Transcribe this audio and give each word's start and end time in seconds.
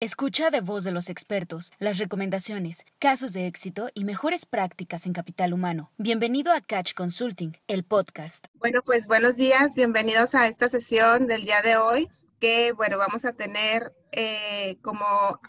Escucha 0.00 0.50
de 0.50 0.60
voz 0.60 0.84
de 0.84 0.92
los 0.92 1.10
expertos 1.10 1.72
las 1.80 1.98
recomendaciones, 1.98 2.84
casos 3.00 3.32
de 3.32 3.48
éxito 3.48 3.88
y 3.94 4.04
mejores 4.04 4.46
prácticas 4.46 5.06
en 5.06 5.12
capital 5.12 5.52
humano. 5.52 5.90
Bienvenido 5.98 6.52
a 6.52 6.60
Catch 6.60 6.94
Consulting, 6.94 7.56
el 7.66 7.82
podcast. 7.82 8.46
Bueno, 8.54 8.80
pues 8.84 9.08
buenos 9.08 9.34
días, 9.34 9.74
bienvenidos 9.74 10.36
a 10.36 10.46
esta 10.46 10.68
sesión 10.68 11.26
del 11.26 11.44
día 11.44 11.62
de 11.62 11.78
hoy 11.78 12.08
que, 12.38 12.72
bueno, 12.72 12.98
vamos 12.98 13.24
a 13.24 13.32
tener 13.32 13.92
eh, 14.12 14.78
como 14.82 15.04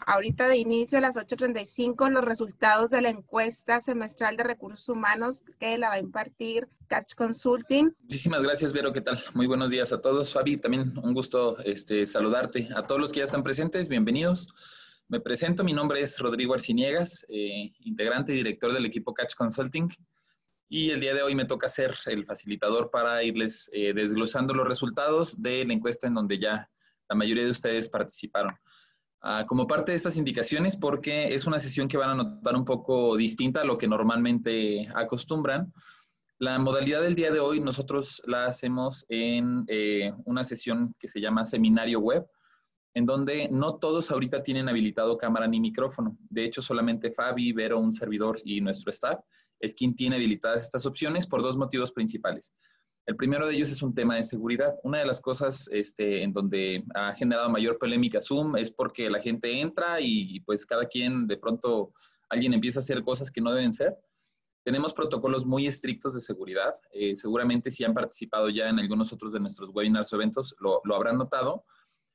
ahorita 0.06 0.48
de 0.48 0.58
inicio 0.58 0.98
a 0.98 1.00
las 1.00 1.16
8.35 1.16 2.10
los 2.10 2.24
resultados 2.24 2.90
de 2.90 3.00
la 3.00 3.08
encuesta 3.08 3.80
semestral 3.80 4.36
de 4.36 4.44
recursos 4.44 4.88
humanos 4.88 5.42
que 5.58 5.78
la 5.78 5.88
va 5.88 5.94
a 5.94 5.98
impartir 5.98 6.68
Catch 6.88 7.14
Consulting. 7.14 7.94
Muchísimas 8.02 8.42
gracias, 8.42 8.72
Vero. 8.72 8.92
¿Qué 8.92 9.00
tal? 9.00 9.22
Muy 9.34 9.46
buenos 9.46 9.70
días 9.70 9.92
a 9.92 10.00
todos. 10.00 10.32
Fabi, 10.32 10.56
también 10.56 10.92
un 10.98 11.14
gusto 11.14 11.58
este, 11.60 12.06
saludarte. 12.06 12.68
A 12.74 12.82
todos 12.82 13.00
los 13.00 13.12
que 13.12 13.18
ya 13.18 13.24
están 13.24 13.42
presentes, 13.42 13.88
bienvenidos. 13.88 14.48
Me 15.08 15.20
presento, 15.20 15.64
mi 15.64 15.72
nombre 15.72 16.00
es 16.00 16.18
Rodrigo 16.18 16.54
Arciniegas, 16.54 17.26
eh, 17.28 17.72
integrante 17.80 18.32
y 18.32 18.36
director 18.36 18.72
del 18.72 18.86
equipo 18.86 19.14
Catch 19.14 19.34
Consulting. 19.34 19.88
Y 20.68 20.92
el 20.92 21.00
día 21.00 21.14
de 21.14 21.22
hoy 21.22 21.34
me 21.34 21.46
toca 21.46 21.66
ser 21.66 21.96
el 22.06 22.24
facilitador 22.24 22.90
para 22.92 23.24
irles 23.24 23.68
eh, 23.72 23.92
desglosando 23.92 24.54
los 24.54 24.68
resultados 24.68 25.42
de 25.42 25.64
la 25.64 25.72
encuesta 25.72 26.06
en 26.06 26.14
donde 26.14 26.38
ya 26.38 26.70
la 27.10 27.16
mayoría 27.16 27.44
de 27.44 27.50
ustedes 27.50 27.88
participaron. 27.88 28.54
Ah, 29.20 29.44
como 29.46 29.66
parte 29.66 29.92
de 29.92 29.96
estas 29.96 30.16
indicaciones, 30.16 30.76
porque 30.76 31.34
es 31.34 31.46
una 31.46 31.58
sesión 31.58 31.88
que 31.88 31.98
van 31.98 32.10
a 32.10 32.14
notar 32.14 32.56
un 32.56 32.64
poco 32.64 33.16
distinta 33.16 33.60
a 33.60 33.64
lo 33.64 33.76
que 33.76 33.86
normalmente 33.86 34.88
acostumbran, 34.94 35.70
la 36.38 36.58
modalidad 36.58 37.02
del 37.02 37.14
día 37.14 37.30
de 37.30 37.38
hoy 37.38 37.60
nosotros 37.60 38.22
la 38.24 38.46
hacemos 38.46 39.04
en 39.10 39.64
eh, 39.68 40.10
una 40.24 40.42
sesión 40.42 40.94
que 40.98 41.06
se 41.06 41.20
llama 41.20 41.44
seminario 41.44 42.00
web, 42.00 42.26
en 42.94 43.04
donde 43.04 43.50
no 43.50 43.76
todos 43.76 44.10
ahorita 44.10 44.42
tienen 44.42 44.68
habilitado 44.68 45.18
cámara 45.18 45.46
ni 45.46 45.60
micrófono. 45.60 46.16
De 46.30 46.44
hecho, 46.44 46.62
solamente 46.62 47.12
Fabi, 47.12 47.52
Vero, 47.52 47.78
un 47.78 47.92
servidor 47.92 48.38
y 48.42 48.62
nuestro 48.62 48.90
staff 48.90 49.20
es 49.60 49.74
quien 49.74 49.94
tiene 49.94 50.16
habilitadas 50.16 50.64
estas 50.64 50.86
opciones 50.86 51.26
por 51.26 51.42
dos 51.42 51.58
motivos 51.58 51.92
principales. 51.92 52.54
El 53.06 53.16
primero 53.16 53.48
de 53.48 53.54
ellos 53.54 53.70
es 53.70 53.82
un 53.82 53.94
tema 53.94 54.16
de 54.16 54.22
seguridad. 54.22 54.78
Una 54.82 54.98
de 54.98 55.06
las 55.06 55.20
cosas 55.20 55.68
este, 55.72 56.22
en 56.22 56.32
donde 56.32 56.82
ha 56.94 57.12
generado 57.14 57.50
mayor 57.50 57.78
polémica 57.78 58.20
Zoom 58.20 58.56
es 58.56 58.70
porque 58.70 59.10
la 59.10 59.20
gente 59.20 59.60
entra 59.60 60.00
y 60.00 60.40
pues 60.40 60.66
cada 60.66 60.86
quien 60.86 61.26
de 61.26 61.36
pronto 61.36 61.92
alguien 62.28 62.54
empieza 62.54 62.78
a 62.78 62.82
hacer 62.82 63.02
cosas 63.02 63.30
que 63.30 63.40
no 63.40 63.52
deben 63.52 63.72
ser. 63.72 63.96
Tenemos 64.62 64.92
protocolos 64.92 65.46
muy 65.46 65.66
estrictos 65.66 66.14
de 66.14 66.20
seguridad. 66.20 66.74
Eh, 66.92 67.16
seguramente 67.16 67.70
si 67.70 67.82
han 67.84 67.94
participado 67.94 68.50
ya 68.50 68.68
en 68.68 68.78
algunos 68.78 69.12
otros 69.12 69.32
de 69.32 69.40
nuestros 69.40 69.70
webinars 69.74 70.12
o 70.12 70.16
eventos 70.16 70.54
lo, 70.60 70.82
habrán 70.94 71.18
notado. 71.18 71.64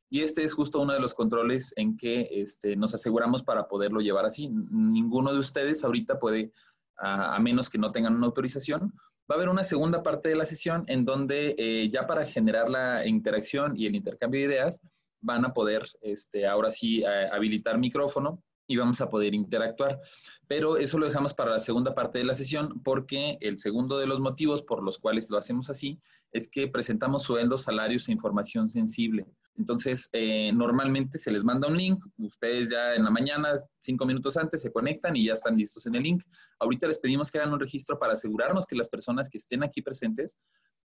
Y 0.10 0.22
este 0.22 0.44
es 0.44 0.54
justo 0.54 0.80
uno 0.80 0.94
de 0.94 1.00
los 1.00 1.16
controles 1.16 1.74
en 1.76 1.98
que 1.98 2.30
este, 2.32 2.76
nos 2.76 2.94
aseguramos 2.94 3.44
para 3.44 3.68
poderlo 3.68 4.00
llevar 4.00 4.26
así. 4.26 4.50
Ninguno 4.50 5.34
de 5.34 5.40
ustedes 5.40 5.84
ahorita 5.84 6.20
puede, 6.20 6.54
a 6.98 7.38
menos 7.40 7.70
que 7.70 7.80
no 7.80 7.92
tengan 7.92 8.16
una 8.16 8.28
autorización, 8.28 8.94
va 9.30 9.36
a 9.36 9.38
haber 9.38 9.50
una 9.50 9.64
segunda 9.64 10.04
parte 10.04 10.30
de 10.30 10.36
la 10.36 10.46
sesión 10.46 10.84
en 10.88 11.06
donde 11.06 11.56
eh, 11.58 11.90
ya 11.90 12.08
para 12.08 12.26
generar 12.26 12.70
la 12.70 13.06
interacción 13.06 13.74
y 13.76 13.88
el 13.88 13.96
intercambio 13.96 14.42
de 14.42 14.54
ideas 14.56 14.80
van 15.22 15.46
a 15.46 15.54
poder 15.54 15.88
este, 16.02 16.46
ahora 16.46 16.70
sí 16.70 17.04
habilitar 17.04 17.80
micrófono 17.80 18.44
y 18.68 18.78
vamos 18.78 19.02
a 19.02 19.10
poder 19.10 19.34
interactuar. 19.34 20.00
Pero 20.48 20.78
eso 20.78 20.98
lo 20.98 21.08
dejamos 21.08 21.34
para 21.34 21.52
la 21.52 21.60
segunda 21.60 21.94
parte 21.96 22.20
de 22.20 22.26
la 22.26 22.34
sesión 22.34 22.82
porque 22.84 23.38
el 23.42 23.58
segundo 23.58 23.98
de 23.98 24.08
los 24.08 24.20
motivos 24.20 24.62
por 24.62 24.84
los 24.84 24.98
cuales 25.00 25.30
lo 25.30 25.38
hacemos 25.38 25.70
así 25.70 26.00
es 26.32 26.50
que 26.50 26.68
presentamos 26.68 27.24
sueldos, 27.24 27.64
salarios 27.64 28.08
e 28.08 28.12
información 28.12 28.68
sensible. 28.68 29.26
Entonces, 29.58 30.10
eh, 30.12 30.52
normalmente 30.54 31.18
se 31.18 31.32
les 31.32 31.44
manda 31.44 31.68
un 31.68 31.78
link, 31.78 32.04
ustedes 32.18 32.72
ya 32.72 32.94
en 32.94 33.06
la 33.06 33.10
mañana, 33.10 33.54
cinco 33.82 34.06
minutos 34.06 34.36
antes, 34.36 34.62
se 34.62 34.72
conectan 34.72 35.16
y 35.16 35.26
ya 35.26 35.34
están 35.34 35.58
listos 35.58 35.86
en 35.86 35.96
el 35.96 36.04
link. 36.04 36.24
Ahorita 36.60 36.88
les 36.88 37.00
pedimos 37.00 37.32
que 37.32 37.40
hagan 37.40 37.54
un 37.54 37.60
registro 37.60 37.98
para 37.98 38.14
asegurarnos 38.14 38.66
que 38.66 38.76
las 38.76 38.90
personas 38.90 39.30
que 39.30 39.38
estén 39.38 39.64
aquí 39.64 39.82
presentes 39.82 40.38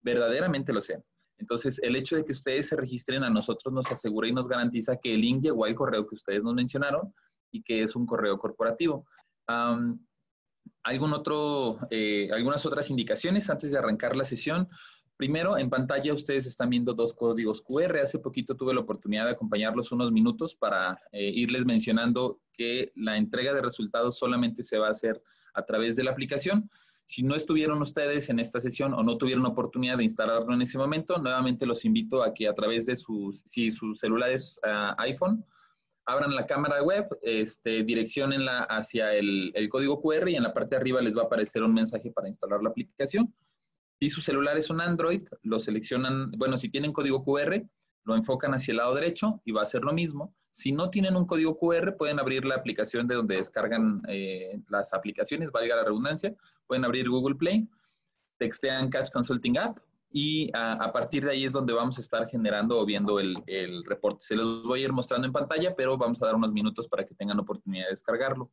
verdaderamente 0.04 0.74
lo 0.74 0.82
sean. 0.82 1.04
Entonces, 1.40 1.80
el 1.82 1.96
hecho 1.96 2.16
de 2.16 2.24
que 2.24 2.34
ustedes 2.34 2.68
se 2.68 2.76
registren 2.76 3.24
a 3.24 3.30
nosotros 3.30 3.74
nos 3.74 3.92
asegura 3.92 4.28
y 4.28 4.32
nos 4.32 4.48
garantiza 4.48 4.98
que 4.98 5.16
el 5.16 5.22
link 5.22 5.42
llegó 5.42 5.66
al 5.66 5.74
correo 5.74 6.06
que 6.06 6.14
ustedes 6.14 6.44
nos 6.44 6.54
mencionaron 6.54 7.14
y 7.52 7.64
que 7.64 7.82
es 7.82 7.96
un 7.96 8.06
correo 8.06 8.38
corporativo. 8.38 9.06
¿algún 10.84 11.14
otro, 11.14 11.80
eh, 11.90 12.30
algunas 12.32 12.66
otras 12.66 12.90
indicaciones 12.90 13.50
antes 13.50 13.72
de 13.72 13.78
arrancar 13.78 14.16
la 14.16 14.24
sesión. 14.24 14.70
Primero, 15.22 15.56
en 15.56 15.70
pantalla 15.70 16.16
ustedes 16.16 16.48
están 16.48 16.72
viendo 16.72 16.96
dos 16.96 17.14
códigos 17.14 17.62
QR. 17.62 18.00
Hace 18.00 18.18
poquito 18.18 18.56
tuve 18.56 18.74
la 18.74 18.80
oportunidad 18.80 19.26
de 19.26 19.34
acompañarlos 19.34 19.92
unos 19.92 20.12
minutos 20.12 20.56
para 20.56 21.00
eh, 21.12 21.30
irles 21.36 21.64
mencionando 21.64 22.42
que 22.52 22.92
la 22.96 23.18
entrega 23.18 23.54
de 23.54 23.62
resultados 23.62 24.18
solamente 24.18 24.64
se 24.64 24.80
va 24.80 24.88
a 24.88 24.90
hacer 24.90 25.22
a 25.54 25.64
través 25.64 25.96
de 25.96 26.06
la 26.06 26.10
aplicación. 26.10 26.72
Si 27.06 27.22
no 27.22 27.36
estuvieron 27.36 27.80
ustedes 27.84 28.32
en 28.32 28.40
esta 28.40 28.60
sesión 28.60 28.96
o 28.96 29.04
no 29.04 29.20
tuvieron 29.20 29.46
oportunidad 29.46 29.98
de 29.98 30.06
instalarlo 30.06 30.56
en 30.56 30.64
ese 30.64 30.80
momento, 30.80 31.20
nuevamente 31.20 31.68
los 31.68 31.86
invito 31.86 32.24
a 32.24 32.34
que 32.34 32.48
a 32.48 32.56
través 32.56 32.88
de 32.88 32.96
sus, 32.96 33.44
si 33.46 33.70
su 33.70 33.94
celular 33.94 34.32
es 34.32 34.60
ah, 34.64 34.96
iPhone, 34.98 35.46
abran 36.08 36.34
la 36.34 36.48
cámara 36.48 36.82
web, 36.82 37.08
este, 37.22 37.84
direccionenla 37.84 38.64
hacia 38.64 39.14
el, 39.14 39.54
código 39.70 40.02
QR 40.02 40.30
y 40.30 40.36
en 40.36 40.42
la 40.42 40.54
parte 40.56 40.72
de 40.72 40.78
arriba 40.78 41.00
les 41.00 41.16
va 41.16 41.22
a 41.22 41.26
aparecer 41.26 41.62
un 41.62 41.76
mensaje 41.76 42.10
para 42.10 42.28
instalar 42.28 42.64
la 42.64 42.70
aplicación. 42.70 43.32
Si 44.02 44.10
su 44.10 44.20
celular 44.20 44.58
es 44.58 44.72
un 44.72 44.82
Android, 44.82 45.22
lo 45.44 45.60
seleccionan, 45.60 46.32
bueno, 46.32 46.58
si 46.58 46.70
tienen 46.70 46.92
código 46.92 47.24
QR, 47.24 47.62
lo 48.04 48.16
enfocan 48.16 48.52
hacia 48.56 48.72
el 48.72 48.78
lado 48.78 48.96
derecho 48.96 49.40
y 49.46 49.52
va 49.52 49.62
a 49.62 49.66
ser 49.66 49.84
lo 49.84 49.94
mismo. 49.94 50.34
Si 50.50 50.72
no 50.72 50.90
tienen 50.90 51.16
un 51.16 51.28
código 51.28 51.56
QR, 51.60 51.96
pueden 51.98 52.20
abrir 52.20 52.44
la 52.46 52.56
aplicación 52.56 53.08
de 53.08 53.14
donde 53.14 53.36
descargan 53.36 54.02
eh, 54.08 54.60
las 54.70 54.96
aplicaciones, 54.96 55.52
valga 55.52 55.76
la 55.76 55.84
redundancia, 55.84 56.34
pueden 56.66 56.84
abrir 56.84 57.08
Google 57.10 57.36
Play, 57.36 57.70
textean 58.40 58.90
Catch 58.90 59.12
Consulting 59.12 59.60
App 59.60 59.78
y 60.10 60.50
a, 60.56 60.92
partir 60.92 61.24
de 61.24 61.34
ahí 61.34 61.46
es 61.46 61.54
donde 61.54 61.72
vamos 61.72 62.00
a 62.00 62.02
estar 62.02 62.28
generando 62.28 62.80
o 62.80 62.86
viendo 62.88 63.20
el, 63.20 63.36
reporte. 63.86 64.26
Se 64.26 64.36
los 64.36 64.64
voy 64.64 64.82
a 64.82 64.86
ir 64.86 64.94
mostrando 64.94 65.28
en 65.28 65.32
pantalla, 65.32 65.76
pero 65.76 65.96
vamos 65.96 66.20
a 66.24 66.26
dar 66.26 66.34
unos 66.34 66.52
minutos 66.52 66.88
para 66.88 67.06
que 67.06 67.14
tengan 67.14 67.40
oportunidad 67.40 67.86
de 67.86 67.92
descargarlo. 67.92 68.50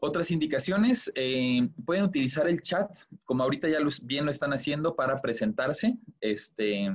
Otras 0.00 0.30
indicaciones, 0.30 1.10
eh, 1.16 1.68
pueden 1.84 2.04
utilizar 2.04 2.48
el 2.48 2.62
chat, 2.62 2.88
como 3.24 3.42
ahorita 3.42 3.68
ya 3.68 3.78
bien 4.04 4.24
lo 4.24 4.30
están 4.30 4.52
haciendo 4.52 4.94
para 4.94 5.20
presentarse. 5.20 5.98
Este, 6.20 6.88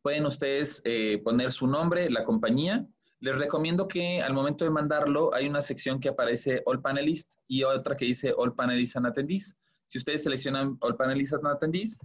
pueden 0.00 0.24
ustedes 0.26 0.82
eh, 0.84 1.20
poner 1.24 1.50
su 1.50 1.66
nombre, 1.66 2.08
la 2.10 2.22
compañía. 2.22 2.86
Les 3.18 3.36
recomiendo 3.38 3.88
que 3.88 4.22
al 4.22 4.34
momento 4.34 4.64
de 4.64 4.70
mandarlo 4.70 5.34
hay 5.34 5.48
una 5.48 5.62
sección 5.62 5.98
que 5.98 6.10
aparece 6.10 6.62
All 6.66 6.80
Panelists 6.80 7.38
y 7.48 7.64
otra 7.64 7.96
que 7.96 8.04
dice 8.04 8.32
All 8.36 8.54
Panelists 8.54 8.96
and 8.96 9.06
Attendees. 9.06 9.56
Si 9.86 9.98
ustedes 9.98 10.22
seleccionan 10.22 10.76
All 10.80 10.96
Panelists 10.96 11.34
and 11.34 11.46
Attendees 11.46 11.98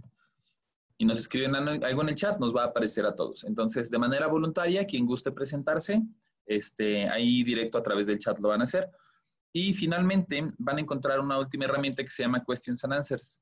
y 0.98 1.04
nos 1.04 1.20
escriben 1.20 1.54
algo 1.54 2.02
en 2.02 2.08
el 2.08 2.14
chat, 2.16 2.40
nos 2.40 2.54
va 2.54 2.64
a 2.64 2.66
aparecer 2.66 3.06
a 3.06 3.14
todos. 3.14 3.44
Entonces, 3.44 3.88
de 3.88 3.98
manera 3.98 4.26
voluntaria, 4.26 4.84
quien 4.84 5.06
guste 5.06 5.30
presentarse, 5.30 6.02
este, 6.46 7.08
ahí 7.08 7.44
directo 7.44 7.78
a 7.78 7.82
través 7.82 8.08
del 8.08 8.18
chat 8.18 8.38
lo 8.40 8.48
van 8.48 8.62
a 8.62 8.64
hacer. 8.64 8.90
Y 9.52 9.72
finalmente 9.74 10.46
van 10.58 10.78
a 10.78 10.80
encontrar 10.80 11.20
una 11.20 11.38
última 11.38 11.64
herramienta 11.64 12.02
que 12.02 12.10
se 12.10 12.22
llama 12.22 12.44
Questions 12.46 12.84
and 12.84 12.94
Answers, 12.94 13.40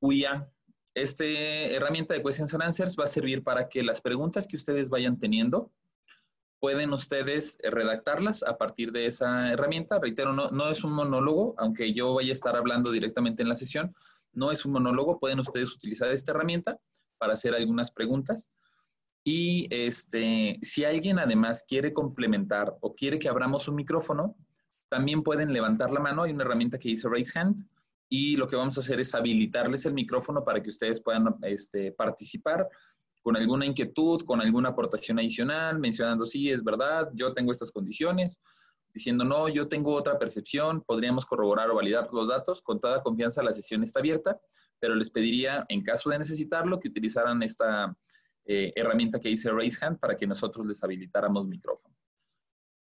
UIA. 0.00 0.48
Esta 0.94 1.24
herramienta 1.24 2.14
de 2.14 2.22
Questions 2.22 2.52
and 2.52 2.62
Answers 2.62 2.96
va 2.98 3.04
a 3.04 3.08
servir 3.08 3.42
para 3.42 3.68
que 3.68 3.82
las 3.82 4.00
preguntas 4.00 4.46
que 4.46 4.56
ustedes 4.56 4.90
vayan 4.90 5.18
teniendo, 5.18 5.72
pueden 6.58 6.92
ustedes 6.92 7.58
eh, 7.62 7.70
redactarlas 7.70 8.42
a 8.42 8.58
partir 8.58 8.92
de 8.92 9.06
esa 9.06 9.50
herramienta. 9.50 9.98
Reitero, 9.98 10.32
no, 10.32 10.50
no 10.50 10.68
es 10.68 10.84
un 10.84 10.92
monólogo, 10.92 11.54
aunque 11.56 11.94
yo 11.94 12.14
vaya 12.14 12.30
a 12.30 12.34
estar 12.34 12.54
hablando 12.54 12.90
directamente 12.90 13.42
en 13.42 13.48
la 13.48 13.54
sesión, 13.54 13.94
no 14.32 14.52
es 14.52 14.64
un 14.64 14.72
monólogo, 14.72 15.18
pueden 15.18 15.40
ustedes 15.40 15.74
utilizar 15.74 16.10
esta 16.10 16.32
herramienta 16.32 16.78
para 17.18 17.32
hacer 17.32 17.54
algunas 17.54 17.90
preguntas. 17.90 18.50
Y 19.24 19.68
este, 19.70 20.58
si 20.62 20.84
alguien 20.84 21.18
además 21.18 21.64
quiere 21.66 21.92
complementar 21.92 22.76
o 22.80 22.94
quiere 22.94 23.18
que 23.18 23.28
abramos 23.28 23.68
un 23.68 23.74
micrófono, 23.74 24.36
también 24.90 25.22
pueden 25.22 25.52
levantar 25.52 25.90
la 25.90 26.00
mano. 26.00 26.24
Hay 26.24 26.32
una 26.32 26.44
herramienta 26.44 26.78
que 26.78 26.90
dice 26.90 27.08
Raise 27.08 27.38
Hand 27.38 27.64
y 28.10 28.36
lo 28.36 28.48
que 28.48 28.56
vamos 28.56 28.76
a 28.76 28.80
hacer 28.80 29.00
es 29.00 29.14
habilitarles 29.14 29.86
el 29.86 29.94
micrófono 29.94 30.44
para 30.44 30.60
que 30.62 30.68
ustedes 30.68 31.00
puedan 31.00 31.36
este, 31.42 31.92
participar 31.92 32.68
con 33.22 33.36
alguna 33.36 33.66
inquietud, 33.66 34.22
con 34.24 34.40
alguna 34.40 34.70
aportación 34.70 35.18
adicional, 35.18 35.78
mencionando, 35.78 36.26
sí, 36.26 36.50
es 36.50 36.64
verdad, 36.64 37.08
yo 37.14 37.32
tengo 37.32 37.52
estas 37.52 37.70
condiciones, 37.70 38.40
diciendo, 38.92 39.24
no, 39.24 39.48
yo 39.48 39.68
tengo 39.68 39.92
otra 39.92 40.18
percepción, 40.18 40.82
podríamos 40.82 41.24
corroborar 41.24 41.70
o 41.70 41.76
validar 41.76 42.08
los 42.12 42.28
datos, 42.28 42.60
con 42.60 42.80
toda 42.80 43.02
confianza 43.02 43.42
la 43.42 43.52
sesión 43.52 43.84
está 43.84 44.00
abierta, 44.00 44.40
pero 44.80 44.94
les 44.94 45.10
pediría, 45.10 45.64
en 45.68 45.82
caso 45.82 46.10
de 46.10 46.18
necesitarlo, 46.18 46.80
que 46.80 46.88
utilizaran 46.88 47.42
esta 47.42 47.94
eh, 48.46 48.72
herramienta 48.74 49.20
que 49.20 49.28
dice 49.28 49.50
Raise 49.52 49.84
Hand 49.84 50.00
para 50.00 50.16
que 50.16 50.26
nosotros 50.26 50.66
les 50.66 50.82
habilitáramos 50.82 51.46
micrófono. 51.46 51.94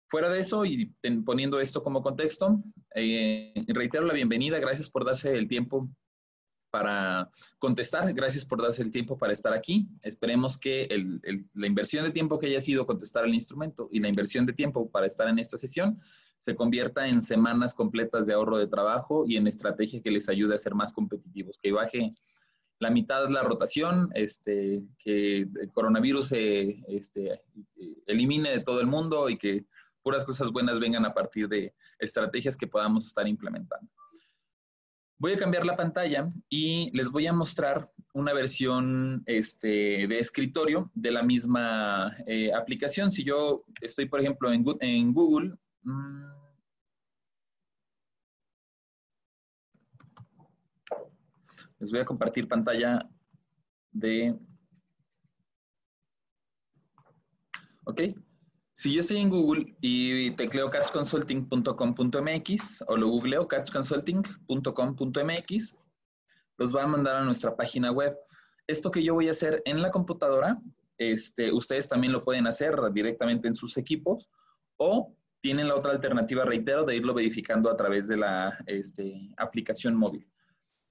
Fuera 0.08 0.30
de 0.30 0.40
eso 0.40 0.64
y 0.64 0.94
poniendo 1.24 1.60
esto 1.60 1.82
como 1.82 2.02
contexto, 2.02 2.62
eh, 2.94 3.52
reitero 3.68 4.06
la 4.06 4.14
bienvenida, 4.14 4.58
gracias 4.58 4.88
por 4.88 5.04
darse 5.04 5.36
el 5.36 5.46
tiempo 5.46 5.88
para 6.70 7.30
contestar. 7.58 8.12
Gracias 8.12 8.44
por 8.44 8.62
darse 8.62 8.82
el 8.82 8.90
tiempo 8.90 9.18
para 9.18 9.32
estar 9.32 9.52
aquí. 9.52 9.88
Esperemos 10.02 10.58
que 10.58 10.88
la 11.54 11.66
inversión 11.66 12.04
de 12.04 12.10
tiempo 12.10 12.38
que 12.38 12.46
haya 12.46 12.60
sido 12.60 12.86
contestar 12.86 13.24
el 13.24 13.34
instrumento 13.34 13.88
y 13.90 14.00
la 14.00 14.08
inversión 14.08 14.46
de 14.46 14.52
tiempo 14.52 14.90
para 14.90 15.06
estar 15.06 15.28
en 15.28 15.38
esta 15.38 15.56
sesión 15.56 16.00
se 16.38 16.54
convierta 16.54 17.08
en 17.08 17.20
semanas 17.20 17.74
completas 17.74 18.26
de 18.26 18.32
ahorro 18.32 18.58
de 18.58 18.68
trabajo 18.68 19.24
y 19.26 19.36
en 19.36 19.46
estrategia 19.46 20.00
que 20.02 20.10
les 20.10 20.28
ayude 20.28 20.54
a 20.54 20.58
ser 20.58 20.74
más 20.74 20.92
competitivos, 20.92 21.58
que 21.60 21.72
baje 21.72 22.14
la 22.80 22.90
mitad 22.90 23.28
la 23.28 23.42
rotación, 23.42 24.08
este, 24.14 24.84
que 24.98 25.38
el 25.38 25.72
coronavirus 25.72 26.28
se 26.28 26.80
este, 26.86 27.42
elimine 28.06 28.50
de 28.50 28.60
todo 28.60 28.80
el 28.80 28.86
mundo 28.86 29.28
y 29.28 29.36
que 29.36 29.66
puras 30.08 30.24
cosas 30.24 30.50
buenas 30.50 30.80
vengan 30.80 31.04
a 31.04 31.12
partir 31.12 31.46
de 31.50 31.74
estrategias 31.98 32.56
que 32.56 32.66
podamos 32.66 33.06
estar 33.06 33.28
implementando. 33.28 33.90
Voy 35.18 35.32
a 35.32 35.36
cambiar 35.36 35.66
la 35.66 35.76
pantalla 35.76 36.30
y 36.48 36.90
les 36.96 37.10
voy 37.10 37.26
a 37.26 37.32
mostrar 37.34 37.92
una 38.14 38.32
versión 38.32 39.22
este, 39.26 40.06
de 40.06 40.18
escritorio 40.18 40.90
de 40.94 41.10
la 41.10 41.22
misma 41.22 42.16
eh, 42.26 42.50
aplicación. 42.54 43.12
Si 43.12 43.22
yo 43.22 43.66
estoy, 43.82 44.06
por 44.06 44.20
ejemplo, 44.20 44.50
en, 44.50 45.12
Google, 45.12 45.54
mm, 45.82 46.24
les 51.80 51.90
voy 51.90 52.00
a 52.00 52.06
compartir 52.06 52.48
pantalla 52.48 53.06
de... 53.92 54.34
¿Ok? 57.84 58.00
Si 58.78 58.94
yo 58.94 59.00
estoy 59.00 59.16
en 59.16 59.28
Google 59.28 59.74
y 59.80 60.30
tecleo 60.36 60.70
catchconsulting.com.mx 60.70 62.84
o 62.86 62.96
lo 62.96 63.08
googleo 63.08 63.48
catchconsulting.com.mx, 63.48 65.76
los 66.58 66.76
va 66.76 66.84
a 66.84 66.86
mandar 66.86 67.16
a 67.16 67.24
nuestra 67.24 67.56
página 67.56 67.90
web. 67.90 68.16
Esto 68.68 68.92
que 68.92 69.02
yo 69.02 69.14
voy 69.14 69.26
a 69.26 69.32
hacer 69.32 69.60
en 69.64 69.82
la 69.82 69.90
computadora, 69.90 70.62
este, 70.96 71.52
ustedes 71.52 71.88
también 71.88 72.12
lo 72.12 72.22
pueden 72.22 72.46
hacer 72.46 72.76
directamente 72.92 73.48
en 73.48 73.56
sus 73.56 73.76
equipos 73.76 74.28
o 74.76 75.12
tienen 75.40 75.66
la 75.66 75.74
otra 75.74 75.90
alternativa, 75.90 76.44
reitero, 76.44 76.84
de 76.84 76.94
irlo 76.94 77.14
verificando 77.14 77.70
a 77.70 77.76
través 77.76 78.06
de 78.06 78.18
la 78.18 78.56
este, 78.66 79.28
aplicación 79.38 79.96
móvil. 79.96 80.30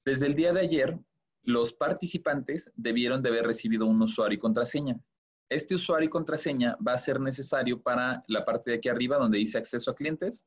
Desde 0.03 0.25
el 0.25 0.35
día 0.35 0.51
de 0.51 0.59
ayer, 0.59 0.99
los 1.43 1.71
participantes 1.71 2.69
debieron 2.75 3.23
de 3.23 3.29
haber 3.29 3.47
recibido 3.47 3.85
un 3.85 4.01
usuario 4.01 4.35
y 4.35 4.39
contraseña. 4.39 4.99
Este 5.49 5.75
usuario 5.75 6.07
y 6.07 6.09
contraseña 6.09 6.77
va 6.85 6.93
a 6.93 6.97
ser 6.97 7.19
necesario 7.19 7.81
para 7.81 8.23
la 8.27 8.43
parte 8.43 8.71
de 8.71 8.77
aquí 8.77 8.89
arriba 8.89 9.17
donde 9.17 9.37
dice 9.37 9.57
acceso 9.57 9.91
a 9.91 9.95
clientes, 9.95 10.45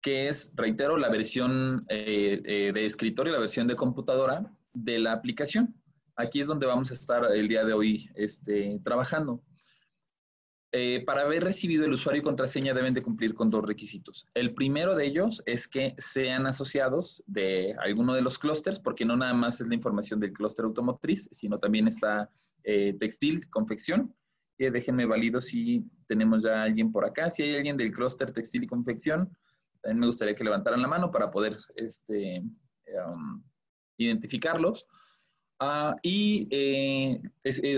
que 0.00 0.28
es, 0.28 0.52
reitero, 0.54 0.96
la 0.96 1.08
versión 1.08 1.84
eh, 1.88 2.42
eh, 2.44 2.72
de 2.72 2.84
escritorio, 2.84 3.32
la 3.32 3.38
versión 3.38 3.66
de 3.68 3.76
computadora 3.76 4.52
de 4.72 4.98
la 4.98 5.12
aplicación. 5.12 5.80
Aquí 6.16 6.40
es 6.40 6.48
donde 6.48 6.66
vamos 6.66 6.90
a 6.90 6.94
estar 6.94 7.24
el 7.34 7.48
día 7.48 7.64
de 7.64 7.72
hoy 7.72 8.10
este, 8.14 8.80
trabajando. 8.84 9.42
Eh, 10.74 11.04
para 11.04 11.20
haber 11.20 11.44
recibido 11.44 11.84
el 11.84 11.92
usuario 11.92 12.20
y 12.20 12.24
contraseña 12.24 12.72
deben 12.72 12.94
de 12.94 13.02
cumplir 13.02 13.34
con 13.34 13.50
dos 13.50 13.66
requisitos. 13.66 14.26
El 14.32 14.54
primero 14.54 14.96
de 14.96 15.04
ellos 15.04 15.42
es 15.44 15.68
que 15.68 15.94
sean 15.98 16.46
asociados 16.46 17.22
de 17.26 17.76
alguno 17.78 18.14
de 18.14 18.22
los 18.22 18.38
clústeres, 18.38 18.80
porque 18.80 19.04
no 19.04 19.14
nada 19.14 19.34
más 19.34 19.60
es 19.60 19.68
la 19.68 19.74
información 19.74 20.18
del 20.18 20.32
clúster 20.32 20.64
automotriz, 20.64 21.28
sino 21.30 21.58
también 21.58 21.88
está 21.88 22.30
eh, 22.64 22.94
textil, 22.98 23.48
confección. 23.50 24.14
Eh, 24.58 24.70
déjenme 24.70 25.06
valido 25.06 25.40
si 25.40 25.84
tenemos 26.06 26.42
ya 26.42 26.62
alguien 26.62 26.92
por 26.92 27.04
acá. 27.04 27.30
Si 27.30 27.42
hay 27.42 27.56
alguien 27.56 27.76
del 27.76 27.92
clúster 27.92 28.30
textil 28.30 28.64
y 28.64 28.66
confección, 28.66 29.36
también 29.80 30.00
me 30.00 30.06
gustaría 30.06 30.34
que 30.34 30.44
levantaran 30.44 30.82
la 30.82 30.88
mano 30.88 31.10
para 31.10 31.30
poder 31.30 31.56
este, 31.76 32.42
um, 33.10 33.42
identificarlos. 33.96 34.86
Ah, 35.64 35.94
y 36.02 36.48
eh, 36.50 37.20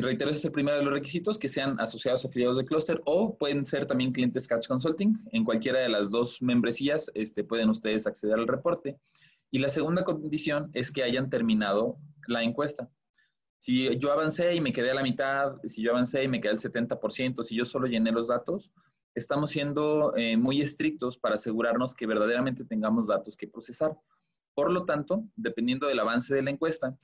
reitero, 0.00 0.30
ese 0.30 0.38
es 0.38 0.44
el 0.46 0.52
primero 0.52 0.78
de 0.78 0.84
los 0.84 0.94
requisitos, 0.94 1.38
que 1.38 1.50
sean 1.50 1.78
asociados 1.78 2.24
afiliados 2.24 2.56
de 2.56 2.64
clúster 2.64 3.02
o 3.04 3.36
pueden 3.36 3.66
ser 3.66 3.84
también 3.84 4.10
clientes 4.10 4.48
Catch 4.48 4.68
Consulting. 4.68 5.14
En 5.32 5.44
cualquiera 5.44 5.80
de 5.80 5.90
las 5.90 6.10
dos 6.10 6.40
membresías 6.40 7.10
este, 7.14 7.44
pueden 7.44 7.68
ustedes 7.68 8.06
acceder 8.06 8.38
al 8.38 8.48
reporte. 8.48 8.96
Y 9.50 9.58
la 9.58 9.68
segunda 9.68 10.02
condición 10.02 10.70
es 10.72 10.90
que 10.90 11.02
hayan 11.02 11.28
terminado 11.28 11.98
la 12.26 12.42
encuesta. 12.42 12.90
Si 13.64 13.96
yo 13.96 14.12
avancé 14.12 14.54
y 14.54 14.60
me 14.60 14.74
quedé 14.74 14.90
a 14.90 14.94
la 14.94 15.02
mitad, 15.02 15.56
si 15.64 15.80
yo 15.80 15.92
avancé 15.92 16.22
y 16.22 16.28
me 16.28 16.38
quedé 16.38 16.52
al 16.52 16.58
70%, 16.58 17.42
si 17.42 17.56
yo 17.56 17.64
solo 17.64 17.86
llené 17.86 18.12
los 18.12 18.28
datos, 18.28 18.70
estamos 19.14 19.52
siendo 19.52 20.14
eh, 20.18 20.36
muy 20.36 20.60
estrictos 20.60 21.16
para 21.16 21.36
asegurarnos 21.36 21.94
que 21.94 22.06
verdaderamente 22.06 22.66
tengamos 22.66 23.06
datos 23.06 23.38
que 23.38 23.48
procesar. 23.48 23.96
Por 24.52 24.70
lo 24.70 24.84
tanto, 24.84 25.24
dependiendo 25.34 25.86
del 25.86 25.98
avance 25.98 26.34
de 26.34 26.42
la 26.42 26.50
encuesta, 26.50 26.94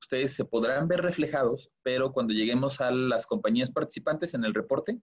ustedes 0.00 0.32
se 0.32 0.46
podrán 0.46 0.88
ver 0.88 1.02
reflejados, 1.02 1.70
pero 1.82 2.14
cuando 2.14 2.32
lleguemos 2.32 2.80
a 2.80 2.90
las 2.90 3.26
compañías 3.26 3.70
participantes 3.70 4.32
en 4.32 4.46
el 4.46 4.54
reporte, 4.54 4.98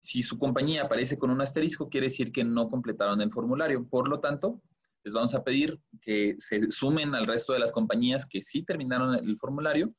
si 0.00 0.22
su 0.22 0.38
compañía 0.38 0.84
aparece 0.84 1.18
con 1.18 1.28
un 1.28 1.42
asterisco, 1.42 1.90
quiere 1.90 2.06
decir 2.06 2.32
que 2.32 2.44
no 2.44 2.70
completaron 2.70 3.20
el 3.20 3.30
formulario. 3.30 3.86
Por 3.86 4.08
lo 4.08 4.20
tanto, 4.20 4.62
les 5.04 5.12
vamos 5.12 5.34
a 5.34 5.44
pedir 5.44 5.78
que 6.00 6.36
se 6.38 6.70
sumen 6.70 7.14
al 7.14 7.26
resto 7.26 7.52
de 7.52 7.58
las 7.58 7.72
compañías 7.72 8.24
que 8.24 8.42
sí 8.42 8.62
terminaron 8.62 9.16
el 9.16 9.36
formulario 9.36 9.94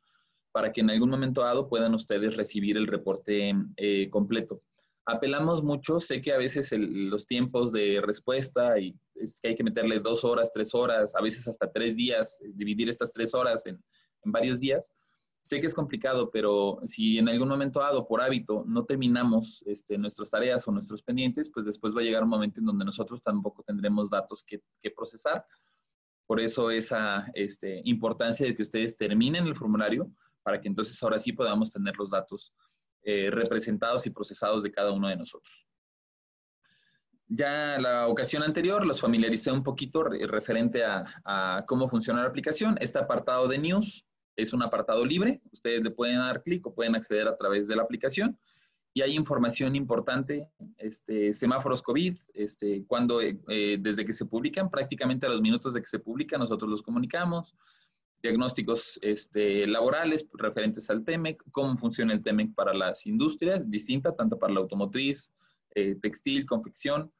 para 0.52 0.72
que 0.72 0.82
en 0.82 0.90
algún 0.90 1.10
momento 1.10 1.42
dado 1.42 1.68
puedan 1.68 1.94
ustedes 1.94 2.38
recibir 2.38 2.78
el 2.78 2.88
reporte 2.88 3.54
eh, 3.78 4.10
completo. 4.10 4.62
Apelamos 5.06 5.64
mucho, 5.64 6.00
sé 6.00 6.22
que 6.22 6.32
a 6.32 6.38
veces 6.38 6.72
los 6.78 7.26
tiempos 7.26 7.72
de 7.72 8.02
respuesta 8.02 8.78
y 8.80 8.96
es 9.16 9.40
que 9.42 9.50
hay 9.50 9.56
que 9.56 9.64
meterle 9.64 10.00
dos 10.00 10.24
horas, 10.24 10.52
tres 10.54 10.74
horas, 10.76 11.16
a 11.16 11.22
veces 11.22 11.48
hasta 11.48 11.72
tres 11.72 11.96
días, 11.96 12.40
dividir 12.56 12.88
estas 12.88 13.12
tres 13.12 13.34
horas 13.34 13.66
en, 13.66 13.84
en 14.24 14.32
varios 14.32 14.60
días. 14.60 14.94
Sé 15.44 15.60
que 15.60 15.66
es 15.66 15.74
complicado, 15.74 16.30
pero 16.30 16.80
si 16.86 17.18
en 17.18 17.28
algún 17.28 17.50
momento 17.50 17.80
dado, 17.80 18.08
por 18.08 18.22
hábito, 18.22 18.64
no 18.68 18.86
terminamos 18.86 19.64
este, 19.66 19.98
nuestras 19.98 20.30
tareas 20.30 20.68
o 20.68 20.72
nuestros 20.72 21.02
pendientes, 21.02 21.50
pues 21.52 21.66
después 21.66 21.96
va 21.96 22.02
a 22.02 22.04
llegar 22.04 22.24
un 22.24 22.30
momento 22.30 22.60
en 22.60 22.68
donde 22.68 22.86
nosotros 22.86 23.24
tampoco 23.24 23.64
tendremos 23.64 24.12
datos 24.12 24.44
que, 24.44 24.62
que 24.84 24.92
procesar. 24.92 25.44
Por 26.28 26.40
eso 26.40 26.70
esa 26.70 27.30
este, 27.34 27.82
importancia 27.86 28.46
de 28.46 28.54
que 28.54 28.62
ustedes 28.62 28.96
terminen 28.96 29.48
el 29.48 29.56
formulario 29.56 30.12
para 30.44 30.60
que 30.60 30.68
entonces 30.68 31.02
ahora 31.04 31.20
sí 31.20 31.34
podamos 31.34 31.72
tener 31.72 31.96
los 31.98 32.12
datos 32.12 32.54
eh, 33.04 33.30
representados 33.32 34.06
y 34.06 34.12
procesados 34.12 34.64
de 34.64 34.72
cada 34.72 34.92
uno 34.92 35.08
de 35.08 35.16
nosotros. 35.16 35.66
Ya 37.34 37.80
la 37.80 38.08
ocasión 38.08 38.44
anterior 38.44 38.86
los 38.86 39.00
familiaricé 39.00 39.52
un 39.52 39.64
poquito 39.64 40.04
referente 40.04 40.84
a, 40.84 41.64
cómo 41.66 41.88
funciona 41.88 42.22
la 42.22 42.28
aplicación. 42.28 42.76
Este 42.82 43.00
apartado 43.00 43.48
de 43.48 43.58
News 43.58 44.06
es 44.36 44.52
un 44.52 44.62
apartado 44.64 45.06
libre. 45.06 45.42
Ustedes 45.54 45.82
le 45.82 45.92
pueden 45.92 46.18
dar 46.18 46.44
clic 46.44 46.68
o 46.68 46.76
pueden 46.76 46.94
acceder 46.94 47.30
a 47.30 47.36
través 47.38 47.68
de 47.68 47.78
la 47.78 47.84
aplicación. 47.84 48.38
Y 48.94 49.02
hay 49.02 49.16
información 49.16 49.78
importante, 49.78 50.50
este, 50.78 51.32
semáforos 51.32 51.82
COVID, 51.82 52.18
este, 52.34 52.84
cuando, 52.86 53.22
eh, 53.22 53.78
desde 53.80 54.04
que 54.04 54.12
se 54.12 54.26
publican, 54.26 54.70
prácticamente 54.70 55.26
a 55.26 55.30
los 55.30 55.42
minutos 55.42 55.74
de 55.74 55.80
que 55.80 55.88
se 55.88 56.00
publican, 56.00 56.42
nosotros 56.42 56.70
los 56.70 56.82
comunicamos 56.82 57.56
diagnósticos 58.22 59.00
este, 59.02 59.66
laborales 59.68 60.28
referentes 60.34 60.90
al 60.90 61.04
TEMEC, 61.04 61.44
cómo 61.52 61.78
funciona 61.78 62.14
el 62.14 62.22
TEMEC 62.22 62.54
para 62.54 62.74
las 62.74 63.06
industrias, 63.08 63.70
distinta 63.70 64.16
tanto 64.16 64.38
para 64.38 64.54
la 64.54 64.60
automotriz, 64.60 65.34
eh, 65.74 65.96
textil, 66.02 66.46
confección, 66.46 67.12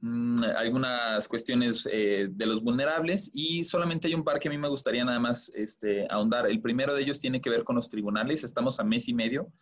mm, 0.00 0.42
algunas 0.56 1.28
cuestiones 1.28 1.86
eh, 1.90 2.28
de 2.30 2.46
los 2.46 2.62
vulnerables 2.62 3.30
y 3.32 3.64
solamente 3.64 4.08
hay 4.08 4.14
un 4.14 4.24
par 4.24 4.40
que 4.40 4.48
a 4.48 4.50
mí 4.50 4.58
me 4.58 4.68
gustaría 4.68 5.04
nada 5.04 5.20
más 5.20 5.50
este, 5.54 6.06
ahondar. 6.10 6.46
El 6.46 6.60
primero 6.60 6.94
de 6.94 7.02
ellos 7.02 7.20
tiene 7.20 7.40
que 7.40 7.50
ver 7.50 7.64
con 7.64 7.76
los 7.76 7.88
tribunales. 7.88 8.42
Estamos 8.42 8.80
a 8.80 8.84
mes 8.84 9.08
y 9.08 9.14
medio 9.14 9.52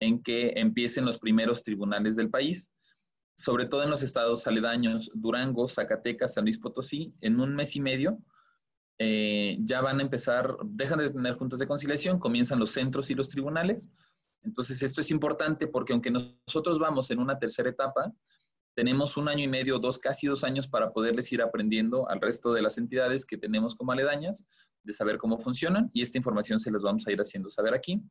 en 0.00 0.22
que 0.22 0.52
empiecen 0.56 1.04
los 1.04 1.18
primeros 1.18 1.62
tribunales 1.62 2.16
del 2.16 2.28
país, 2.28 2.70
sobre 3.36 3.66
todo 3.66 3.82
en 3.84 3.90
los 3.90 4.02
estados 4.02 4.46
aledaños, 4.46 5.10
Durango, 5.14 5.66
Zacatecas, 5.66 6.34
San 6.34 6.44
Luis 6.44 6.58
Potosí, 6.58 7.14
en 7.22 7.40
un 7.40 7.54
mes 7.54 7.74
y 7.76 7.80
medio 7.80 8.18
eh, 9.04 9.58
ya 9.60 9.80
van 9.80 9.98
a 9.98 10.02
empezar, 10.02 10.56
dejan 10.64 11.00
de 11.00 11.10
tener 11.10 11.34
juntas 11.34 11.58
de 11.58 11.66
conciliación, 11.66 12.20
comienzan 12.20 12.60
los 12.60 12.70
centros 12.70 13.10
y 13.10 13.16
los 13.16 13.28
tribunales. 13.28 13.88
Entonces, 14.44 14.80
esto 14.80 15.00
es 15.00 15.10
importante 15.10 15.66
porque 15.66 15.92
aunque 15.92 16.12
nosotros 16.12 16.78
vamos 16.78 17.10
en 17.10 17.18
una 17.18 17.36
tercera 17.36 17.68
etapa, 17.68 18.12
tenemos 18.76 19.16
un 19.16 19.28
año 19.28 19.42
y 19.42 19.48
medio, 19.48 19.80
dos, 19.80 19.98
casi 19.98 20.28
dos 20.28 20.44
años 20.44 20.68
para 20.68 20.92
poderles 20.92 21.32
ir 21.32 21.42
aprendiendo 21.42 22.08
al 22.08 22.20
resto 22.20 22.52
de 22.52 22.62
las 22.62 22.78
entidades 22.78 23.26
que 23.26 23.36
tenemos 23.36 23.74
como 23.74 23.90
aledañas, 23.90 24.46
de 24.84 24.92
saber 24.92 25.18
cómo 25.18 25.38
funcionan 25.38 25.90
y 25.92 26.02
esta 26.02 26.18
información 26.18 26.60
se 26.60 26.70
las 26.70 26.82
vamos 26.82 27.06
a 27.08 27.12
ir 27.12 27.20
haciendo 27.20 27.48
saber 27.48 27.74
aquí. 27.74 28.02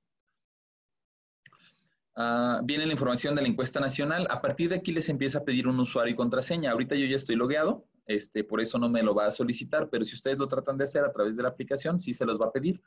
Ah, 2.15 2.59
viene 2.65 2.85
la 2.85 2.91
información 2.91 3.33
de 3.33 3.43
la 3.43 3.47
encuesta 3.47 3.79
nacional. 3.79 4.27
A 4.29 4.41
partir 4.41 4.69
de 4.69 4.75
aquí 4.75 4.91
les 4.91 5.07
empieza 5.07 5.39
a 5.39 5.45
pedir 5.45 5.69
un 5.69 5.79
usuario 5.79 6.13
y 6.13 6.17
contraseña. 6.17 6.71
Ahorita 6.71 6.95
yo 6.95 7.05
ya 7.05 7.15
estoy 7.15 7.37
logueado, 7.37 7.87
este, 8.05 8.43
por 8.43 8.61
eso 8.61 8.77
no 8.77 8.89
me 8.89 9.03
lo 9.03 9.13
va 9.13 9.27
a 9.27 9.31
solicitar, 9.31 9.89
pero 9.89 10.05
si 10.05 10.15
ustedes 10.15 10.37
lo 10.37 10.47
tratan 10.47 10.77
de 10.77 10.83
hacer 10.83 11.03
a 11.03 11.11
través 11.11 11.37
de 11.37 11.43
la 11.43 11.49
aplicación, 11.49 11.99
sí 11.99 12.13
se 12.13 12.25
los 12.25 12.39
va 12.39 12.47
a 12.47 12.51
pedir. 12.51 12.81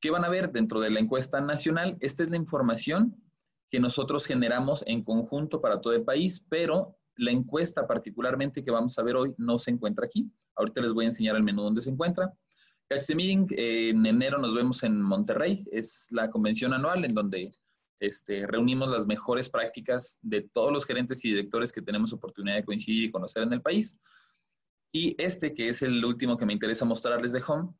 ¿Qué 0.00 0.10
van 0.10 0.24
a 0.24 0.28
ver 0.28 0.52
dentro 0.52 0.80
de 0.80 0.90
la 0.90 1.00
encuesta 1.00 1.40
nacional? 1.40 1.96
Esta 2.00 2.22
es 2.22 2.30
la 2.30 2.36
información 2.36 3.16
que 3.70 3.80
nosotros 3.80 4.26
generamos 4.26 4.84
en 4.86 5.02
conjunto 5.02 5.60
para 5.60 5.80
todo 5.80 5.92
el 5.92 6.04
país, 6.04 6.44
pero 6.48 6.96
La 7.20 7.32
encuesta 7.32 7.84
particularmente 7.84 8.62
que 8.62 8.70
vamos 8.70 8.96
a 8.96 9.02
ver 9.02 9.16
hoy 9.16 9.34
no 9.38 9.58
se 9.58 9.72
encuentra 9.72 10.06
aquí. 10.06 10.30
Ahorita 10.54 10.80
les 10.80 10.92
voy 10.92 11.04
a 11.04 11.08
enseñar 11.08 11.34
el 11.34 11.42
menú 11.42 11.62
donde 11.62 11.82
se 11.82 11.90
encuentra. 11.90 12.32
Catch 12.88 13.10
en 13.10 14.06
enero 14.06 14.38
nos 14.38 14.54
vemos 14.54 14.84
en 14.84 15.02
Monterrey. 15.02 15.66
Es 15.72 16.06
la 16.12 16.30
convención 16.30 16.72
anual 16.72 17.04
en 17.04 17.14
donde 17.14 17.52
este, 18.00 18.46
reunimos 18.46 18.88
las 18.88 19.06
mejores 19.06 19.48
prácticas 19.48 20.18
de 20.22 20.42
todos 20.42 20.72
los 20.72 20.84
gerentes 20.84 21.24
y 21.24 21.30
directores 21.30 21.72
que 21.72 21.82
tenemos 21.82 22.12
oportunidad 22.12 22.56
de 22.56 22.64
coincidir 22.64 23.04
y 23.04 23.10
conocer 23.10 23.42
en 23.42 23.52
el 23.52 23.62
país. 23.62 23.98
Y 24.92 25.14
este, 25.22 25.52
que 25.52 25.68
es 25.68 25.82
el 25.82 26.04
último 26.04 26.36
que 26.36 26.46
me 26.46 26.52
interesa 26.52 26.84
mostrarles 26.84 27.32
de 27.32 27.42
Home, 27.46 27.70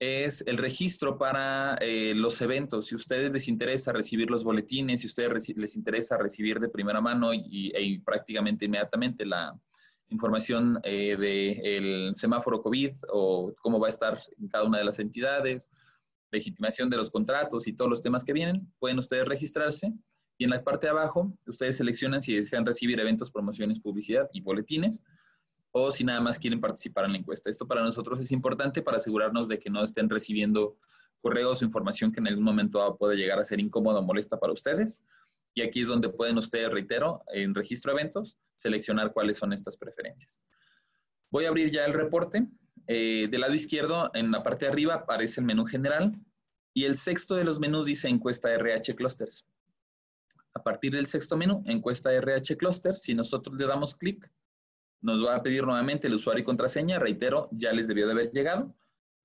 es 0.00 0.44
el 0.46 0.58
registro 0.58 1.18
para 1.18 1.76
eh, 1.80 2.14
los 2.14 2.40
eventos. 2.40 2.86
Si 2.86 2.94
a 2.94 2.98
ustedes 2.98 3.32
les 3.32 3.48
interesa 3.48 3.92
recibir 3.92 4.30
los 4.30 4.44
boletines, 4.44 5.00
si 5.00 5.06
a 5.06 5.08
ustedes 5.08 5.56
les 5.56 5.76
interesa 5.76 6.16
recibir 6.16 6.60
de 6.60 6.68
primera 6.68 7.00
mano 7.00 7.34
y, 7.34 7.72
e 7.74 8.00
prácticamente 8.04 8.66
inmediatamente 8.66 9.26
la 9.26 9.58
información 10.10 10.80
eh, 10.84 11.16
del 11.16 12.14
semáforo 12.14 12.62
COVID 12.62 12.92
o 13.12 13.52
cómo 13.60 13.78
va 13.78 13.88
a 13.88 13.90
estar 13.90 14.18
en 14.38 14.48
cada 14.48 14.64
una 14.64 14.78
de 14.78 14.84
las 14.84 14.98
entidades, 15.00 15.68
legitimación 16.30 16.90
de 16.90 16.96
los 16.96 17.10
contratos 17.10 17.66
y 17.66 17.72
todos 17.72 17.90
los 17.90 18.02
temas 18.02 18.24
que 18.24 18.32
vienen, 18.32 18.72
pueden 18.78 18.98
ustedes 18.98 19.26
registrarse 19.26 19.92
y 20.38 20.44
en 20.44 20.50
la 20.50 20.62
parte 20.62 20.86
de 20.86 20.92
abajo 20.92 21.36
ustedes 21.46 21.76
seleccionan 21.76 22.22
si 22.22 22.34
desean 22.34 22.64
recibir 22.64 22.98
eventos, 23.00 23.30
promociones, 23.30 23.80
publicidad 23.80 24.28
y 24.32 24.40
boletines 24.40 25.02
o 25.72 25.90
si 25.90 26.04
nada 26.04 26.20
más 26.20 26.38
quieren 26.38 26.60
participar 26.60 27.04
en 27.04 27.12
la 27.12 27.18
encuesta. 27.18 27.50
Esto 27.50 27.66
para 27.66 27.82
nosotros 27.82 28.20
es 28.20 28.32
importante 28.32 28.82
para 28.82 28.96
asegurarnos 28.96 29.48
de 29.48 29.58
que 29.58 29.68
no 29.68 29.82
estén 29.82 30.08
recibiendo 30.08 30.76
correos 31.20 31.60
o 31.60 31.64
información 31.64 32.12
que 32.12 32.20
en 32.20 32.28
algún 32.28 32.44
momento 32.44 32.96
pueda 32.96 33.14
llegar 33.14 33.38
a 33.38 33.44
ser 33.44 33.60
incómoda 33.60 33.98
o 33.98 34.02
molesta 34.02 34.38
para 34.38 34.52
ustedes. 34.52 35.02
Y 35.54 35.62
aquí 35.62 35.80
es 35.80 35.88
donde 35.88 36.08
pueden 36.08 36.38
ustedes, 36.38 36.70
reitero, 36.70 37.20
en 37.34 37.54
registro 37.54 37.92
de 37.92 38.00
eventos, 38.00 38.38
seleccionar 38.54 39.12
cuáles 39.12 39.38
son 39.38 39.52
estas 39.52 39.76
preferencias. 39.76 40.40
Voy 41.30 41.46
a 41.46 41.48
abrir 41.48 41.70
ya 41.70 41.84
el 41.84 41.94
reporte. 41.94 42.46
Eh, 42.90 43.28
del 43.30 43.42
lado 43.42 43.52
izquierdo, 43.52 44.10
en 44.14 44.30
la 44.30 44.42
parte 44.42 44.64
de 44.64 44.72
arriba, 44.72 44.94
aparece 44.94 45.40
el 45.40 45.46
menú 45.46 45.66
general 45.66 46.18
y 46.74 46.84
el 46.84 46.96
sexto 46.96 47.34
de 47.34 47.44
los 47.44 47.60
menús 47.60 47.86
dice 47.86 48.08
encuesta 48.08 48.50
RH 48.50 48.96
Clusters. 48.96 49.46
A 50.54 50.62
partir 50.62 50.92
del 50.92 51.06
sexto 51.06 51.36
menú, 51.36 51.62
encuesta 51.66 52.12
RH 52.12 52.56
Clusters, 52.56 53.02
si 53.02 53.14
nosotros 53.14 53.58
le 53.58 53.66
damos 53.66 53.94
clic, 53.94 54.30
nos 55.02 55.24
va 55.24 55.36
a 55.36 55.42
pedir 55.42 55.64
nuevamente 55.64 56.06
el 56.06 56.14
usuario 56.14 56.40
y 56.40 56.44
contraseña. 56.44 56.98
Reitero, 56.98 57.48
ya 57.52 57.72
les 57.72 57.88
debió 57.88 58.06
de 58.06 58.12
haber 58.12 58.32
llegado. 58.32 58.74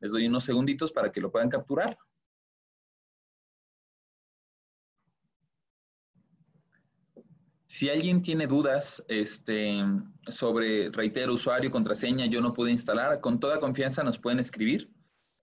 Les 0.01 0.11
doy 0.11 0.27
unos 0.27 0.43
segunditos 0.43 0.91
para 0.91 1.11
que 1.11 1.21
lo 1.21 1.31
puedan 1.31 1.49
capturar. 1.49 1.97
Si 7.73 7.89
alguien 7.89 8.21
tiene 8.21 8.45
dudas 8.45 9.03
este, 9.07 9.79
sobre, 10.27 10.91
reitero, 10.91 11.33
usuario 11.33 11.71
contraseña, 11.71 12.27
yo 12.27 12.39
no 12.39 12.53
pude 12.53 12.69
instalar, 12.69 13.19
con 13.19 13.39
toda 13.39 13.59
confianza 13.59 14.03
nos 14.03 14.19
pueden 14.19 14.37
escribir. 14.37 14.93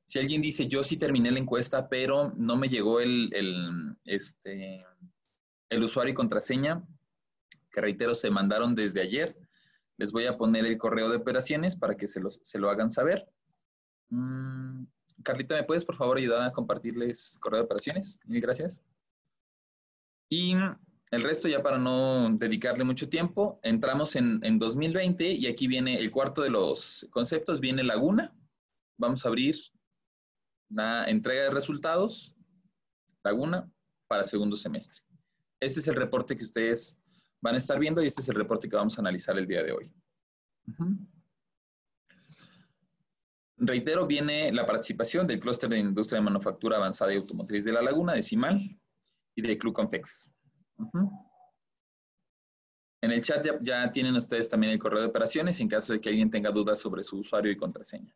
Si 0.04 0.20
alguien 0.20 0.40
dice, 0.40 0.68
yo 0.68 0.84
sí 0.84 0.96
terminé 0.96 1.32
la 1.32 1.40
encuesta, 1.40 1.88
pero 1.88 2.32
no 2.36 2.56
me 2.56 2.68
llegó 2.68 3.00
el, 3.00 3.34
el, 3.34 3.96
este, 4.04 4.86
el 5.70 5.82
usuario 5.82 6.12
y 6.12 6.14
contraseña, 6.14 6.86
que 7.72 7.80
reitero, 7.80 8.14
se 8.14 8.30
mandaron 8.30 8.76
desde 8.76 9.00
ayer, 9.00 9.36
les 9.96 10.12
voy 10.12 10.26
a 10.26 10.38
poner 10.38 10.64
el 10.66 10.78
correo 10.78 11.08
de 11.10 11.16
operaciones 11.16 11.74
para 11.74 11.96
que 11.96 12.06
se, 12.06 12.20
se 12.30 12.60
lo 12.60 12.70
hagan 12.70 12.92
saber. 12.92 13.28
Mm, 14.10 14.84
Carlita, 15.24 15.56
¿me 15.56 15.64
puedes 15.64 15.84
por 15.84 15.96
favor 15.96 16.16
ayudar 16.16 16.42
a 16.42 16.52
compartirles 16.52 17.40
correo 17.40 17.58
de 17.58 17.64
operaciones? 17.64 18.20
Mil 18.24 18.40
gracias. 18.40 18.84
Y 20.28 20.54
el 21.10 21.22
resto 21.22 21.48
ya 21.48 21.62
para 21.62 21.78
no 21.78 22.30
dedicarle 22.36 22.84
mucho 22.84 23.08
tiempo, 23.08 23.58
entramos 23.62 24.14
en, 24.16 24.40
en 24.44 24.58
2020 24.58 25.32
y 25.32 25.46
aquí 25.46 25.66
viene 25.66 25.98
el 25.98 26.10
cuarto 26.10 26.42
de 26.42 26.50
los 26.50 27.06
conceptos, 27.10 27.60
viene 27.60 27.82
Laguna. 27.82 28.34
Vamos 28.96 29.24
a 29.24 29.28
abrir 29.28 29.56
la 30.68 31.04
entrega 31.06 31.44
de 31.44 31.50
resultados, 31.50 32.36
Laguna, 33.24 33.68
para 34.06 34.24
segundo 34.24 34.56
semestre. 34.56 35.02
Este 35.58 35.80
es 35.80 35.88
el 35.88 35.96
reporte 35.96 36.36
que 36.36 36.44
ustedes 36.44 36.98
van 37.42 37.54
a 37.54 37.58
estar 37.58 37.78
viendo 37.78 38.02
y 38.02 38.06
este 38.06 38.20
es 38.20 38.28
el 38.28 38.36
reporte 38.36 38.68
que 38.68 38.76
vamos 38.76 38.96
a 38.96 39.00
analizar 39.00 39.36
el 39.36 39.46
día 39.46 39.62
de 39.62 39.72
hoy. 39.72 39.92
Reitero, 43.56 44.06
viene 44.06 44.52
la 44.52 44.64
participación 44.64 45.26
del 45.26 45.38
clúster 45.38 45.68
de 45.68 45.78
industria 45.78 46.18
de 46.18 46.24
manufactura 46.24 46.76
avanzada 46.76 47.12
y 47.12 47.16
automotriz 47.16 47.64
de 47.64 47.72
La 47.72 47.82
Laguna, 47.82 48.14
Decimal, 48.14 48.78
y 49.34 49.42
de 49.42 49.58
En 53.02 53.12
el 53.12 53.22
chat 53.22 53.46
ya, 53.62 53.90
tienen 53.90 54.14
ustedes 54.14 54.48
también 54.48 54.72
el 54.72 54.78
correo 54.78 55.00
de 55.00 55.06
operaciones 55.06 55.58
en 55.60 55.68
caso 55.68 55.92
de 55.92 56.00
que 56.00 56.10
alguien 56.10 56.30
tenga 56.30 56.50
dudas 56.50 56.78
sobre 56.78 57.02
su 57.02 57.18
usuario 57.18 57.50
y 57.50 57.56
contraseña. 57.56 58.14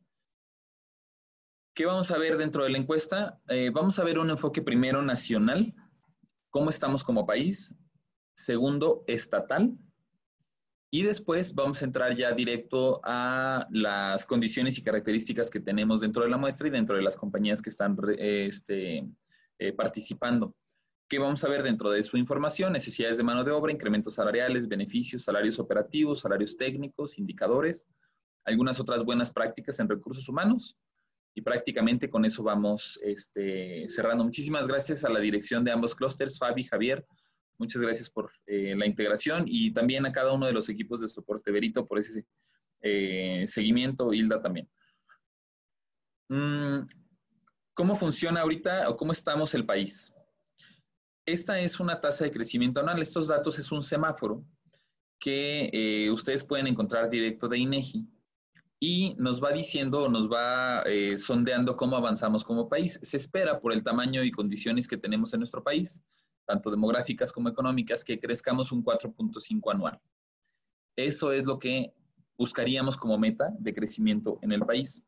¿Qué 1.74 1.86
vamos 1.86 2.10
a 2.10 2.18
ver 2.18 2.36
dentro 2.36 2.64
de 2.64 2.70
la 2.70 2.78
encuesta? 2.78 3.40
Eh, 3.48 3.70
vamos 3.70 3.98
a 3.98 4.04
ver 4.04 4.18
un 4.18 4.30
enfoque 4.30 4.62
primero 4.62 5.02
nacional, 5.02 5.74
cómo 6.50 6.70
estamos 6.70 7.02
como 7.02 7.26
país, 7.26 7.74
segundo 8.34 9.04
estatal, 9.06 9.76
y 10.94 11.02
después 11.02 11.52
vamos 11.52 11.82
a 11.82 11.86
entrar 11.86 12.14
ya 12.14 12.30
directo 12.30 13.00
a 13.02 13.66
las 13.72 14.26
condiciones 14.26 14.78
y 14.78 14.82
características 14.82 15.50
que 15.50 15.58
tenemos 15.58 16.02
dentro 16.02 16.22
de 16.22 16.28
la 16.28 16.36
muestra 16.36 16.68
y 16.68 16.70
dentro 16.70 16.94
de 16.94 17.02
las 17.02 17.16
compañías 17.16 17.60
que 17.60 17.70
están 17.70 17.96
este, 18.16 19.04
eh, 19.58 19.72
participando. 19.72 20.54
¿Qué 21.08 21.18
vamos 21.18 21.44
a 21.44 21.48
ver 21.48 21.62
dentro 21.62 21.90
de 21.90 22.02
su 22.02 22.16
información? 22.16 22.72
Necesidades 22.72 23.18
de 23.18 23.22
mano 23.24 23.44
de 23.44 23.50
obra, 23.50 23.72
incrementos 23.72 24.14
salariales, 24.14 24.68
beneficios, 24.68 25.24
salarios 25.24 25.58
operativos, 25.58 26.20
salarios 26.20 26.56
técnicos, 26.56 27.18
indicadores, 27.18 27.86
algunas 28.44 28.80
otras 28.80 29.04
buenas 29.04 29.30
prácticas 29.30 29.78
en 29.80 29.88
recursos 29.88 30.28
humanos. 30.28 30.78
Y 31.36 31.42
prácticamente 31.42 32.08
con 32.08 32.24
eso 32.24 32.42
vamos 32.42 32.98
este, 33.02 33.88
cerrando. 33.88 34.24
Muchísimas 34.24 34.66
gracias 34.66 35.04
a 35.04 35.10
la 35.10 35.20
dirección 35.20 35.64
de 35.64 35.72
ambos 35.72 35.94
clústeres, 35.94 36.38
Fabi, 36.38 36.64
Javier, 36.64 37.04
Muchas 37.58 37.80
gracias 37.80 38.10
por 38.10 38.32
eh, 38.46 38.74
la 38.76 38.86
integración 38.86 39.44
y 39.46 39.72
también 39.72 40.06
a 40.06 40.12
cada 40.12 40.32
uno 40.32 40.46
de 40.46 40.52
los 40.52 40.68
equipos 40.68 41.00
de 41.00 41.08
soporte 41.08 41.52
Verito 41.52 41.86
por 41.86 41.98
ese 41.98 42.26
eh, 42.80 43.44
seguimiento, 43.46 44.12
Hilda 44.12 44.42
también. 44.42 44.68
Mm, 46.28 46.80
¿Cómo 47.74 47.94
funciona 47.94 48.40
ahorita 48.40 48.88
o 48.90 48.96
cómo 48.96 49.12
estamos 49.12 49.54
el 49.54 49.64
país? 49.64 50.12
Esta 51.26 51.58
es 51.58 51.80
una 51.80 52.00
tasa 52.00 52.24
de 52.24 52.30
crecimiento 52.30 52.80
anual. 52.80 53.00
Estos 53.00 53.28
datos 53.28 53.58
es 53.58 53.72
un 53.72 53.82
semáforo 53.82 54.44
que 55.18 55.70
eh, 55.72 56.10
ustedes 56.10 56.44
pueden 56.44 56.66
encontrar 56.66 57.08
directo 57.08 57.48
de 57.48 57.58
INEGI 57.58 58.06
y 58.80 59.14
nos 59.18 59.42
va 59.42 59.52
diciendo 59.52 60.02
o 60.02 60.08
nos 60.08 60.30
va 60.30 60.84
sondeando 61.16 61.76
cómo 61.76 61.96
avanzamos 61.96 62.44
como 62.44 62.68
país. 62.68 62.98
Se 63.02 63.16
espera 63.16 63.58
por 63.58 63.72
el 63.72 63.82
tamaño 63.82 64.22
y 64.22 64.30
condiciones 64.30 64.86
que 64.86 64.98
tenemos 64.98 65.32
en 65.32 65.40
nuestro 65.40 65.62
país 65.62 66.02
tanto 66.44 66.70
demográficas 66.70 67.32
como 67.32 67.48
económicas, 67.48 68.04
que 68.04 68.20
crezcamos 68.20 68.72
un 68.72 68.84
4.5 68.84 69.72
anual. 69.72 70.00
Eso 70.96 71.32
es 71.32 71.44
lo 71.44 71.58
que 71.58 71.92
buscaríamos 72.36 72.96
como 72.96 73.18
meta 73.18 73.52
de 73.58 73.74
crecimiento 73.74 74.38
en 74.42 74.52
el 74.52 74.60
país. 74.60 75.02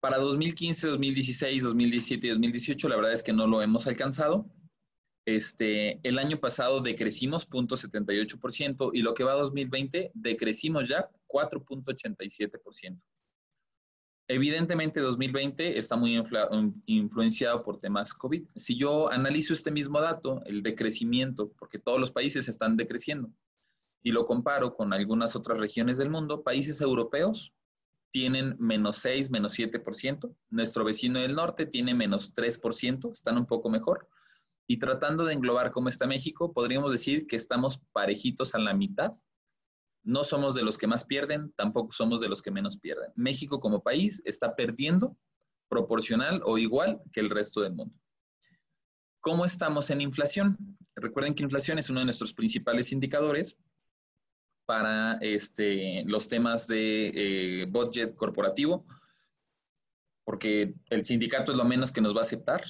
Para 0.00 0.18
2015, 0.18 0.88
2016, 0.88 1.62
2017 1.64 2.26
y 2.26 2.30
2018, 2.30 2.88
la 2.88 2.96
verdad 2.96 3.12
es 3.12 3.22
que 3.22 3.32
no 3.32 3.46
lo 3.46 3.62
hemos 3.62 3.86
alcanzado. 3.86 4.46
Este, 5.28 6.00
el 6.08 6.18
año 6.18 6.40
pasado 6.40 6.80
decrecimos 6.80 7.46
0.78% 7.50 8.92
y 8.94 9.02
lo 9.02 9.12
que 9.12 9.24
va 9.24 9.32
a 9.32 9.36
2020 9.36 10.10
decrecimos 10.14 10.88
ya 10.88 11.10
4.87%. 11.26 12.98
Evidentemente 14.26 15.00
2020 15.00 15.78
está 15.78 15.96
muy 15.96 16.18
influenciado 16.86 17.62
por 17.62 17.78
temas 17.78 18.14
COVID. 18.14 18.42
Si 18.56 18.78
yo 18.78 19.12
analizo 19.12 19.52
este 19.52 19.70
mismo 19.70 20.00
dato, 20.00 20.40
el 20.46 20.62
decrecimiento, 20.62 21.52
porque 21.58 21.78
todos 21.78 22.00
los 22.00 22.10
países 22.10 22.48
están 22.48 22.78
decreciendo, 22.78 23.30
y 24.02 24.12
lo 24.12 24.24
comparo 24.24 24.74
con 24.74 24.94
algunas 24.94 25.36
otras 25.36 25.58
regiones 25.58 25.98
del 25.98 26.08
mundo, 26.08 26.42
países 26.42 26.80
europeos 26.80 27.52
tienen 28.12 28.56
menos 28.58 28.96
6, 28.96 29.30
menos 29.30 29.58
7%, 29.58 30.34
nuestro 30.48 30.84
vecino 30.84 31.20
del 31.20 31.34
norte 31.34 31.66
tiene 31.66 31.92
menos 31.92 32.34
3%, 32.34 33.12
están 33.12 33.36
un 33.36 33.44
poco 33.44 33.68
mejor, 33.68 34.08
y 34.68 34.78
tratando 34.78 35.24
de 35.24 35.34
englobar 35.34 35.72
cómo 35.72 35.88
está 35.88 36.06
México, 36.06 36.52
podríamos 36.52 36.92
decir 36.92 37.26
que 37.26 37.34
estamos 37.34 37.80
parejitos 37.92 38.54
a 38.54 38.58
la 38.58 38.74
mitad 38.74 39.14
no 40.08 40.24
somos 40.24 40.54
de 40.54 40.62
los 40.62 40.78
que 40.78 40.86
más 40.86 41.04
pierden, 41.04 41.52
tampoco 41.52 41.92
somos 41.92 42.22
de 42.22 42.30
los 42.30 42.40
que 42.40 42.50
menos 42.50 42.78
pierden. 42.78 43.12
México 43.14 43.60
como 43.60 43.82
país 43.82 44.22
está 44.24 44.56
perdiendo 44.56 45.16
proporcional 45.68 46.40
o 46.46 46.56
igual 46.56 47.02
que 47.12 47.20
el 47.20 47.28
resto 47.28 47.60
del 47.60 47.74
mundo. 47.74 47.94
¿Cómo 49.20 49.44
estamos 49.44 49.90
en 49.90 50.00
inflación? 50.00 50.56
Recuerden 50.96 51.34
que 51.34 51.42
inflación 51.42 51.78
es 51.78 51.90
uno 51.90 52.00
de 52.00 52.06
nuestros 52.06 52.32
principales 52.32 52.90
indicadores 52.90 53.58
para 54.64 55.18
este, 55.20 56.04
los 56.06 56.26
temas 56.26 56.66
de 56.68 57.12
eh, 57.14 57.66
budget 57.66 58.14
corporativo, 58.14 58.86
porque 60.24 60.74
el 60.88 61.04
sindicato 61.04 61.52
es 61.52 61.58
lo 61.58 61.66
menos 61.66 61.92
que 61.92 62.00
nos 62.00 62.14
va 62.14 62.20
a 62.20 62.22
aceptar. 62.22 62.64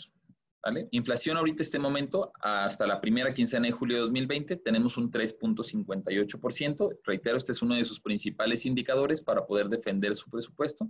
¿Vale? 0.64 0.88
Inflación 0.90 1.36
ahorita, 1.36 1.62
este 1.62 1.78
momento, 1.78 2.32
hasta 2.40 2.86
la 2.86 3.00
primera 3.00 3.32
quincena 3.32 3.66
de 3.66 3.72
julio 3.72 3.96
de 3.96 4.02
2020, 4.02 4.56
tenemos 4.56 4.96
un 4.96 5.10
3.58%. 5.10 6.98
Reitero, 7.04 7.36
este 7.36 7.52
es 7.52 7.62
uno 7.62 7.76
de 7.76 7.84
sus 7.84 8.00
principales 8.00 8.66
indicadores 8.66 9.22
para 9.22 9.46
poder 9.46 9.68
defender 9.68 10.16
su 10.16 10.28
presupuesto. 10.28 10.88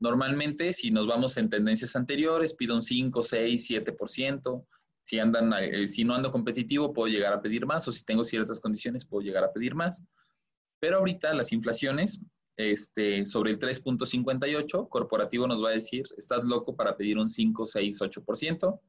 Normalmente, 0.00 0.72
si 0.74 0.90
nos 0.90 1.06
vamos 1.06 1.36
en 1.38 1.48
tendencias 1.48 1.96
anteriores, 1.96 2.52
pido 2.54 2.74
un 2.74 2.82
5, 2.82 3.22
6, 3.22 3.70
7%. 3.70 4.66
Si, 5.02 5.18
andan, 5.18 5.52
eh, 5.58 5.86
si 5.86 6.04
no 6.04 6.14
ando 6.14 6.30
competitivo, 6.30 6.92
puedo 6.92 7.08
llegar 7.08 7.32
a 7.32 7.40
pedir 7.40 7.64
más, 7.66 7.88
o 7.88 7.92
si 7.92 8.04
tengo 8.04 8.22
ciertas 8.22 8.60
condiciones, 8.60 9.06
puedo 9.06 9.22
llegar 9.22 9.44
a 9.44 9.52
pedir 9.52 9.74
más. 9.74 10.02
Pero 10.78 10.98
ahorita 10.98 11.32
las 11.32 11.52
inflaciones 11.52 12.20
este, 12.56 13.26
sobre 13.26 13.50
el 13.50 13.58
3.58, 13.58 14.88
corporativo 14.88 15.46
nos 15.46 15.62
va 15.62 15.70
a 15.70 15.72
decir, 15.72 16.06
estás 16.16 16.44
loco 16.44 16.76
para 16.76 16.96
pedir 16.96 17.18
un 17.18 17.28
5, 17.28 17.66
6, 17.66 18.00
8%, 18.00 18.80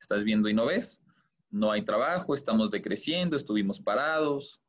estás 0.00 0.24
viendo 0.24 0.48
y 0.48 0.54
no 0.54 0.66
ves, 0.66 1.02
no 1.50 1.72
hay 1.72 1.82
trabajo, 1.82 2.34
estamos 2.34 2.70
decreciendo, 2.70 3.36
estuvimos 3.36 3.80
parados. 3.80 4.60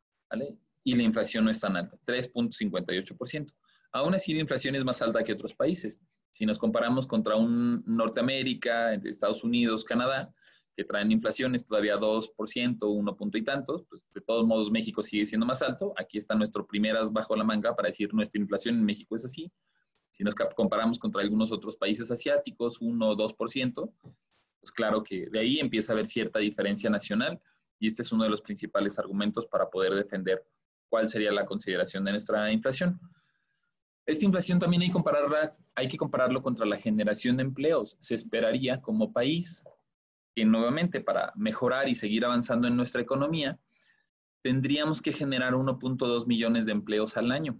Y 0.83 0.95
la 0.95 1.03
inflación 1.03 1.45
no 1.45 1.51
es 1.51 1.59
tan 1.59 1.75
alta, 1.75 1.97
3.58%. 2.05 3.53
Aún 3.91 4.13
así, 4.13 4.33
la 4.33 4.41
inflación 4.41 4.75
es 4.75 4.83
más 4.83 5.01
alta 5.01 5.23
que 5.23 5.33
otros 5.33 5.53
países. 5.53 6.01
Si 6.31 6.45
nos 6.45 6.59
comparamos 6.59 7.07
contra 7.07 7.35
un 7.35 7.83
Norteamérica, 7.85 8.93
Estados 8.93 9.43
Unidos, 9.43 9.83
Canadá, 9.83 10.33
que 10.79 10.85
traen 10.85 11.11
inflaciones 11.11 11.65
todavía 11.65 11.97
2%, 11.97 12.77
1 12.81 13.15
punto 13.17 13.37
y 13.37 13.43
tantos, 13.43 13.83
pues 13.89 14.07
de 14.13 14.21
todos 14.21 14.47
modos 14.47 14.71
México 14.71 15.03
sigue 15.03 15.25
siendo 15.25 15.45
más 15.45 15.61
alto. 15.61 15.93
Aquí 15.97 16.17
está 16.17 16.35
nuestro 16.35 16.65
primeras 16.65 17.11
bajo 17.11 17.35
la 17.35 17.43
manga 17.43 17.75
para 17.75 17.87
decir 17.87 18.13
nuestra 18.13 18.39
inflación 18.39 18.75
en 18.75 18.85
México 18.85 19.17
es 19.17 19.25
así. 19.25 19.51
Si 20.09 20.23
nos 20.23 20.35
comparamos 20.55 20.97
contra 20.97 21.21
algunos 21.21 21.51
otros 21.51 21.75
países 21.75 22.09
asiáticos, 22.11 22.79
1 22.79 23.09
o 23.09 23.17
2%, 23.17 23.93
pues 24.61 24.71
claro 24.71 25.03
que 25.03 25.29
de 25.29 25.39
ahí 25.39 25.59
empieza 25.59 25.91
a 25.91 25.95
haber 25.95 26.07
cierta 26.07 26.39
diferencia 26.39 26.89
nacional 26.89 27.41
y 27.77 27.87
este 27.87 28.03
es 28.03 28.13
uno 28.13 28.23
de 28.23 28.29
los 28.29 28.41
principales 28.41 28.97
argumentos 28.97 29.47
para 29.47 29.69
poder 29.69 29.93
defender 29.93 30.45
cuál 30.87 31.09
sería 31.09 31.33
la 31.33 31.45
consideración 31.45 32.05
de 32.05 32.11
nuestra 32.11 32.49
inflación. 32.53 33.01
Esta 34.05 34.23
inflación 34.23 34.59
también 34.59 34.83
hay 34.83 34.91
compararla, 34.91 35.57
hay 35.75 35.89
que 35.89 35.97
compararlo 35.97 36.41
contra 36.41 36.65
la 36.65 36.79
generación 36.79 37.35
de 37.35 37.43
empleos. 37.43 37.97
Se 37.99 38.15
esperaría 38.15 38.79
como 38.79 39.11
país 39.11 39.65
que 40.39 40.45
nuevamente 40.45 41.01
para 41.01 41.33
mejorar 41.35 41.89
y 41.89 41.95
seguir 41.95 42.23
avanzando 42.23 42.65
en 42.65 42.77
nuestra 42.77 43.01
economía, 43.01 43.59
tendríamos 44.41 45.01
que 45.01 45.11
generar 45.11 45.53
1.2 45.53 46.27
millones 46.27 46.65
de 46.65 46.71
empleos 46.71 47.17
al 47.17 47.33
año, 47.33 47.59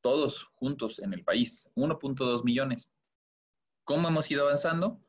todos 0.00 0.44
juntos 0.54 1.00
en 1.00 1.12
el 1.12 1.24
país, 1.24 1.68
1.2 1.74 2.44
millones. 2.44 2.88
¿Cómo 3.82 4.06
hemos 4.06 4.30
ido 4.30 4.44
avanzando? 4.44 5.00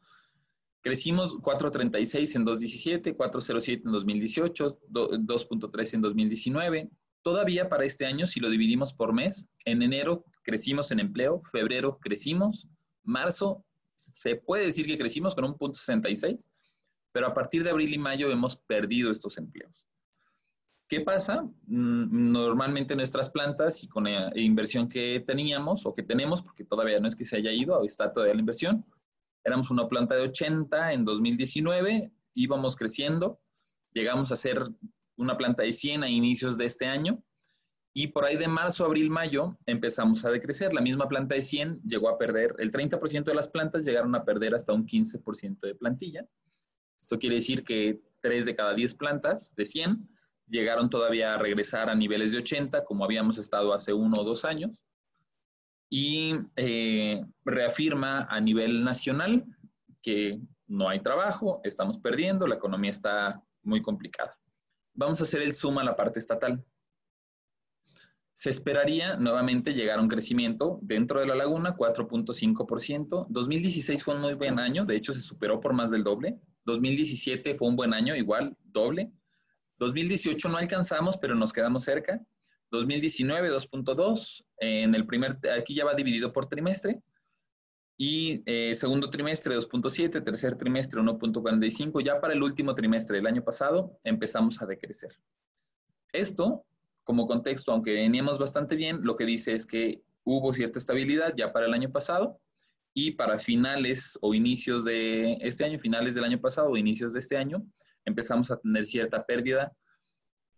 Crecimos 0.81 1.37
4.36 1.37 2.37
en 2.37 2.43
2017, 2.43 3.15
4.07 3.15 3.81
en 3.85 3.91
2018, 3.91 4.79
2.3 4.89 5.93
en 5.93 6.01
2019. 6.01 6.89
Todavía 7.21 7.69
para 7.69 7.85
este 7.85 8.07
año, 8.07 8.25
si 8.25 8.39
lo 8.39 8.49
dividimos 8.49 8.93
por 8.93 9.13
mes, 9.13 9.47
en 9.65 9.83
enero 9.83 10.25
crecimos 10.41 10.89
en 10.89 11.01
empleo, 11.01 11.43
febrero 11.51 11.99
crecimos, 12.01 12.67
marzo 13.03 13.63
se 13.95 14.37
puede 14.37 14.65
decir 14.65 14.87
que 14.87 14.97
crecimos 14.97 15.35
con 15.35 15.45
un 15.45 15.55
punto 15.55 15.77
66 15.77 16.49
pero 17.11 17.27
a 17.27 17.33
partir 17.33 17.63
de 17.63 17.69
abril 17.69 17.93
y 17.93 17.97
mayo 17.97 18.31
hemos 18.31 18.55
perdido 18.55 19.11
estos 19.11 19.37
empleos. 19.37 19.85
¿Qué 20.87 20.99
pasa? 20.99 21.43
Mm, 21.67 22.31
normalmente 22.33 22.95
nuestras 22.95 23.29
plantas 23.29 23.83
y 23.83 23.87
con 23.87 24.03
la 24.03 24.29
inversión 24.35 24.89
que 24.89 25.21
teníamos 25.21 25.85
o 25.85 25.93
que 25.95 26.03
tenemos, 26.03 26.41
porque 26.41 26.65
todavía 26.65 26.99
no 26.99 27.07
es 27.07 27.15
que 27.15 27.23
se 27.23 27.37
haya 27.37 27.51
ido, 27.51 27.83
está 27.85 28.11
todavía 28.11 28.33
la 28.33 28.41
inversión, 28.41 28.85
éramos 29.43 29.71
una 29.71 29.87
planta 29.87 30.15
de 30.15 30.23
80 30.23 30.93
en 30.93 31.05
2019, 31.05 32.11
íbamos 32.35 32.75
creciendo, 32.75 33.39
llegamos 33.93 34.31
a 34.31 34.35
ser 34.35 34.63
una 35.15 35.37
planta 35.37 35.63
de 35.63 35.73
100 35.73 36.03
a 36.03 36.09
inicios 36.09 36.57
de 36.57 36.65
este 36.65 36.87
año 36.87 37.23
y 37.93 38.07
por 38.07 38.25
ahí 38.25 38.37
de 38.37 38.47
marzo, 38.47 38.85
abril, 38.85 39.09
mayo 39.09 39.57
empezamos 39.65 40.23
a 40.23 40.31
decrecer. 40.31 40.73
La 40.73 40.81
misma 40.81 41.07
planta 41.07 41.35
de 41.35 41.41
100 41.41 41.81
llegó 41.83 42.09
a 42.09 42.17
perder, 42.17 42.55
el 42.59 42.71
30% 42.71 43.25
de 43.25 43.35
las 43.35 43.49
plantas 43.49 43.85
llegaron 43.85 44.15
a 44.15 44.23
perder 44.23 44.55
hasta 44.55 44.73
un 44.73 44.85
15% 44.85 45.59
de 45.59 45.75
plantilla. 45.75 46.25
Esto 47.01 47.19
quiere 47.19 47.35
decir 47.35 47.63
que 47.63 47.99
3 48.21 48.45
de 48.45 48.55
cada 48.55 48.73
10 48.73 48.95
plantas 48.95 49.53
de 49.55 49.65
100 49.65 50.07
llegaron 50.47 50.89
todavía 50.89 51.33
a 51.33 51.37
regresar 51.37 51.89
a 51.89 51.95
niveles 51.95 52.31
de 52.31 52.39
80, 52.39 52.83
como 52.85 53.03
habíamos 53.03 53.37
estado 53.37 53.73
hace 53.73 53.93
uno 53.93 54.19
o 54.19 54.23
dos 54.23 54.45
años. 54.45 54.83
Y 55.89 56.35
eh, 56.55 57.21
reafirma 57.43 58.27
a 58.29 58.39
nivel 58.39 58.83
nacional 58.83 59.45
que 60.01 60.39
no 60.67 60.87
hay 60.87 61.01
trabajo, 61.01 61.59
estamos 61.63 61.97
perdiendo, 61.97 62.47
la 62.47 62.55
economía 62.55 62.91
está 62.91 63.43
muy 63.63 63.81
complicada. 63.81 64.37
Vamos 64.93 65.19
a 65.19 65.23
hacer 65.23 65.41
el 65.41 65.53
zoom 65.53 65.79
a 65.79 65.83
la 65.83 65.95
parte 65.95 66.19
estatal. 66.19 66.63
Se 68.33 68.49
esperaría 68.49 69.17
nuevamente 69.17 69.73
llegar 69.73 69.99
a 69.99 70.01
un 70.01 70.07
crecimiento 70.07 70.79
dentro 70.81 71.19
de 71.19 71.27
la 71.27 71.35
laguna, 71.35 71.75
4.5%. 71.75 73.27
2016 73.29 74.03
fue 74.03 74.15
un 74.15 74.21
muy 74.21 74.33
buen 74.33 74.59
año, 74.59 74.85
de 74.85 74.95
hecho 74.95 75.13
se 75.13 75.21
superó 75.21 75.59
por 75.59 75.73
más 75.73 75.91
del 75.91 76.03
doble. 76.03 76.39
2017 76.65 77.55
fue 77.55 77.67
un 77.67 77.75
buen 77.75 77.93
año, 77.93 78.15
igual, 78.15 78.55
doble. 78.63 79.11
2018 79.79 80.49
no 80.49 80.57
alcanzamos, 80.57 81.17
pero 81.17 81.35
nos 81.35 81.53
quedamos 81.53 81.83
cerca. 81.83 82.21
2019, 82.71 83.49
2.2. 83.49 84.45
En 84.57 84.95
el 84.95 85.05
primer, 85.05 85.37
aquí 85.57 85.75
ya 85.75 85.85
va 85.85 85.93
dividido 85.93 86.31
por 86.31 86.45
trimestre. 86.45 87.01
Y 87.97 88.43
eh, 88.45 88.73
segundo 88.75 89.09
trimestre, 89.09 89.55
2.7. 89.55 90.23
Tercer 90.23 90.55
trimestre, 90.55 91.01
1.45. 91.01 92.03
Ya 92.03 92.19
para 92.19 92.33
el 92.33 92.43
último 92.43 92.75
trimestre 92.75 93.17
del 93.17 93.27
año 93.27 93.43
pasado, 93.43 93.99
empezamos 94.03 94.61
a 94.61 94.65
decrecer. 94.65 95.11
Esto, 96.11 96.65
como 97.03 97.27
contexto, 97.27 97.71
aunque 97.71 97.93
veníamos 97.93 98.39
bastante 98.39 98.75
bien, 98.75 98.99
lo 99.03 99.15
que 99.15 99.25
dice 99.25 99.53
es 99.53 99.65
que 99.65 100.01
hubo 100.23 100.53
cierta 100.53 100.79
estabilidad 100.79 101.33
ya 101.35 101.53
para 101.53 101.65
el 101.65 101.73
año 101.73 101.91
pasado 101.91 102.40
y 102.93 103.11
para 103.11 103.39
finales 103.39 104.17
o 104.21 104.33
inicios 104.33 104.85
de 104.85 105.33
este 105.41 105.63
año, 105.63 105.79
finales 105.79 106.15
del 106.15 106.25
año 106.25 106.39
pasado 106.39 106.69
o 106.69 106.77
inicios 106.77 107.13
de 107.13 107.19
este 107.19 107.37
año, 107.37 107.65
empezamos 108.05 108.51
a 108.51 108.57
tener 108.57 108.85
cierta 108.85 109.25
pérdida 109.25 109.71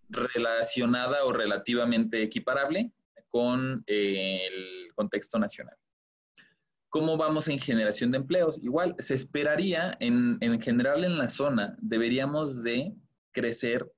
relacionada 0.09 1.23
o 1.25 1.33
relativamente 1.33 2.21
equiparable 2.21 2.91
con 3.29 3.83
eh, 3.87 4.47
el 4.47 4.93
contexto 4.93 5.39
nacional. 5.39 5.75
¿Cómo 6.89 7.17
vamos 7.17 7.47
en 7.47 7.57
generación 7.57 8.11
de 8.11 8.17
empleos? 8.17 8.63
Igual, 8.63 8.95
se 8.99 9.15
esperaría, 9.15 9.97
en, 9.99 10.37
en 10.41 10.61
general 10.61 11.03
en 11.03 11.17
la 11.17 11.29
zona, 11.29 11.75
deberíamos 11.81 12.63
de 12.63 12.93
crecer 13.31 13.91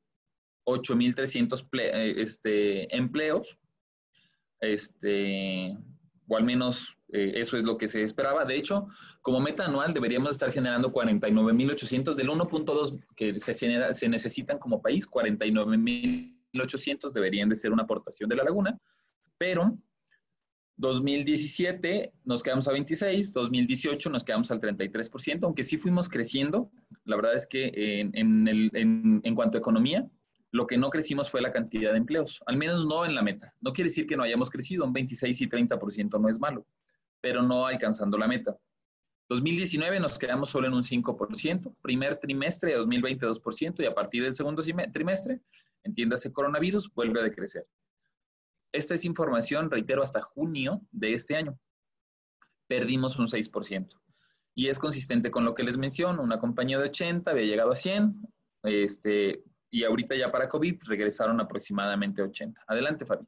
8.300 0.66 1.68
eh, 1.74 2.16
este, 2.18 2.96
empleos, 2.96 3.60
este, 4.62 5.78
o 6.28 6.38
al 6.38 6.44
menos 6.44 6.98
eh, 7.16 7.32
eso 7.36 7.56
es 7.56 7.64
lo 7.64 7.78
que 7.78 7.88
se 7.88 8.04
esperaba. 8.04 8.44
De 8.44 8.58
hecho, 8.58 8.88
como 9.22 9.40
meta 9.40 9.66
anual 9.66 9.94
deberíamos 9.94 10.32
estar 10.32 10.52
generando 10.52 10.92
49.800 10.92 12.16
del 12.16 12.28
1.2 12.28 13.06
que 13.16 13.40
se, 13.40 13.54
genera, 13.54 13.94
se 13.94 14.10
necesitan 14.10 14.60
como 14.60 14.82
país, 14.82 15.10
49.800 15.10 17.12
deberían 17.12 17.48
de 17.48 17.56
ser 17.56 17.72
una 17.72 17.84
aportación 17.84 18.30
de 18.30 18.36
la 18.36 18.44
laguna, 18.44 18.78
pero 19.38 19.78
2017 20.76 22.12
nos 22.26 22.44
quedamos 22.44 22.68
a 22.68 22.74
26, 22.74 23.32
2018 23.32 24.10
nos 24.10 24.26
quedamos 24.26 24.52
al 24.52 24.60
33%, 24.60 25.40
aunque 25.44 25.64
sí 25.64 25.78
fuimos 25.78 26.10
creciendo. 26.10 26.70
La 27.06 27.16
verdad 27.16 27.36
es 27.36 27.48
que 27.48 28.02
en, 28.02 28.12
en, 28.14 29.22
en 29.24 29.36
cuanto 29.36 29.58
a 29.58 29.60
economía, 29.60 30.06
lo 30.52 30.68
que 30.68 30.78
no 30.78 30.90
crecimos 30.90 31.30
fue 31.30 31.42
la 31.42 31.54
cantidad 31.54 31.92
de 31.92 31.98
empleos, 31.98 32.44
al 32.46 32.58
menos 32.58 32.86
no 32.86 33.06
en 33.06 33.16
la 33.16 33.22
meta. 33.22 33.54
No 33.62 33.72
quiere 33.72 33.90
decir 33.90 34.06
que 34.06 34.18
no 34.18 34.24
hayamos 34.24 34.50
crecido, 34.50 34.86
un 34.86 34.92
26 34.92 35.42
y 35.42 35.48
30% 35.48 36.20
no 36.20 36.30
es 36.30 36.40
malo, 36.40 36.66
pero 37.26 37.42
no 37.42 37.66
alcanzando 37.66 38.20
la 38.20 38.28
meta. 38.28 38.56
2019 39.30 40.00
nos 40.00 40.20
quedamos 40.20 40.52
solo 40.52 40.68
en 40.68 40.76
un 40.76 40.84
5%, 40.84 41.76
primer 41.82 42.18
trimestre 42.18 42.70
de 42.70 42.78
2020 42.78 43.26
2% 43.26 43.80
y 43.82 43.86
a 43.88 43.96
partir 43.96 44.22
del 44.22 44.36
segundo 44.36 44.62
trimestre, 44.94 45.42
entiéndase 45.82 46.32
coronavirus, 46.32 46.94
vuelve 46.94 47.22
a 47.22 47.24
decrecer. 47.24 47.66
Esta 48.72 48.94
es 48.94 49.06
información, 49.06 49.72
reitero, 49.72 50.04
hasta 50.04 50.22
junio 50.22 50.82
de 50.92 51.14
este 51.14 51.36
año. 51.36 51.58
Perdimos 52.68 53.18
un 53.18 53.26
6%. 53.26 53.90
Y 54.54 54.68
es 54.68 54.78
consistente 54.78 55.32
con 55.32 55.46
lo 55.46 55.56
que 55.56 55.64
les 55.64 55.80
menciono, 55.80 56.22
una 56.22 56.38
compañía 56.38 56.78
de 56.78 56.90
80 56.90 57.32
había 57.32 57.46
llegado 57.46 57.72
a 57.72 57.76
100, 57.76 58.22
este, 58.66 59.44
y 59.72 59.84
ahorita 59.84 60.14
ya 60.14 60.32
para 60.32 60.48
COVID 60.48 60.76
regresaron 60.86 61.42
aproximadamente 61.42 62.22
80. 62.22 62.66
Adelante, 62.68 63.04
Fabi. 63.04 63.26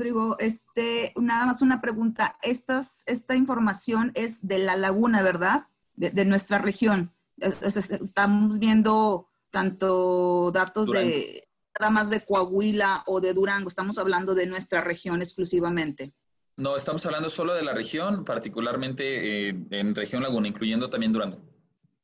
Rodrigo, 0.00 0.36
este, 0.38 1.12
nada 1.20 1.44
más 1.44 1.60
una 1.60 1.82
pregunta. 1.82 2.38
Estas, 2.40 3.02
esta 3.04 3.36
información 3.36 4.12
es 4.14 4.38
de 4.40 4.58
la 4.58 4.74
laguna, 4.74 5.22
¿verdad? 5.22 5.66
De, 5.94 6.24
nuestra 6.24 6.56
región. 6.56 7.12
Estamos 7.36 8.58
viendo 8.58 9.28
tanto 9.50 10.52
datos 10.52 10.90
de 10.90 11.46
nada 11.78 11.90
más 11.90 12.08
de 12.08 12.24
Coahuila 12.24 13.04
o 13.06 13.20
de 13.20 13.34
Durango. 13.34 13.68
Estamos 13.68 13.98
hablando 13.98 14.34
de 14.34 14.46
nuestra 14.46 14.80
región 14.80 15.20
exclusivamente. 15.20 16.14
No, 16.56 16.78
estamos 16.78 17.04
hablando 17.04 17.28
solo 17.28 17.52
de 17.52 17.62
la 17.62 17.74
región, 17.74 18.24
particularmente 18.24 19.48
eh, 19.50 19.66
en 19.70 19.94
región 19.94 20.22
Laguna, 20.22 20.48
incluyendo 20.48 20.88
también 20.88 21.12
Durango. 21.12 21.42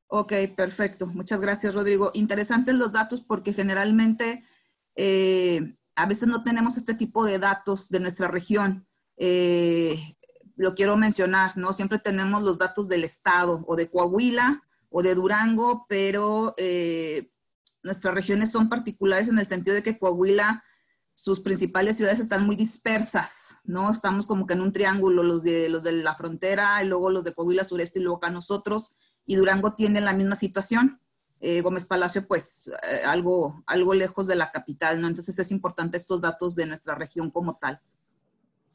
Ok, 0.09 0.35
perfecto. 0.55 1.07
Muchas 1.07 1.41
gracias, 1.41 1.75
Rodrigo. 1.75 2.11
Interesantes 2.13 2.75
los 2.75 2.93
datos 2.93 3.23
porque 3.23 3.55
generalmente 3.55 4.45
eh, 4.97 5.77
a 5.97 6.07
veces 6.07 6.29
no 6.29 6.45
tenemos 6.45 6.77
este 6.77 6.95
tipo 6.95 7.25
de 7.25 7.39
datos 7.39 7.89
de 7.89 8.01
nuestra 8.01 8.29
región. 8.29 8.87
Eh, 9.17 10.17
lo 10.57 10.75
quiero 10.75 10.97
mencionar, 10.97 11.57
¿no? 11.57 11.73
Siempre 11.73 11.99
tenemos 11.99 12.43
los 12.43 12.59
datos 12.59 12.89
del 12.89 13.05
estado 13.05 13.65
o 13.67 13.77
de 13.77 13.91
Coahuila 13.91 14.63
o 14.89 15.03
de 15.03 15.15
Durango, 15.15 15.87
pero 15.89 16.55
nuestras 17.83 18.15
regiones 18.15 18.53
son 18.53 18.69
particulares 18.69 19.29
en 19.29 19.39
el 19.39 19.47
sentido 19.47 19.75
de 19.75 19.83
que 19.83 19.99
Coahuila 19.99 20.63
sus 21.17 21.41
principales 21.41 21.97
ciudades 21.97 22.21
están 22.21 22.45
muy 22.45 22.57
dispersas, 22.57 23.57
¿no? 23.65 23.91
Estamos 23.91 24.27
como 24.27 24.47
que 24.47 24.53
en 24.53 24.61
un 24.61 24.73
triángulo, 24.73 25.23
los 25.23 25.43
de, 25.43 25.71
los 25.71 25.83
de 25.83 25.93
la 25.93 26.15
frontera, 26.15 26.85
y 26.85 26.89
luego 26.89 27.11
los 27.11 27.25
de 27.25 27.35
Coahuila 27.35 27.65
Sureste 27.65 27.99
y 27.99 28.03
luego 28.03 28.19
acá 28.19 28.29
nosotros, 28.29 28.93
y 29.25 29.37
Durango 29.37 29.75
tiene 29.75 30.03
la 30.03 30.13
misma 30.13 30.37
situación. 30.37 31.01
Eh, 31.41 31.61
Gómez 31.61 31.85
Palacio, 31.85 32.27
pues, 32.27 32.69
eh, 32.69 33.03
algo, 33.07 33.63
algo 33.67 33.95
lejos 33.95 34.27
de 34.27 34.37
la 34.37 34.51
capital, 34.51 35.01
¿no? 35.01 35.09
Entonces 35.09 35.39
es 35.39 35.51
importante 35.51 35.97
estos 35.97 36.21
datos 36.21 36.57
de 36.57 36.67
nuestra 36.67 36.95
región 36.95 37.31
como 37.31 37.57
tal. 37.57 37.81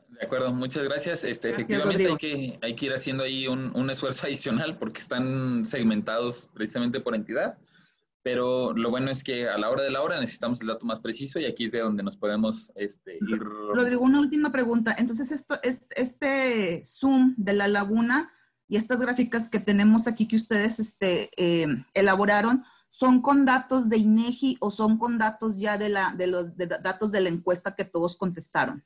De 0.10 0.26
acuerdo, 0.26 0.54
muchas 0.54 0.84
gracias. 0.84 1.24
Este, 1.24 1.50
efectivamente 1.50 2.08
hay 2.08 2.18
que, 2.18 2.60
hay 2.62 2.76
que 2.76 2.86
ir 2.86 2.94
haciendo 2.94 3.24
ahí 3.24 3.48
un, 3.48 3.76
un 3.76 3.90
esfuerzo 3.90 4.28
adicional 4.28 4.78
porque 4.78 5.00
están 5.00 5.66
segmentados 5.66 6.50
precisamente 6.54 7.00
por 7.00 7.16
entidad 7.16 7.58
pero 8.24 8.74
lo 8.74 8.90
bueno 8.90 9.10
es 9.10 9.24
que 9.24 9.50
a 9.50 9.58
la 9.58 9.70
hora 9.70 9.84
de 9.84 9.92
la 9.92 10.02
hora 10.02 10.20
necesitamos 10.20 10.62
el 10.62 10.68
dato 10.68 10.86
más 10.86 11.00
preciso 11.00 11.40
y 11.40 11.46
aquí 11.46 11.66
es 11.66 11.72
de 11.72 11.80
donde 11.80 12.04
nos 12.04 12.18
podemos 12.18 12.72
este, 12.76 13.16
ir. 13.16 13.40
Rodrigo, 13.40 14.04
una 14.04 14.20
última 14.20 14.52
pregunta. 14.52 14.96
Entonces, 14.98 15.32
esto, 15.32 15.60
este 15.64 16.84
Zoom 16.86 17.34
de 17.38 17.54
la 17.54 17.68
laguna 17.68 18.32
y 18.72 18.78
estas 18.78 19.02
gráficas 19.02 19.50
que 19.50 19.60
tenemos 19.60 20.08
aquí 20.08 20.30
que 20.30 20.38
ustedes 20.38 20.80
este, 20.80 21.30
eh, 21.36 21.68
elaboraron, 21.94 22.64
¿son 22.88 23.22
con 23.22 23.44
datos 23.44 23.90
de 23.90 23.98
INEGI 23.98 24.56
o 24.62 24.72
son 24.72 24.98
con 24.98 25.18
datos 25.18 25.60
ya 25.60 25.78
de, 25.78 25.90
la, 25.90 26.16
de 26.18 26.28
los 26.28 26.56
datos 26.56 27.12
de 27.12 27.20
la 27.20 27.28
encuesta 27.28 27.76
que 27.76 27.84
todos 27.84 28.16
contestaron? 28.16 28.82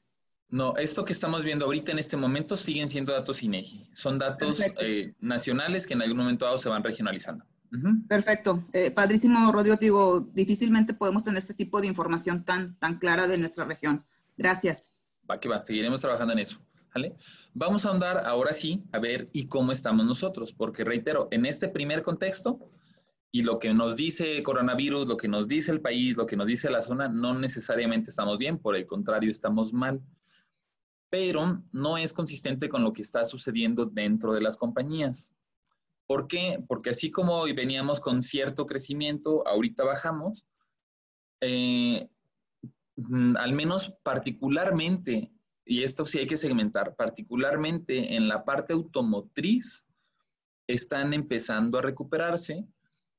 No, 0.49 0.75
esto 0.77 1.05
que 1.05 1.13
estamos 1.13 1.45
viendo 1.45 1.65
ahorita 1.65 1.91
en 1.91 1.99
este 1.99 2.17
momento 2.17 2.55
siguen 2.55 2.89
siendo 2.89 3.13
datos 3.13 3.43
INEGI. 3.43 3.87
Son 3.93 4.17
datos 4.17 4.59
eh, 4.79 5.13
nacionales 5.19 5.85
que 5.85 5.93
en 5.93 6.01
algún 6.01 6.17
momento 6.17 6.45
dado 6.45 6.57
se 6.57 6.67
van 6.67 6.83
regionalizando. 6.83 7.45
Perfecto. 8.09 8.63
Eh, 8.73 8.89
padrísimo, 8.89 9.51
Rodrigo. 9.51 9.75
Digo, 9.75 10.19
difícilmente 10.33 10.95
podemos 10.95 11.21
tener 11.21 11.37
este 11.37 11.53
tipo 11.53 11.79
de 11.79 11.85
información 11.85 12.43
tan, 12.43 12.75
tan 12.79 12.97
clara 12.97 13.27
de 13.27 13.37
nuestra 13.37 13.65
región. 13.65 14.03
Gracias. 14.35 14.91
Va 15.29 15.39
que 15.39 15.47
va, 15.47 15.63
seguiremos 15.63 16.01
trabajando 16.01 16.33
en 16.33 16.39
eso. 16.39 16.59
¿Vale? 16.95 17.13
Vamos 17.53 17.85
a 17.85 17.91
andar 17.91 18.25
ahora 18.25 18.53
sí 18.53 18.81
a 18.93 18.99
ver 18.99 19.29
y 19.33 19.47
cómo 19.47 19.73
estamos 19.73 20.05
nosotros, 20.05 20.53
porque 20.53 20.85
reitero, 20.85 21.27
en 21.31 21.45
este 21.45 21.67
primer 21.67 22.01
contexto 22.01 22.71
y 23.31 23.41
lo 23.41 23.59
que 23.59 23.73
nos 23.73 23.97
dice 23.97 24.41
coronavirus, 24.43 25.05
lo 25.05 25.17
que 25.17 25.27
nos 25.27 25.45
dice 25.45 25.73
el 25.73 25.81
país, 25.81 26.15
lo 26.15 26.25
que 26.25 26.37
nos 26.37 26.47
dice 26.47 26.71
la 26.71 26.81
zona, 26.81 27.09
no 27.09 27.37
necesariamente 27.37 28.09
estamos 28.09 28.37
bien, 28.37 28.57
por 28.57 28.77
el 28.77 28.85
contrario, 28.85 29.29
estamos 29.29 29.73
mal. 29.73 30.01
Pero 31.09 31.61
no 31.73 31.97
es 31.97 32.13
consistente 32.13 32.69
con 32.69 32.83
lo 32.83 32.93
que 32.93 33.01
está 33.01 33.25
sucediendo 33.25 33.85
dentro 33.85 34.33
de 34.33 34.41
las 34.41 34.55
compañías. 34.55 35.33
¿Por 36.07 36.27
qué? 36.27 36.63
Porque 36.65 36.91
así 36.91 37.11
como 37.11 37.43
veníamos 37.43 37.99
con 37.99 38.21
cierto 38.21 38.65
crecimiento, 38.65 39.45
ahorita 39.45 39.83
bajamos, 39.83 40.45
eh, 41.41 42.07
mm, 42.95 43.35
al 43.35 43.51
menos 43.51 43.95
particularmente, 44.01 45.34
y 45.65 45.83
esto 45.83 46.05
sí 46.05 46.19
hay 46.19 46.27
que 46.27 46.37
segmentar, 46.37 46.95
particularmente 46.95 48.15
en 48.15 48.27
la 48.27 48.45
parte 48.45 48.73
automotriz, 48.73 49.85
están 50.67 51.13
empezando 51.13 51.79
a 51.79 51.81
recuperarse. 51.81 52.65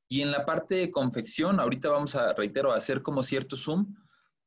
Y 0.09 0.23
en 0.23 0.31
la 0.31 0.47
parte 0.47 0.77
de 0.77 0.91
confección, 0.91 1.59
ahorita 1.59 1.89
vamos 1.89 2.15
a, 2.15 2.33
reitero, 2.35 2.73
a 2.73 2.77
hacer 2.77 3.03
como 3.03 3.25
cierto 3.25 3.57
zoom 3.57 3.95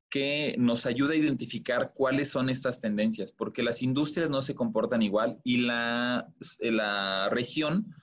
que 0.09 0.55
nos 0.57 0.85
ayuda 0.85 1.13
a 1.13 1.17
identificar 1.17 1.91
cuáles 1.93 2.29
son 2.29 2.49
estas 2.49 2.79
tendencias, 2.79 3.31
porque 3.31 3.61
las 3.61 3.83
industrias 3.83 4.29
no 4.29 4.41
se 4.41 4.55
comportan 4.55 5.01
igual 5.01 5.39
y 5.43 5.57
la, 5.57 6.27
la 6.61 7.29
región 7.29 7.93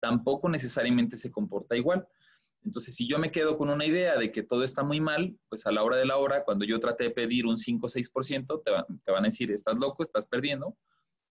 tampoco 0.00 0.48
necesariamente 0.50 1.16
se 1.16 1.30
comporta 1.30 1.76
igual. 1.76 2.06
Entonces, 2.64 2.94
si 2.94 3.06
yo 3.06 3.18
me 3.18 3.30
quedo 3.30 3.58
con 3.58 3.68
una 3.68 3.84
idea 3.84 4.16
de 4.16 4.32
que 4.32 4.42
todo 4.42 4.64
está 4.64 4.82
muy 4.82 5.00
mal, 5.00 5.36
pues 5.48 5.66
a 5.66 5.72
la 5.72 5.82
hora 5.82 5.96
de 5.96 6.06
la 6.06 6.16
hora, 6.16 6.44
cuando 6.44 6.64
yo 6.64 6.80
trate 6.80 7.04
de 7.04 7.10
pedir 7.10 7.46
un 7.46 7.58
5 7.58 7.86
o 7.86 7.90
6%, 7.90 8.62
te, 8.64 8.72
te 9.04 9.12
van 9.12 9.24
a 9.24 9.28
decir, 9.28 9.50
estás 9.50 9.78
loco, 9.78 10.02
estás 10.02 10.26
perdiendo. 10.26 10.76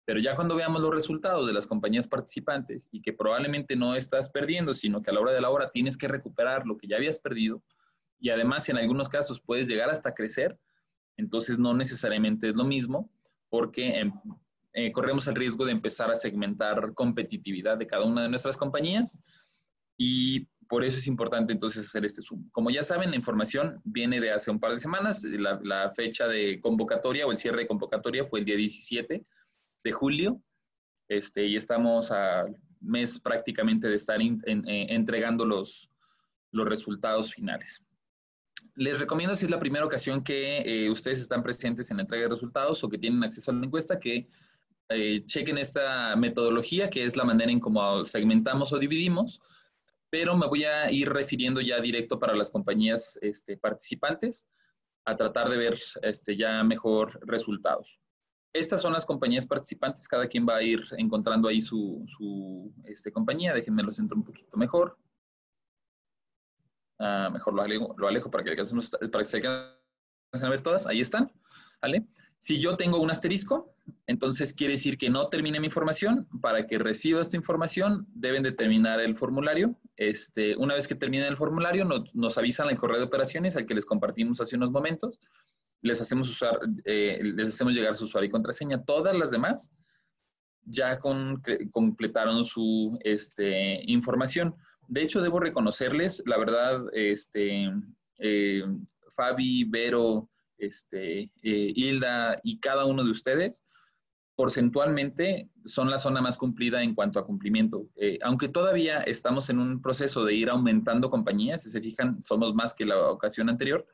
Pero 0.03 0.19
ya 0.19 0.35
cuando 0.35 0.55
veamos 0.55 0.81
los 0.81 0.93
resultados 0.93 1.47
de 1.47 1.53
las 1.53 1.67
compañías 1.67 2.07
participantes 2.07 2.89
y 2.91 3.01
que 3.01 3.13
probablemente 3.13 3.75
no 3.75 3.95
estás 3.95 4.29
perdiendo, 4.29 4.73
sino 4.73 5.01
que 5.01 5.11
a 5.11 5.13
la 5.13 5.21
hora 5.21 5.31
de 5.31 5.41
la 5.41 5.49
hora 5.49 5.71
tienes 5.71 5.97
que 5.97 6.07
recuperar 6.07 6.65
lo 6.65 6.77
que 6.77 6.87
ya 6.87 6.97
habías 6.97 7.19
perdido 7.19 7.63
y 8.21 8.29
además 8.29 8.69
en 8.69 8.77
algunos 8.77 9.09
casos 9.09 9.41
puedes 9.41 9.67
llegar 9.67 9.89
hasta 9.89 10.13
crecer, 10.13 10.57
entonces 11.17 11.57
no 11.57 11.73
necesariamente 11.73 12.47
es 12.47 12.55
lo 12.55 12.63
mismo 12.63 13.09
porque 13.49 13.99
en, 13.99 14.13
eh, 14.73 14.91
corremos 14.91 15.27
el 15.27 15.35
riesgo 15.35 15.65
de 15.65 15.71
empezar 15.71 16.09
a 16.11 16.15
segmentar 16.15 16.93
competitividad 16.93 17.77
de 17.77 17.87
cada 17.87 18.05
una 18.05 18.23
de 18.23 18.29
nuestras 18.29 18.55
compañías 18.55 19.19
y 19.97 20.47
por 20.71 20.85
eso 20.85 20.99
es 20.99 21.07
importante 21.07 21.51
entonces 21.51 21.85
hacer 21.85 22.05
este 22.05 22.21
Zoom. 22.21 22.49
Como 22.51 22.69
ya 22.69 22.81
saben, 22.81 23.09
la 23.09 23.17
información 23.17 23.81
viene 23.83 24.21
de 24.21 24.31
hace 24.31 24.49
un 24.49 24.57
par 24.57 24.73
de 24.73 24.79
semanas. 24.79 25.21
La, 25.25 25.91
fecha 25.93 26.29
de 26.29 26.61
convocatoria 26.61 27.27
o 27.27 27.31
el 27.33 27.37
cierre 27.37 27.63
de 27.63 27.67
convocatoria 27.67 28.23
fue 28.23 28.39
el 28.39 28.45
día 28.45 28.55
17 28.55 29.25
de 29.83 29.91
julio 29.91 30.41
este, 31.09 31.45
y 31.45 31.57
estamos 31.57 32.09
a 32.09 32.45
mes 32.79 33.19
prácticamente 33.19 33.89
de 33.89 33.95
estar 33.95 34.21
eh, 34.21 34.37
entregando 34.45 35.45
los, 35.45 35.91
los 36.51 36.65
resultados 36.65 37.33
finales. 37.33 37.83
Les 38.75 38.97
recomiendo, 38.97 39.35
si 39.35 39.43
es 39.43 39.51
la 39.51 39.59
primera 39.59 39.85
ocasión 39.85 40.23
que 40.23 40.59
eh, 40.59 40.89
ustedes 40.89 41.19
están 41.19 41.43
presentes 41.43 41.91
en 41.91 41.97
la 41.97 42.03
entrega 42.03 42.23
de 42.23 42.29
resultados 42.29 42.81
o 42.81 42.87
que 42.87 42.97
tienen 42.97 43.25
acceso 43.25 43.51
a 43.51 43.55
la 43.55 43.65
encuesta, 43.65 43.99
que 43.99 44.29
eh, 44.87 45.25
chequen 45.25 45.57
esta 45.57 46.15
metodología, 46.15 46.89
que 46.89 47.03
es 47.03 47.17
la 47.17 47.25
manera 47.25 47.51
en 47.51 47.59
cómo 47.59 48.05
segmentamos 48.05 48.71
o 48.71 48.79
dividimos, 48.79 49.41
pero 50.11 50.35
me 50.35 50.45
voy 50.45 50.65
a 50.65 50.91
ir 50.91 51.09
refiriendo 51.09 51.61
ya 51.61 51.79
directo 51.79 52.19
para 52.19 52.35
las 52.35 52.51
compañías 52.51 53.17
este, 53.21 53.57
participantes 53.57 54.47
a 55.05 55.15
tratar 55.15 55.49
de 55.49 55.57
ver 55.57 55.79
este, 56.03 56.37
ya 56.37 56.63
mejor 56.63 57.19
resultados. 57.25 57.99
Estas 58.53 58.81
son 58.81 58.91
las 58.91 59.05
compañías 59.05 59.47
participantes, 59.47 60.09
cada 60.09 60.27
quien 60.27 60.45
va 60.45 60.57
a 60.57 60.61
ir 60.61 60.83
encontrando 60.97 61.47
ahí 61.47 61.61
su, 61.61 62.03
su 62.07 62.73
este, 62.83 63.11
compañía, 63.11 63.53
déjenme 63.53 63.83
lo 63.83 63.93
centro 63.93 64.17
un 64.17 64.25
poquito 64.25 64.57
mejor. 64.57 64.97
Ah, 66.99 67.29
mejor 67.31 67.53
lo 67.53 67.61
alejo, 67.61 67.95
lo 67.97 68.07
alejo 68.09 68.29
para, 68.29 68.43
que, 68.43 68.53
para 68.53 69.23
que 69.23 69.25
se 69.25 69.37
alcancen 69.37 70.45
a 70.45 70.49
ver 70.49 70.61
todas, 70.61 70.85
ahí 70.85 70.99
están, 70.99 71.31
¿vale? 71.81 72.05
Si 72.41 72.57
yo 72.57 72.75
tengo 72.75 72.99
un 72.99 73.11
asterisco, 73.11 73.71
entonces 74.07 74.51
quiere 74.51 74.73
decir 74.73 74.97
que 74.97 75.11
no 75.11 75.29
termine 75.29 75.59
mi 75.59 75.67
información. 75.67 76.27
Para 76.41 76.65
que 76.65 76.79
reciba 76.79 77.21
esta 77.21 77.37
información, 77.37 78.07
deben 78.15 78.41
de 78.41 78.51
terminar 78.51 78.99
el 78.99 79.15
formulario. 79.15 79.79
Este, 79.95 80.57
una 80.57 80.73
vez 80.73 80.87
que 80.87 80.95
termine 80.95 81.27
el 81.27 81.37
formulario, 81.37 81.85
nos, 81.85 82.37
avisan 82.39 82.67
el 82.71 82.77
correo 82.77 82.97
de 82.97 83.03
operaciones 83.03 83.55
al 83.55 83.67
que 83.67 83.75
les 83.75 83.85
compartimos 83.85 84.41
hace 84.41 84.55
unos 84.55 84.71
momentos. 84.71 85.19
Les 85.83 86.01
hacemos, 86.01 86.29
usar, 86.29 86.57
eh, 86.85 87.19
les 87.21 87.49
hacemos 87.49 87.75
llegar 87.75 87.95
su 87.95 88.05
usuario 88.05 88.27
y 88.27 88.31
contraseña. 88.31 88.83
Todas 88.85 89.15
las 89.15 89.29
demás 89.29 89.71
ya 90.65 90.97
completaron 90.97 92.43
su 92.43 92.97
este, 93.03 93.83
información. 93.85 94.55
De 94.87 95.03
hecho, 95.03 95.21
debo 95.21 95.39
reconocerles, 95.39 96.23
la 96.25 96.39
verdad, 96.39 96.81
este, 96.93 97.71
eh, 98.17 98.63
Fabi, 99.11 99.63
Vero, 99.65 100.30
este, 100.61 101.23
eh, 101.43 101.73
Hilda 101.75 102.37
y 102.43 102.59
cada 102.59 102.85
uno 102.85 103.03
de 103.03 103.11
ustedes, 103.11 103.63
porcentualmente 104.35 105.49
son 105.65 105.89
la 105.89 105.97
zona 105.97 106.21
más 106.21 106.37
cumplida 106.37 106.81
en 106.81 106.95
cuanto 106.95 107.19
a 107.19 107.25
cumplimiento. 107.25 107.87
Eh, 107.95 108.17
aunque 108.23 108.47
todavía 108.47 109.01
estamos 109.01 109.49
en 109.49 109.59
un 109.59 109.81
proceso 109.81 110.23
de 110.23 110.33
ir 110.33 110.49
aumentando 110.49 111.09
compañías, 111.09 111.63
si 111.63 111.69
se 111.69 111.81
fijan, 111.81 112.23
somos 112.23 112.53
más 112.53 112.73
que 112.73 112.85
la 112.85 113.11
ocasión 113.11 113.49
anterior, 113.49 113.85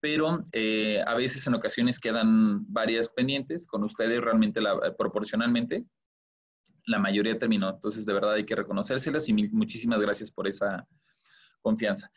pero 0.00 0.44
eh, 0.52 1.02
a 1.06 1.14
veces 1.14 1.46
en 1.46 1.54
ocasiones 1.54 2.00
quedan 2.00 2.64
varias 2.72 3.08
pendientes. 3.08 3.66
Con 3.66 3.84
ustedes 3.84 4.20
realmente 4.20 4.60
la, 4.60 4.96
proporcionalmente 4.96 5.84
la 6.86 6.98
mayoría 6.98 7.38
terminó. 7.38 7.70
Entonces, 7.70 8.06
de 8.06 8.12
verdad 8.12 8.34
hay 8.34 8.44
que 8.44 8.56
reconocérselas 8.56 9.28
y 9.28 9.32
muchísimas 9.32 10.00
gracias 10.00 10.30
por 10.30 10.48
esa 10.48 10.86
confianza. 11.60 12.10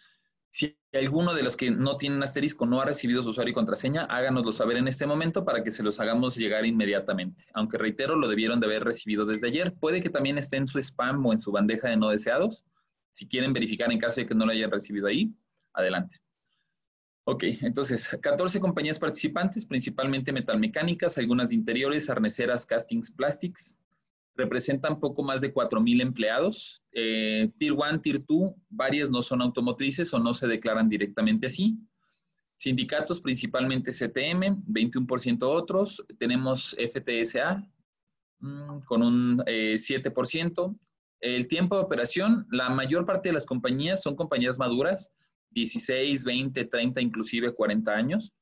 Si 0.56 0.78
alguno 0.94 1.34
de 1.34 1.42
los 1.42 1.58
que 1.58 1.72
no 1.72 1.98
tienen 1.98 2.22
asterisco 2.22 2.68
no 2.68 2.80
ha 2.80 2.86
recibido 2.86 3.24
su 3.24 3.32
usuario 3.32 3.54
y 3.54 3.56
contraseña, 3.56 4.04
háganoslo 4.04 4.52
saber 4.52 4.78
en 4.78 4.88
este 4.88 5.08
momento 5.08 5.46
para 5.46 5.64
que 5.64 5.72
se 5.72 5.82
los 5.82 6.00
hagamos 6.00 6.36
llegar 6.36 6.64
inmediatamente. 6.64 7.46
Aunque 7.56 7.80
reitero, 7.80 8.16
lo 8.16 8.28
debieron 8.28 8.60
de 8.60 8.68
haber 8.68 8.84
recibido 8.84 9.26
desde 9.26 9.48
ayer. 9.48 9.74
Puede 9.74 10.00
que 10.00 10.12
también 10.12 10.38
esté 10.38 10.58
en 10.58 10.68
su 10.68 10.78
spam 10.78 11.26
o 11.26 11.32
en 11.32 11.40
su 11.40 11.52
bandeja 11.52 11.90
de 11.90 11.98
no 11.98 12.10
deseados. 12.10 12.66
Si 13.10 13.28
quieren 13.28 13.52
verificar 13.52 13.92
en 13.92 13.98
caso 13.98 14.22
de 14.22 14.28
que 14.28 14.36
no 14.36 14.46
lo 14.46 14.52
hayan 14.52 14.70
recibido 14.70 15.08
ahí, 15.08 15.34
adelante. 15.74 16.18
Ok, 17.24 17.46
entonces, 17.62 18.16
14 18.22 18.60
compañías 18.60 19.00
participantes, 19.00 19.66
principalmente 19.66 20.32
metalmecánicas, 20.32 21.18
algunas 21.18 21.50
de 21.50 21.56
interiores, 21.56 22.12
arneceras, 22.12 22.68
castings, 22.68 23.10
plastics. 23.10 23.76
Representan 24.36 25.00
poco 25.00 25.24
más 25.24 25.42
de 25.42 25.54
4.000 25.54 26.02
empleados. 26.02 26.82
Eh, 26.92 27.52
tier 27.58 27.74
1, 27.74 28.02
Tier 28.02 28.24
2, 28.26 28.54
varias 28.70 29.10
no 29.12 29.22
son 29.22 29.42
automotrices 29.42 30.14
o 30.14 30.20
no 30.20 30.34
se 30.34 30.48
declaran 30.48 30.90
directamente 30.90 31.48
así. 31.48 31.78
Sindicatos, 32.56 33.20
principalmente 33.20 33.92
CTM, 33.92 34.64
21% 34.66 35.44
otros. 35.44 36.04
Tenemos 36.18 36.76
FTSA 36.78 37.68
mm, 38.40 38.80
con 38.86 39.04
un 39.04 39.38
7%. 39.40 40.76
Eh, 41.20 41.36
El 41.36 41.48
tiempo 41.48 41.76
de 41.76 41.84
operación, 41.84 42.48
la 42.52 42.70
mayor 42.70 43.06
parte 43.06 43.30
de 43.30 43.34
las 43.34 43.46
compañías 43.46 44.02
son 44.02 44.16
compañías 44.16 44.58
maduras 44.58 45.12
16, 45.52 46.24
20, 46.24 46.66
30, 46.66 47.02
inclusive 47.02 47.54
40 47.54 47.92
años. 47.92 48.34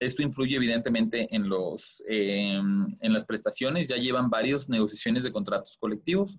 Esto 0.00 0.22
influye 0.22 0.56
evidentemente 0.56 1.28
en, 1.30 1.46
los, 1.46 2.02
eh, 2.08 2.54
en 2.54 3.12
las 3.12 3.24
prestaciones. 3.24 3.86
Ya 3.86 3.96
llevan 3.96 4.30
varias 4.30 4.66
negociaciones 4.66 5.22
de 5.22 5.30
contratos 5.30 5.76
colectivos. 5.78 6.38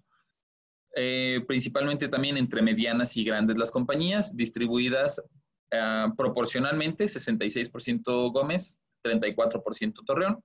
Eh, 0.96 1.42
principalmente 1.48 2.08
también 2.08 2.38
entre 2.38 2.64
medianas 2.64 3.16
y 3.16 3.24
grandes 3.24 3.58
las 3.58 3.72
compañías, 3.72 4.36
distribuidas 4.36 5.20
uh, 5.20 6.14
proporcionalmente, 6.18 7.06
66% 7.06 8.34
Gómez, 8.34 8.82
34% 9.06 9.94
Torreón. 10.06 10.44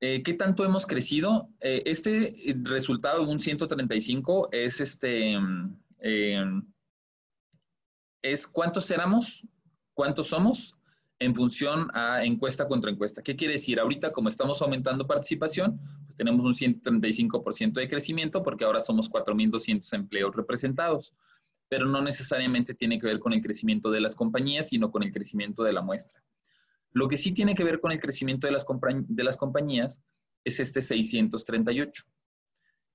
Eh, 0.00 0.22
¿Qué 0.22 0.34
tanto 0.34 0.64
hemos 0.64 0.86
crecido? 0.86 1.48
Este 1.58 2.36
resultado 2.62 3.24
de 3.24 3.32
un 3.32 3.40
135 3.40 4.50
es 4.52 4.80
este 4.80 5.36
es 8.22 8.46
cuántos 8.46 8.88
éramos, 8.92 9.44
cuántos 9.94 10.28
somos 10.28 10.77
en 11.20 11.34
función 11.34 11.90
a 11.94 12.24
encuesta 12.24 12.66
contra 12.66 12.90
encuesta. 12.90 13.22
¿Qué 13.22 13.34
quiere 13.34 13.54
decir? 13.54 13.80
Ahorita, 13.80 14.12
como 14.12 14.28
estamos 14.28 14.62
aumentando 14.62 15.06
participación, 15.06 15.80
pues 16.04 16.16
tenemos 16.16 16.44
un 16.44 16.54
135% 16.54 17.72
de 17.72 17.88
crecimiento 17.88 18.42
porque 18.42 18.64
ahora 18.64 18.80
somos 18.80 19.10
4.200 19.10 19.92
empleos 19.94 20.36
representados, 20.36 21.12
pero 21.68 21.86
no 21.86 22.00
necesariamente 22.02 22.74
tiene 22.74 22.98
que 22.98 23.06
ver 23.06 23.18
con 23.18 23.32
el 23.32 23.42
crecimiento 23.42 23.90
de 23.90 24.00
las 24.00 24.14
compañías, 24.14 24.68
sino 24.68 24.90
con 24.90 25.02
el 25.02 25.12
crecimiento 25.12 25.64
de 25.64 25.72
la 25.72 25.82
muestra. 25.82 26.22
Lo 26.92 27.08
que 27.08 27.16
sí 27.16 27.32
tiene 27.32 27.54
que 27.54 27.64
ver 27.64 27.80
con 27.80 27.92
el 27.92 28.00
crecimiento 28.00 28.46
de 28.46 28.52
las, 28.52 28.64
de 29.08 29.24
las 29.24 29.36
compañías 29.36 30.00
es 30.44 30.60
este 30.60 30.82
638. 30.82 32.04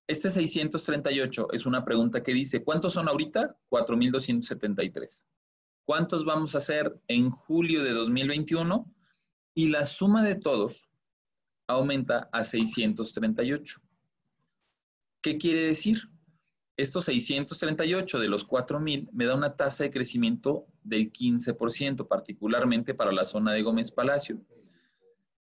Este 0.08 0.30
638 0.30 1.48
es 1.52 1.66
una 1.66 1.86
pregunta 1.86 2.24
que 2.24 2.34
dice, 2.34 2.64
¿cuántos 2.64 2.94
son 2.94 3.08
ahorita? 3.08 3.56
4.273. 3.70 5.26
¿Cuántos 5.86 6.24
vamos 6.24 6.56
a 6.56 6.60
hacer 6.60 6.98
en 7.08 7.30
julio 7.30 7.84
de 7.84 7.92
2021? 7.92 8.90
Y 9.54 9.70
la 9.70 9.86
suma 9.86 10.24
de 10.24 10.36
todos 10.36 10.90
aumenta 11.68 12.30
a 12.32 12.44
638. 12.44 13.82
¿Qué 15.22 15.38
quiere 15.38 15.62
decir? 15.62 16.10
Estos 16.76 17.06
638 17.06 18.20
de 18.20 18.28
los 18.28 18.48
4.000 18.48 19.10
me 19.12 19.26
da 19.26 19.36
una 19.36 19.56
tasa 19.56 19.84
de 19.84 19.92
crecimiento 19.92 20.66
del 20.84 21.12
15%, 21.12 22.08
particularmente 22.08 22.94
para 22.94 23.12
la 23.12 23.26
zona 23.26 23.54
de 23.54 23.62
Gómez 23.62 23.92
Palacio. 23.92 24.42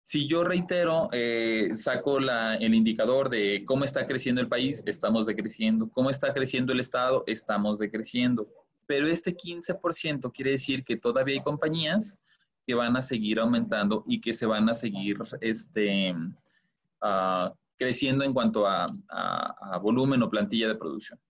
Si 0.03 0.27
yo 0.27 0.45
reitero, 0.45 1.09
eh, 1.13 1.71
saco 1.73 2.19
el 2.19 2.75
indicador 2.75 3.29
de 3.29 3.65
cómo 3.67 3.85
está 3.85 4.07
creciendo 4.07 4.41
el 4.41 4.49
país, 4.49 4.83
estamos 4.87 5.27
decreciendo. 5.27 5.91
¿Cómo 5.91 6.09
está 6.09 6.33
creciendo 6.33 6.73
el 6.73 6.81
Estado? 6.81 7.25
Estamos 7.27 7.79
decreciendo. 7.79 8.49
Pero 8.89 9.07
este 9.07 9.37
15% 9.37 10.33
quiere 10.33 10.51
decir 10.53 10.83
que 10.83 10.97
todavía 10.97 11.37
hay 11.37 11.43
compañías 11.45 12.19
que 12.67 12.75
van 12.75 12.97
a 12.97 13.03
seguir 13.03 13.39
aumentando 13.39 14.03
y 14.09 14.21
que 14.21 14.35
se 14.35 14.47
van 14.47 14.69
a 14.69 14.75
seguir 14.75 15.19
este, 15.41 16.13
uh, 16.13 17.55
creciendo 17.79 18.25
en 18.25 18.35
cuanto 18.35 18.67
a, 18.67 18.87
a 19.09 19.79
volumen 19.79 20.23
o 20.25 20.31
plantilla 20.31 20.67
de 20.67 20.75
producción. 20.75 21.21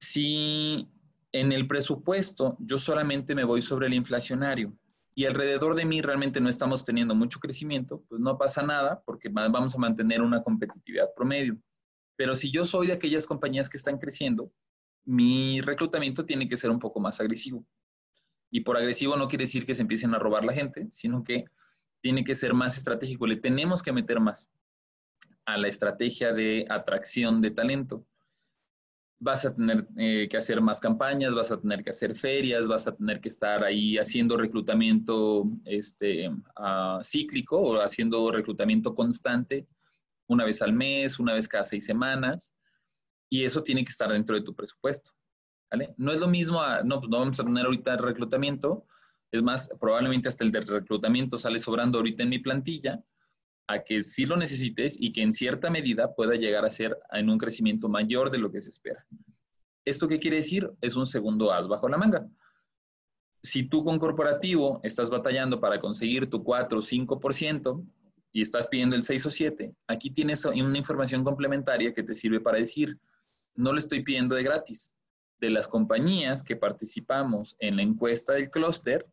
Si 0.00 0.88
en 1.32 1.50
el 1.50 1.66
presupuesto 1.66 2.56
yo 2.60 2.78
solamente 2.78 3.34
me 3.34 3.44
voy 3.44 3.62
sobre 3.62 3.88
el 3.88 3.94
inflacionario, 3.94 4.72
y 5.14 5.26
alrededor 5.26 5.76
de 5.76 5.84
mí 5.84 6.02
realmente 6.02 6.40
no 6.40 6.48
estamos 6.48 6.84
teniendo 6.84 7.14
mucho 7.14 7.38
crecimiento, 7.38 8.02
pues 8.08 8.20
no 8.20 8.36
pasa 8.36 8.62
nada 8.62 9.00
porque 9.04 9.28
vamos 9.28 9.74
a 9.74 9.78
mantener 9.78 10.20
una 10.20 10.42
competitividad 10.42 11.14
promedio. 11.14 11.56
Pero 12.16 12.34
si 12.34 12.50
yo 12.50 12.64
soy 12.64 12.88
de 12.88 12.94
aquellas 12.94 13.26
compañías 13.26 13.68
que 13.68 13.76
están 13.76 13.98
creciendo, 13.98 14.50
mi 15.04 15.60
reclutamiento 15.60 16.24
tiene 16.24 16.48
que 16.48 16.56
ser 16.56 16.70
un 16.70 16.78
poco 16.78 17.00
más 17.00 17.20
agresivo. 17.20 17.64
Y 18.50 18.60
por 18.60 18.76
agresivo 18.76 19.16
no 19.16 19.28
quiere 19.28 19.44
decir 19.44 19.66
que 19.66 19.74
se 19.74 19.82
empiecen 19.82 20.14
a 20.14 20.18
robar 20.18 20.44
la 20.44 20.52
gente, 20.52 20.86
sino 20.90 21.24
que 21.24 21.44
tiene 22.00 22.24
que 22.24 22.34
ser 22.34 22.54
más 22.54 22.76
estratégico. 22.76 23.26
Le 23.26 23.36
tenemos 23.36 23.82
que 23.82 23.92
meter 23.92 24.20
más 24.20 24.50
a 25.44 25.58
la 25.58 25.68
estrategia 25.68 26.32
de 26.32 26.66
atracción 26.68 27.40
de 27.40 27.50
talento 27.50 28.06
vas 29.24 29.46
a 29.46 29.54
tener 29.54 29.86
eh, 29.96 30.28
que 30.30 30.36
hacer 30.36 30.60
más 30.60 30.80
campañas, 30.80 31.34
vas 31.34 31.50
a 31.50 31.58
tener 31.58 31.82
que 31.82 31.90
hacer 31.90 32.14
ferias, 32.14 32.68
vas 32.68 32.86
a 32.86 32.94
tener 32.94 33.20
que 33.22 33.30
estar 33.30 33.64
ahí 33.64 33.96
haciendo 33.96 34.36
reclutamiento 34.36 35.48
este, 35.64 36.28
uh, 36.28 37.02
cíclico 37.02 37.58
o 37.58 37.80
haciendo 37.80 38.30
reclutamiento 38.30 38.94
constante 38.94 39.66
una 40.26 40.44
vez 40.44 40.60
al 40.60 40.74
mes, 40.74 41.18
una 41.18 41.32
vez 41.32 41.48
cada 41.48 41.64
seis 41.64 41.86
semanas, 41.86 42.54
y 43.28 43.44
eso 43.44 43.62
tiene 43.62 43.84
que 43.84 43.90
estar 43.90 44.10
dentro 44.10 44.36
de 44.36 44.42
tu 44.42 44.54
presupuesto. 44.54 45.12
¿vale? 45.70 45.94
No 45.96 46.12
es 46.12 46.20
lo 46.20 46.28
mismo, 46.28 46.60
a, 46.60 46.82
no, 46.82 47.00
pues 47.00 47.10
no 47.10 47.18
vamos 47.18 47.40
a 47.40 47.44
tener 47.44 47.64
ahorita 47.64 47.96
reclutamiento, 47.96 48.86
es 49.32 49.42
más, 49.42 49.68
probablemente 49.80 50.28
hasta 50.28 50.44
el 50.44 50.52
de 50.52 50.60
reclutamiento 50.60 51.38
sale 51.38 51.58
sobrando 51.58 51.98
ahorita 51.98 52.22
en 52.22 52.28
mi 52.28 52.38
plantilla, 52.38 53.02
a 53.66 53.82
que 53.82 54.02
sí 54.02 54.26
lo 54.26 54.36
necesites 54.36 54.96
y 54.98 55.12
que 55.12 55.22
en 55.22 55.32
cierta 55.32 55.70
medida 55.70 56.14
pueda 56.14 56.34
llegar 56.36 56.64
a 56.64 56.70
ser 56.70 56.96
en 57.12 57.30
un 57.30 57.38
crecimiento 57.38 57.88
mayor 57.88 58.30
de 58.30 58.38
lo 58.38 58.52
que 58.52 58.60
se 58.60 58.70
espera. 58.70 59.04
¿Esto 59.84 60.08
qué 60.08 60.18
quiere 60.18 60.36
decir? 60.38 60.70
Es 60.80 60.96
un 60.96 61.06
segundo 61.06 61.52
as 61.52 61.66
bajo 61.66 61.88
la 61.88 61.98
manga. 61.98 62.26
Si 63.42 63.64
tú 63.64 63.84
con 63.84 63.98
corporativo 63.98 64.80
estás 64.82 65.10
batallando 65.10 65.60
para 65.60 65.80
conseguir 65.80 66.30
tu 66.30 66.42
4 66.42 66.78
o 66.78 66.82
5% 66.82 67.84
y 68.32 68.40
estás 68.40 68.66
pidiendo 68.66 68.96
el 68.96 69.04
6 69.04 69.26
o 69.26 69.30
7, 69.30 69.74
aquí 69.86 70.10
tienes 70.10 70.44
una 70.44 70.78
información 70.78 71.24
complementaria 71.24 71.92
que 71.92 72.02
te 72.02 72.14
sirve 72.14 72.40
para 72.40 72.58
decir, 72.58 72.98
no 73.54 73.72
le 73.72 73.78
estoy 73.78 74.02
pidiendo 74.02 74.34
de 74.34 74.42
gratis. 74.42 74.94
De 75.40 75.50
las 75.50 75.68
compañías 75.68 76.42
que 76.42 76.56
participamos 76.56 77.56
en 77.58 77.76
la 77.76 77.82
encuesta 77.82 78.34
del 78.34 78.50
clúster, 78.50 79.06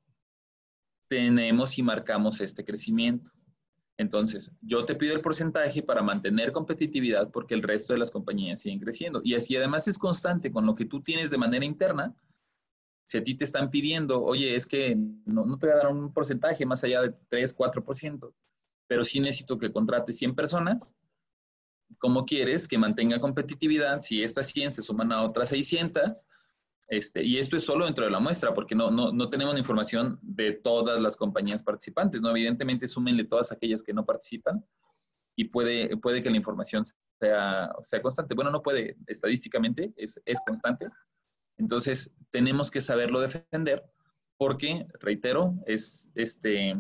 tenemos 1.08 1.78
y 1.78 1.84
marcamos 1.84 2.40
este 2.40 2.64
crecimiento. 2.64 3.32
Entonces, 3.98 4.52
yo 4.62 4.86
te 4.86 4.96
pido 4.96 5.14
el 5.14 5.22
porcentaje 5.22 5.84
para 5.84 6.02
mantener 6.02 6.52
competitividad 6.52 7.30
porque 7.30 7.54
el 7.54 7.62
resto 7.62 7.94
de 7.94 8.00
las 8.00 8.10
compañías 8.10 8.62
siguen 8.62 8.80
creciendo. 8.80 9.22
Y 9.24 9.36
así 9.36 9.56
además 9.56 9.88
es 9.88 9.98
constante 9.98 10.52
con 10.52 10.66
lo 10.66 10.74
que 10.74 10.86
tú 10.86 11.02
tienes 11.02 11.30
de 11.30 11.38
manera 11.38 11.66
interna. 11.66 12.16
Si 13.04 13.18
a 13.18 13.24
ti 13.24 13.36
te 13.36 13.44
están 13.44 13.70
pidiendo, 13.70 14.22
oye, 14.22 14.56
es 14.56 14.66
que 14.66 14.96
no, 14.96 15.44
te 15.60 15.68
voy 15.68 15.74
a 15.74 15.84
dar 15.84 15.92
un 15.92 16.14
porcentaje 16.14 16.66
más 16.66 16.84
allá 16.84 17.02
de 17.02 17.14
3, 17.28 17.56
4%, 17.56 18.34
pero 18.88 19.04
sí 19.04 19.20
necesito 19.20 19.58
que 19.58 19.72
contrates 19.72 20.18
100 20.18 20.34
personas, 20.34 20.96
¿cómo 22.00 22.26
quieres 22.26 22.68
que 22.68 22.78
mantenga 22.78 23.20
competitividad 23.20 24.02
si 24.02 24.24
estas 24.24 24.48
100 24.48 24.74
se 24.74 24.82
suman 24.82 25.12
a 25.12 25.24
otras 25.24 25.50
600? 25.50 26.26
Este, 26.88 27.24
y 27.24 27.38
esto 27.38 27.56
es 27.56 27.64
solo 27.64 27.86
dentro 27.86 28.04
de 28.04 28.12
la 28.12 28.20
muestra, 28.20 28.54
porque 28.54 28.76
no, 28.76 28.92
no, 28.92 29.14
no, 29.14 29.30
tenemos 29.30 29.58
información 29.58 30.20
de 30.22 30.52
todas 30.52 31.02
las 31.02 31.16
compañías 31.16 31.64
participantes, 31.64 32.22
¿no? 32.22 32.30
Evidentemente, 32.32 32.88
súmenle 32.88 33.24
todas 33.24 33.52
aquellas 33.54 33.82
que 33.82 33.94
no 33.94 34.06
participan 34.06 34.66
y 35.38 35.46
puede, 35.46 35.96
puede 35.98 36.22
que 36.22 36.30
la 36.30 36.36
información 36.36 36.84
sea, 37.20 37.72
sea 37.82 38.02
constante. 38.02 38.36
Bueno, 38.36 38.52
no 38.52 38.62
puede, 38.62 38.98
estadísticamente 39.08 39.94
es, 39.96 40.22
es 40.26 40.42
constante. 40.46 40.90
Entonces, 41.58 42.14
tenemos 42.30 42.70
que 42.70 42.82
saberlo 42.82 43.22
defender 43.22 43.86
porque, 44.38 44.86
reitero, 45.00 45.54
es 45.68 46.10
este, 46.16 46.76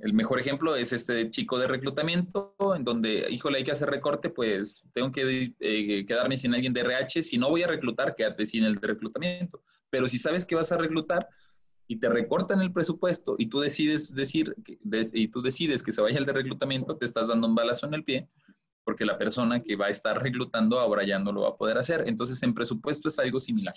el 0.00 0.14
mejor 0.14 0.40
ejemplo 0.40 0.74
es 0.74 0.92
este 0.92 1.28
chico 1.30 1.58
de 1.58 1.66
reclutamiento, 1.66 2.54
en 2.74 2.82
donde, 2.82 3.26
híjole, 3.30 3.58
hay 3.58 3.64
que 3.64 3.72
hacer 3.72 3.90
recorte, 3.90 4.30
pues 4.30 4.84
tengo 4.92 5.12
que 5.12 5.54
eh, 5.60 6.06
quedarme 6.06 6.36
sin 6.36 6.54
alguien 6.54 6.72
de 6.72 6.80
RH. 6.80 7.22
Si 7.22 7.38
no 7.38 7.50
voy 7.50 7.62
a 7.62 7.66
reclutar, 7.66 8.14
quédate 8.14 8.46
sin 8.46 8.64
el 8.64 8.76
de 8.76 8.88
reclutamiento. 8.88 9.62
Pero 9.90 10.08
si 10.08 10.18
sabes 10.18 10.46
que 10.46 10.54
vas 10.54 10.72
a 10.72 10.78
reclutar 10.78 11.28
y 11.86 11.96
te 11.98 12.08
recortan 12.08 12.60
el 12.62 12.72
presupuesto 12.72 13.36
y 13.38 13.46
tú 13.46 13.60
decides 13.60 14.14
decir, 14.14 14.54
y 15.12 15.28
tú 15.28 15.42
decides 15.42 15.82
que 15.82 15.92
se 15.92 16.00
vaya 16.00 16.18
el 16.18 16.26
de 16.26 16.32
reclutamiento, 16.32 16.96
te 16.96 17.04
estás 17.04 17.28
dando 17.28 17.46
un 17.46 17.54
balazo 17.54 17.86
en 17.86 17.94
el 17.94 18.04
pie, 18.04 18.28
porque 18.84 19.04
la 19.04 19.18
persona 19.18 19.60
que 19.60 19.76
va 19.76 19.86
a 19.86 19.90
estar 19.90 20.22
reclutando 20.22 20.80
ahora 20.80 21.04
ya 21.04 21.18
no 21.18 21.32
lo 21.32 21.42
va 21.42 21.50
a 21.50 21.56
poder 21.56 21.76
hacer. 21.76 22.04
Entonces, 22.06 22.42
en 22.42 22.54
presupuesto 22.54 23.08
es 23.08 23.18
algo 23.18 23.38
similar 23.38 23.74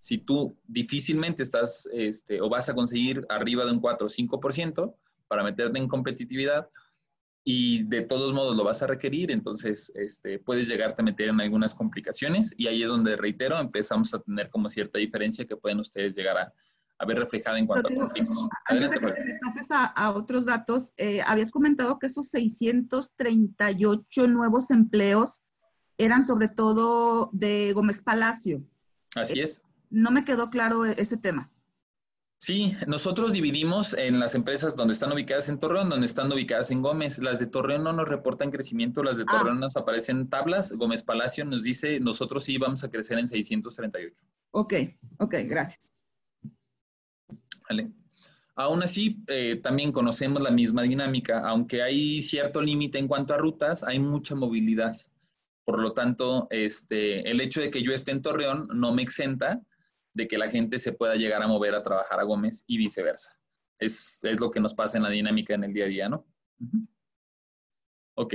si 0.00 0.18
tú 0.18 0.56
difícilmente 0.66 1.42
estás 1.42 1.88
este, 1.92 2.40
o 2.40 2.48
vas 2.48 2.68
a 2.68 2.74
conseguir 2.74 3.26
arriba 3.28 3.64
de 3.64 3.72
un 3.72 3.80
4 3.80 4.06
o 4.06 4.08
5%, 4.08 4.94
para 5.28 5.44
meterte 5.44 5.78
en 5.78 5.88
competitividad 5.88 6.68
y 7.44 7.84
de 7.84 8.02
todos 8.02 8.34
modos 8.34 8.56
lo 8.56 8.64
vas 8.64 8.82
a 8.82 8.86
requerir, 8.86 9.30
entonces 9.30 9.90
este, 9.94 10.38
puedes 10.38 10.68
llegarte 10.68 11.00
a 11.00 11.04
meter 11.04 11.28
en 11.28 11.40
algunas 11.40 11.74
complicaciones 11.74 12.52
y 12.58 12.66
ahí 12.66 12.82
es 12.82 12.90
donde, 12.90 13.16
reitero, 13.16 13.58
empezamos 13.58 14.12
a 14.12 14.20
tener 14.20 14.50
como 14.50 14.68
cierta 14.68 14.98
diferencia 14.98 15.46
que 15.46 15.56
pueden 15.56 15.80
ustedes 15.80 16.14
llegar 16.14 16.36
a, 16.36 16.52
a 16.98 17.06
ver 17.06 17.18
reflejada 17.18 17.58
en 17.58 17.66
cuanto 17.66 17.88
a 17.88 17.94
conflictos. 17.94 18.48
Antes 18.66 18.90
de 18.90 18.98
que 18.98 19.38
pases 19.40 19.70
a, 19.70 19.86
a, 19.86 20.10
otros 20.10 20.44
datos, 20.46 20.92
eh, 20.96 21.20
habías 21.24 21.50
comentado 21.50 21.98
que 21.98 22.06
esos 22.06 22.28
638 22.28 24.28
nuevos 24.28 24.70
empleos 24.70 25.42
eran 25.96 26.24
sobre 26.24 26.48
todo 26.48 27.30
de 27.32 27.72
Gómez 27.72 28.02
Palacio. 28.02 28.62
Así 29.14 29.40
es. 29.40 29.62
No 29.90 30.10
me 30.10 30.24
quedó 30.24 30.50
claro 30.50 30.84
ese 30.84 31.16
tema. 31.16 31.50
Sí, 32.40 32.72
nosotros 32.86 33.32
dividimos 33.32 33.94
en 33.94 34.20
las 34.20 34.36
empresas 34.36 34.76
donde 34.76 34.94
están 34.94 35.12
ubicadas 35.12 35.48
en 35.48 35.58
Torreón, 35.58 35.88
donde 35.88 36.06
están 36.06 36.32
ubicadas 36.32 36.70
en 36.70 36.82
Gómez. 36.82 37.18
Las 37.18 37.40
de 37.40 37.48
Torreón 37.48 37.82
no 37.82 37.92
nos 37.92 38.08
reportan 38.08 38.52
crecimiento, 38.52 39.02
las 39.02 39.16
de 39.16 39.24
ah. 39.26 39.38
Torreón 39.38 39.58
nos 39.58 39.76
aparecen 39.76 40.28
tablas. 40.28 40.72
Gómez 40.72 41.02
Palacio 41.02 41.44
nos 41.44 41.64
dice, 41.64 41.98
nosotros 41.98 42.44
sí 42.44 42.56
vamos 42.56 42.84
a 42.84 42.90
crecer 42.90 43.18
en 43.18 43.26
638. 43.26 44.24
Ok, 44.52 44.74
ok, 45.18 45.34
gracias. 45.46 45.92
Vale. 47.68 47.90
Aún 48.54 48.84
así, 48.84 49.20
eh, 49.26 49.56
también 49.60 49.90
conocemos 49.90 50.40
la 50.40 50.52
misma 50.52 50.82
dinámica. 50.82 51.40
Aunque 51.40 51.82
hay 51.82 52.22
cierto 52.22 52.62
límite 52.62 52.98
en 52.98 53.08
cuanto 53.08 53.34
a 53.34 53.38
rutas, 53.38 53.82
hay 53.82 53.98
mucha 53.98 54.36
movilidad. 54.36 54.96
Por 55.64 55.80
lo 55.80 55.92
tanto, 55.92 56.46
este, 56.50 57.28
el 57.28 57.40
hecho 57.40 57.60
de 57.60 57.70
que 57.70 57.82
yo 57.82 57.92
esté 57.92 58.12
en 58.12 58.22
Torreón 58.22 58.68
no 58.72 58.94
me 58.94 59.02
exenta 59.02 59.60
de 60.14 60.28
que 60.28 60.38
la 60.38 60.48
gente 60.48 60.78
se 60.78 60.92
pueda 60.92 61.14
llegar 61.14 61.42
a 61.42 61.46
mover 61.46 61.74
a 61.74 61.82
trabajar 61.82 62.20
a 62.20 62.24
Gómez 62.24 62.64
y 62.66 62.78
viceversa. 62.78 63.38
Es, 63.78 64.20
lo 64.38 64.50
que 64.50 64.60
nos 64.60 64.74
pasa 64.74 64.98
en 64.98 65.04
la 65.04 65.10
dinámica 65.10 65.54
en 65.54 65.64
el 65.64 65.72
día 65.72 65.84
a 65.84 65.88
día, 65.88 66.08
¿no? 66.08 66.26
Ok. 68.14 68.34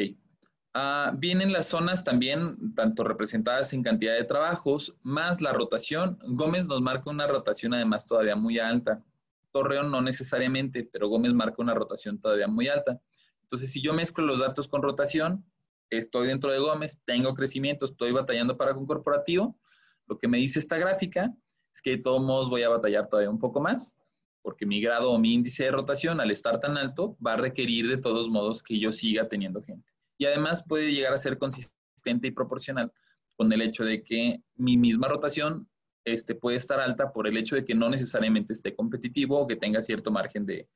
Ah, 0.75 1.13
vienen 1.15 1.51
las 1.51 1.67
zonas 1.67 2.03
también, 2.03 2.73
tanto 2.73 3.03
representadas 3.03 3.73
en 3.73 3.83
cantidad 3.83 4.15
de 4.15 4.23
trabajos, 4.23 4.95
más 5.03 5.41
la 5.41 5.53
rotación. 5.53 6.17
Gómez 6.25 6.67
nos 6.67 6.81
marca 6.81 7.09
una 7.09 7.27
rotación 7.27 7.73
además 7.73 8.07
todavía 8.07 8.35
muy 8.35 8.59
alta. 8.59 9.03
Torreón 9.51 9.91
no 9.91 10.01
necesariamente, 10.01 10.89
pero 10.91 11.09
Gómez 11.09 11.33
marca 11.33 11.61
una 11.61 11.75
rotación 11.75 12.19
todavía 12.19 12.47
muy 12.47 12.69
alta. 12.69 12.99
Entonces, 13.41 13.71
si 13.71 13.81
yo 13.81 13.93
mezclo 13.93 14.25
los 14.25 14.39
datos 14.39 14.67
con 14.67 14.81
rotación, 14.81 15.45
estoy 15.89 16.27
dentro 16.27 16.51
de 16.51 16.59
Gómez, 16.59 17.01
tengo 17.05 17.35
crecimiento, 17.35 17.85
estoy 17.85 18.11
batallando 18.11 18.57
para 18.57 18.73
un 18.73 18.87
corporativo, 18.87 19.59
lo 20.07 20.17
que 20.17 20.27
me 20.27 20.37
dice 20.37 20.59
esta 20.59 20.77
gráfica 20.77 21.33
es 21.73 21.81
que 21.81 21.91
de 21.91 21.97
todos 21.97 22.21
modos 22.21 22.49
voy 22.49 22.63
a 22.63 22.69
batallar 22.69 23.09
todavía 23.09 23.29
un 23.29 23.39
poco 23.39 23.59
más, 23.59 23.95
porque 24.41 24.65
mi 24.65 24.81
grado 24.81 25.11
o 25.11 25.19
mi 25.19 25.33
índice 25.33 25.63
de 25.63 25.71
rotación, 25.71 26.19
al 26.19 26.29
estar 26.29 26.59
tan 26.59 26.77
alto, 26.77 27.17
va 27.25 27.33
a 27.33 27.37
requerir 27.37 27.87
de 27.87 27.97
todos 27.97 28.29
modos 28.29 28.61
que 28.61 28.79
yo 28.79 28.91
siga 28.91 29.27
teniendo 29.27 29.63
gente. 29.63 29.91
Y 30.17 30.25
además 30.25 30.63
puede 30.67 30.93
llegar 30.93 31.13
a 31.13 31.17
ser 31.17 31.37
consistente 31.37 32.27
y 32.27 32.31
proporcional 32.31 32.91
con 33.35 33.51
el 33.51 33.61
hecho 33.61 33.83
de 33.83 34.03
que 34.03 34.41
mi 34.55 34.77
misma 34.77 35.07
rotación 35.07 35.67
este, 36.05 36.35
puede 36.35 36.57
estar 36.57 36.79
alta 36.79 37.11
por 37.11 37.27
el 37.27 37.37
hecho 37.37 37.55
de 37.55 37.65
que 37.65 37.73
no 37.73 37.89
necesariamente 37.89 38.53
esté 38.53 38.75
competitivo 38.75 39.39
o 39.39 39.47
que 39.47 39.55
tenga 39.55 39.81
cierto 39.81 40.11
margen 40.11 40.45
de, 40.45 40.67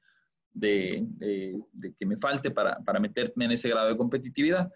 de, 0.53 1.05
de, 1.73 1.93
que 1.93 2.05
me 2.05 2.17
falte 2.17 2.51
para, 2.51 2.77
para 2.79 2.99
meterme 2.99 3.45
en 3.45 3.51
ese 3.51 3.69
grado 3.69 3.89
de 3.89 3.97
competitividad. 3.97 4.71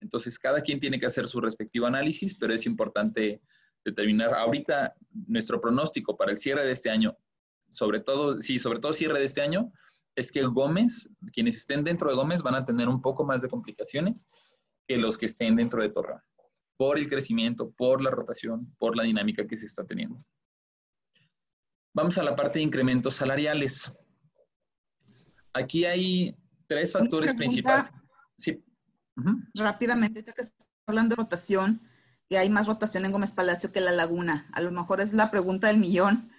Entonces, 0.00 0.38
cada 0.38 0.60
quien 0.60 0.78
tiene 0.78 0.98
que 0.98 1.06
hacer 1.06 1.26
su 1.26 1.40
respectivo 1.40 1.86
análisis, 1.86 2.34
pero 2.34 2.52
es 2.52 2.66
importante 2.66 3.40
determinar 3.84 4.34
ahorita 4.34 4.94
nuestro 5.26 5.60
pronóstico 5.60 6.16
para 6.16 6.32
el 6.32 6.38
cierre 6.38 6.64
de 6.64 6.72
este 6.72 6.90
año, 6.90 7.16
sobre 7.68 8.00
todo, 8.00 8.40
sí, 8.40 8.58
sobre 8.58 8.80
todo 8.80 8.92
cierre 8.92 9.18
de 9.18 9.26
este 9.26 9.42
año, 9.42 9.72
es 10.16 10.30
que 10.30 10.42
Gómez, 10.44 11.10
quienes 11.32 11.56
estén 11.56 11.84
dentro 11.84 12.08
de 12.08 12.16
Gómez 12.16 12.42
van 12.42 12.54
a 12.54 12.64
tener 12.64 12.88
un 12.88 13.02
poco 13.02 13.24
más 13.24 13.42
de 13.42 13.48
complicaciones 13.48 14.26
que 14.86 14.96
los 14.96 15.18
que 15.18 15.26
estén 15.26 15.56
dentro 15.56 15.82
de 15.82 15.90
Torreón, 15.90 16.20
por 16.76 16.98
el 16.98 17.08
crecimiento, 17.08 17.70
por 17.72 18.00
la 18.00 18.10
rotación, 18.10 18.74
por 18.78 18.96
la 18.96 19.04
dinámica 19.04 19.46
que 19.46 19.56
se 19.56 19.66
está 19.66 19.84
teniendo. 19.84 20.24
Vamos 21.94 22.18
a 22.18 22.22
la 22.22 22.34
parte 22.34 22.58
de 22.58 22.64
incrementos 22.64 23.14
salariales. 23.14 23.92
Aquí 25.52 25.84
hay 25.84 26.36
tres 26.66 26.92
factores 26.92 27.34
principales. 27.34 27.92
Sí. 28.36 28.64
Rápidamente, 29.54 30.24
que 30.24 30.32
hablando 30.86 31.14
de 31.14 31.22
rotación, 31.22 31.80
que 32.28 32.38
hay 32.38 32.50
más 32.50 32.66
rotación 32.66 33.04
en 33.04 33.12
Gómez 33.12 33.32
Palacio 33.32 33.72
que 33.72 33.80
la 33.80 33.92
Laguna? 33.92 34.48
A 34.52 34.60
lo 34.60 34.70
mejor 34.70 35.00
es 35.00 35.12
la 35.12 35.30
pregunta 35.30 35.68
del 35.68 35.78
millón. 35.78 36.30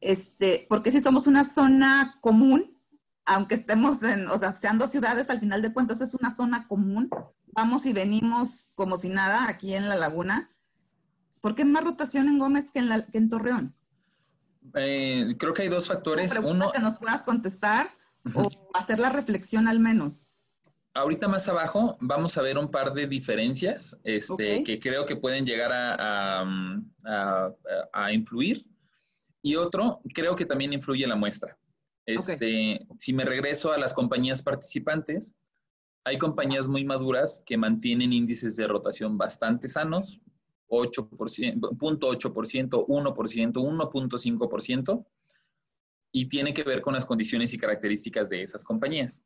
Este, 0.00 0.66
porque 0.68 0.90
si 0.90 1.00
somos 1.00 1.26
una 1.26 1.44
zona 1.44 2.18
común, 2.20 2.78
aunque 3.24 3.54
estemos 3.54 4.02
en, 4.02 4.28
o 4.28 4.38
sea, 4.38 4.56
sean 4.56 4.78
dos 4.78 4.90
ciudades, 4.90 5.30
al 5.30 5.40
final 5.40 5.62
de 5.62 5.72
cuentas 5.72 6.00
es 6.00 6.14
una 6.14 6.34
zona 6.34 6.66
común, 6.66 7.10
vamos 7.52 7.86
y 7.86 7.92
venimos 7.92 8.70
como 8.74 8.96
si 8.96 9.08
nada 9.08 9.48
aquí 9.48 9.74
en 9.74 9.88
la 9.88 9.96
Laguna. 9.96 10.50
¿Por 11.40 11.54
qué 11.54 11.64
más 11.64 11.84
rotación 11.84 12.28
en 12.28 12.38
Gómez 12.38 12.70
que 12.70 12.80
en, 12.80 12.88
que 13.10 13.18
en 13.18 13.28
Torreón? 13.28 13.74
Eh, 14.74 15.36
creo 15.38 15.54
que 15.54 15.62
hay 15.62 15.68
dos 15.68 15.88
factores. 15.88 16.36
Uno 16.36 16.70
que 16.70 16.80
nos 16.80 16.96
puedas 16.98 17.22
contestar 17.22 17.90
o 18.34 18.48
hacer 18.74 19.00
la 19.00 19.08
reflexión 19.08 19.68
al 19.68 19.80
menos 19.80 20.26
ahorita 20.94 21.28
más 21.28 21.48
abajo 21.48 21.96
vamos 22.00 22.36
a 22.36 22.42
ver 22.42 22.58
un 22.58 22.70
par 22.70 22.92
de 22.92 23.06
diferencias 23.06 23.96
este, 24.04 24.64
que 24.64 24.80
creo 24.80 25.06
que 25.06 25.16
pueden 25.16 25.44
llegar 25.46 25.70
a, 25.72 26.44
a, 27.92 28.12
influir. 28.12 28.64
Y 29.42 29.56
otro, 29.56 30.00
creo 30.14 30.36
que 30.36 30.44
también 30.44 30.72
influye 30.72 31.06
la 31.06 31.16
muestra. 31.16 31.56
Este, 32.04 32.86
Si 32.96 33.12
me 33.12 33.24
regreso 33.24 33.72
a 33.72 33.78
las 33.78 33.94
compañías 33.94 34.42
participantes, 34.42 35.34
hay 36.04 36.18
compañías 36.18 36.68
muy 36.68 36.84
maduras 36.84 37.42
que 37.46 37.56
mantienen 37.56 38.12
índices 38.12 38.56
de 38.56 38.66
rotación 38.66 39.16
bastante 39.16 39.68
sanos, 39.68 40.20
8%, 40.68 41.08
0.8%, 41.60 42.86
1%, 42.86 43.52
1.5%, 43.52 45.06
y 46.12 46.26
tiene 46.28 46.52
que 46.52 46.64
ver 46.64 46.82
con 46.82 46.94
las 46.94 47.06
condiciones 47.06 47.54
y 47.54 47.58
características 47.58 48.28
de 48.28 48.42
esas 48.42 48.64
compañías. 48.64 49.24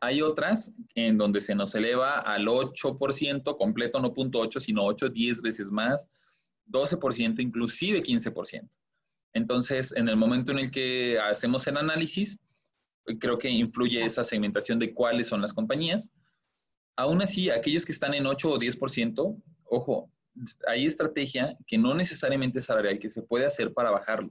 Hay 0.00 0.22
otras 0.22 0.72
en 0.94 1.18
donde 1.18 1.40
se 1.40 1.54
nos 1.54 1.74
eleva 1.74 2.18
al 2.18 2.46
8%, 2.46 3.56
completo 3.56 4.00
no 4.00 4.12
punto 4.14 4.40
8, 4.40 4.60
sino 4.60 4.84
8, 4.84 5.08
10 5.08 5.42
veces 5.42 5.70
más, 5.70 6.06
12%, 6.68 7.40
inclusive 7.40 8.02
15%. 8.02 8.68
Entonces, 9.32 9.92
en 9.96 10.08
el 10.08 10.16
momento 10.16 10.52
en 10.52 10.58
el 10.58 10.70
que 10.70 11.18
hacemos 11.18 11.66
el 11.66 11.76
análisis, 11.76 12.40
creo 13.18 13.38
que 13.38 13.50
influye 13.50 14.04
esa 14.04 14.24
segmentación 14.24 14.78
de 14.78 14.92
cuáles 14.94 15.26
son 15.28 15.40
las 15.40 15.52
compañías. 15.52 16.10
Aún 16.96 17.22
así, 17.22 17.50
aquellos 17.50 17.84
que 17.84 17.92
están 17.92 18.14
en 18.14 18.26
8 18.26 18.50
o 18.50 18.58
10%, 18.58 19.42
ojo, 19.64 20.10
hay 20.66 20.86
estrategia 20.86 21.56
que 21.66 21.78
no 21.78 21.94
necesariamente 21.94 22.60
es 22.60 22.66
salarial, 22.66 22.98
que 22.98 23.10
se 23.10 23.22
puede 23.22 23.46
hacer 23.46 23.72
para 23.72 23.90
bajarlo. 23.90 24.30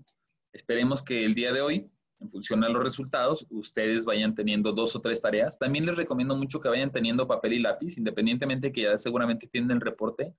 Esperemos 0.51 1.01
que 1.01 1.23
el 1.23 1.35
día 1.35 1.53
de 1.53 1.61
hoy 1.61 1.89
en 2.19 2.30
función 2.30 2.63
a 2.63 2.69
los 2.69 2.84
resultados, 2.84 3.45
ustedes 3.49 4.06
vayan 4.06 4.36
teniendo 4.36 4.71
dos 4.71 4.95
o 4.95 5.01
tres 5.01 5.21
tareas. 5.21 5.60
También 5.60 5.86
les 5.86 5.97
recomiendo 5.97 6.36
mucho 6.36 6.60
que 6.60 6.69
vayan 6.69 6.91
teniendo 6.91 7.28
papel 7.28 7.54
y 7.54 7.60
lápiz, 7.60 7.97
independientemente 7.97 8.71
que 8.71 8.84
ya 8.84 8.97
seguramente 8.97 9.47
tienen 9.47 9.71
el 9.71 9.82
reporte. 9.82 10.34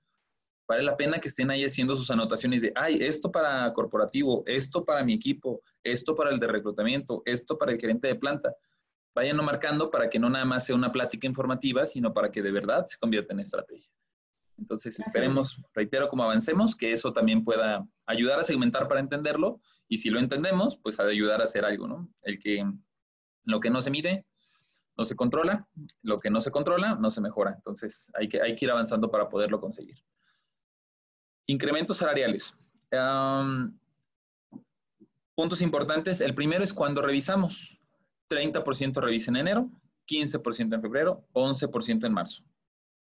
Vale 0.69 0.83
la 0.83 0.97
pena 0.97 1.21
que 1.21 1.29
estén 1.29 1.51
ahí 1.51 1.65
haciendo 1.65 1.95
sus 1.95 2.11
anotaciones 2.11 2.61
de, 2.61 2.73
ay, 2.75 2.99
esto 3.01 3.31
para 3.31 3.73
corporativo, 3.73 4.43
esto 4.47 4.85
para 4.85 5.05
mi 5.05 5.15
equipo, 5.15 5.63
esto 5.85 6.17
para 6.17 6.31
el 6.31 6.41
de 6.41 6.49
reclutamiento, 6.49 7.23
esto 7.25 7.57
para 7.57 7.73
el 7.73 7.81
gerente 7.81 8.09
de 8.09 8.17
planta. 8.17 8.55
Vayan 9.15 9.37
marcando 9.37 9.91
para 9.91 10.11
que 10.11 10.19
no 10.19 10.29
nada 10.29 10.45
más 10.45 10.67
sea 10.67 10.75
una 10.75 10.93
plática 10.93 11.27
informativa, 11.27 11.87
sino 11.87 12.13
para 12.13 12.33
que 12.33 12.43
de 12.43 12.51
verdad 12.51 12.85
se 12.87 12.99
convierta 12.99 13.33
en 13.33 13.41
estrategia. 13.41 13.96
Entonces, 14.59 14.99
esperemos, 14.99 15.63
reitero, 15.75 16.09
como 16.09 16.25
avancemos, 16.25 16.75
que 16.75 16.93
eso 16.93 17.13
también 17.13 17.45
pueda 17.45 17.87
ayudar 18.07 18.41
a 18.41 18.45
segmentar 18.45 18.89
para 18.89 19.01
entenderlo 19.01 19.61
y 19.89 19.99
si 19.99 20.11
lo 20.11 20.19
entendemos, 20.19 20.77
pues 20.77 20.99
ayudar 20.99 21.41
a 21.41 21.45
hacer 21.45 21.65
algo, 21.65 21.87
¿no? 21.87 22.09
El 22.23 22.39
que 22.39 22.65
lo 23.45 23.61
que 23.61 23.71
no 23.71 23.81
se 23.81 23.91
mide, 23.91 24.27
no 24.97 25.05
se 25.05 25.15
controla, 25.15 25.69
lo 26.03 26.19
que 26.19 26.31
no 26.31 26.41
se 26.41 26.51
controla, 26.51 26.97
no 26.97 27.11
se 27.11 27.21
mejora. 27.21 27.53
Entonces, 27.55 28.11
hay 28.15 28.29
que, 28.29 28.43
hay 28.43 28.57
que 28.57 28.65
ir 28.65 28.71
avanzando 28.71 29.11
para 29.11 29.29
poderlo 29.29 29.61
conseguir. 29.61 30.03
Incrementos 31.47 31.99
salariales. 31.99 32.57
puntos 35.35 35.61
importantes. 35.61 36.21
El 36.21 36.35
primero 36.35 36.65
es 36.65 36.73
cuando 36.73 37.03
revisamos. 37.03 37.79
30% 38.29 39.01
revisa 39.01 39.31
en 39.31 39.37
enero, 39.37 39.71
15% 40.09 40.75
en 40.75 40.83
febrero, 40.83 41.25
11% 41.33 42.05
en 42.05 42.13
marzo. 42.13 42.43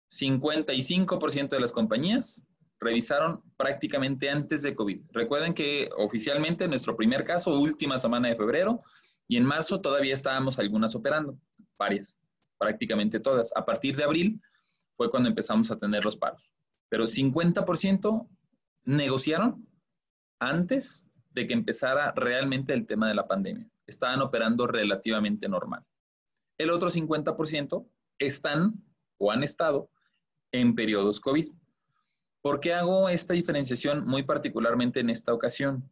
55% 0.09 1.49
de 1.49 1.61
las 1.61 1.73
compañías 1.73 2.45
revisaron 2.81 3.43
prácticamente 3.57 4.31
antes 4.31 4.62
de 4.62 4.75
COVID. 4.75 5.01
Recuerden 5.12 5.55
que 5.55 5.88
oficialmente 5.97 6.69
nuestro 6.69 6.97
primer 6.97 7.25
caso, 7.25 7.59
última 7.59 7.99
semana 7.99 8.29
de 8.29 8.37
febrero, 8.37 8.83
y 9.27 9.37
en 9.37 9.45
marzo 9.45 9.81
todavía 9.81 10.14
estábamos 10.14 10.59
algunas 10.59 10.95
operando, 10.95 11.38
varias, 11.79 12.19
prácticamente 12.59 13.21
todas. 13.21 13.53
A 13.57 13.64
partir 13.64 13.97
de 13.97 14.05
abril 14.05 14.40
fue 14.97 15.11
cuando 15.11 15.29
empezamos 15.29 15.70
a 15.70 15.78
tener 15.78 16.05
los 16.05 16.16
paros. 16.16 16.53
Pero 16.89 17.05
50% 17.05 18.28
negociaron 18.85 19.66
antes 20.39 21.07
de 21.31 21.47
que 21.47 21.55
empezara 21.55 22.12
realmente 22.12 22.74
el 22.74 22.87
tema 22.87 23.09
de 23.09 23.14
la 23.14 23.26
pandemia. 23.26 23.68
Estaban 23.87 24.20
operando 24.20 24.66
relativamente 24.66 25.49
normal. 25.49 25.85
El 26.59 26.70
otro 26.70 26.91
50% 26.91 27.87
están 28.18 28.74
o 29.18 29.33
han 29.33 29.43
estado 29.43 29.91
en 30.55 30.76
periodos 30.76 31.18
COVID. 31.18 31.48
¿Por 32.40 32.61
qué 32.61 32.74
hago 32.74 33.09
esta 33.09 33.34
diferenciación 33.34 34.07
muy 34.07 34.22
particularmente 34.22 35.00
en 35.00 35.11
esta 35.11 35.34
ocasión? 35.34 35.90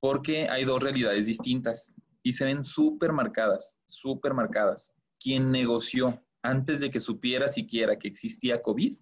Porque 0.00 0.48
hay 0.48 0.64
dos 0.64 0.82
realidades 0.82 1.26
distintas 1.26 1.94
y 2.22 2.32
se 2.32 2.46
ven 2.46 2.64
súper 2.64 3.12
marcadas, 3.12 3.76
súper 3.86 4.32
marcadas. 4.32 4.92
Quien 5.20 5.50
negoció 5.50 6.18
antes 6.40 6.80
de 6.80 6.90
que 6.90 7.00
supiera 7.00 7.48
siquiera 7.48 7.98
que 7.98 8.08
existía 8.08 8.62
COVID, 8.62 8.96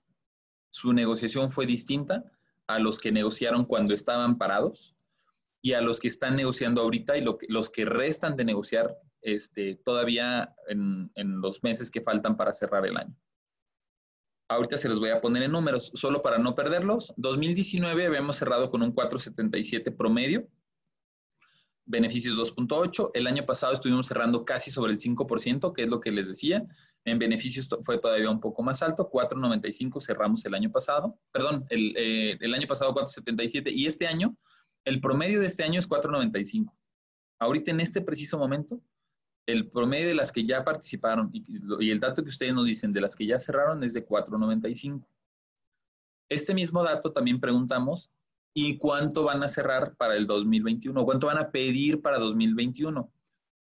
su 0.70 0.93
negociación 0.93 1.51
fue 1.51 1.66
distinta 1.66 2.24
a 2.66 2.80
los 2.80 2.99
que 2.99 3.12
negociaron 3.12 3.66
cuando 3.66 3.95
estaban 3.95 4.38
parados 4.38 4.97
y 5.62 5.74
a 5.74 5.80
los 5.80 6.01
que 6.01 6.09
están 6.09 6.34
negociando 6.34 6.82
ahorita 6.82 7.16
y 7.16 7.24
los 7.49 7.70
que 7.70 7.84
restan 7.84 8.36
de 8.36 8.45
negociar 8.45 8.97
este, 9.22 9.76
todavía 9.84 10.53
en 10.66 11.41
los 11.41 11.62
meses 11.62 11.93
que 11.93 12.01
faltan 12.01 12.36
para 12.36 12.53
cerrar 12.53 12.86
el 12.86 12.97
año. 12.97 13.14
Ahorita 14.51 14.77
se 14.77 14.89
los 14.89 14.99
voy 14.99 15.11
a 15.11 15.21
poner 15.21 15.45
en 15.45 15.53
números, 15.53 15.93
solo 15.95 16.23
para 16.23 16.37
no 16.37 16.57
perderlos. 16.57 17.13
2019 17.17 18.07
habíamos 18.07 18.35
cerrado 18.35 18.69
con 18.69 18.83
un 18.83 18.91
477 18.91 19.93
promedio, 19.93 20.49
beneficios 21.85 22.37
2.8. 22.37 23.13
El 23.15 23.29
año 23.29 23.47
pasado 23.47 23.73
estuvimos 23.73 24.09
cerrando 24.09 24.45
casi 24.45 24.73
sobre 24.73 24.91
el 24.91 24.99
5%, 24.99 25.73
que 25.73 25.85
es 25.85 25.89
lo 25.89 26.01
que 26.01 26.11
les 26.11 26.27
decía. 26.27 26.65
En 27.05 27.21
beneficios 27.21 27.69
fue 27.83 27.99
todavía 27.99 28.29
un 28.29 28.41
poco 28.41 28.65
más 28.65 28.83
alto, 28.83 29.09
4.95 29.09 30.05
cerramos 30.05 30.45
el 30.45 30.55
año 30.55 30.73
pasado. 30.73 31.17
Perdón, 31.31 31.65
el, 31.71 31.95
eh, 31.97 32.37
el 32.41 32.53
año 32.53 32.67
pasado 32.67 32.93
4.77 32.93 33.71
y 33.73 33.87
este 33.87 34.09
año, 34.09 34.37
el 34.85 35.01
promedio 35.01 35.39
de 35.39 35.47
este 35.47 35.63
año 35.63 35.79
es 35.79 35.89
4.95. 35.89 36.75
Ahorita 37.39 37.71
en 37.71 37.79
este 37.79 38.01
preciso 38.01 38.37
momento, 38.37 38.81
el 39.51 39.69
promedio 39.69 40.09
de 40.09 40.15
las 40.15 40.33
que 40.33 40.45
ya 40.45 40.65
participaron 40.65 41.31
y, 41.33 41.91
el 41.91 42.01
dato 42.01 42.23
que 42.23 42.31
ustedes 42.31 42.55
nos 42.55 42.67
dicen 42.67 42.93
de 42.93 43.01
las 43.01 43.17
que 43.17 43.27
ya 43.27 43.39
cerraron 43.39 43.83
es 43.85 43.93
de 43.93 44.07
4.95. 44.07 45.05
Este 46.29 46.55
mismo 46.55 46.83
dato 46.83 47.13
también 47.13 47.41
preguntamos 47.41 48.11
¿Y 48.53 48.79
cuánto 48.79 49.25
van 49.25 49.43
a 49.43 49.49
cerrar 49.49 49.95
para 49.97 50.17
el 50.17 50.27
2021? 50.27 51.05
¿Cuánto 51.05 51.29
van 51.29 51.39
a 51.39 51.51
pedir 51.51 52.03
para 52.03 52.19
2021? 52.19 53.11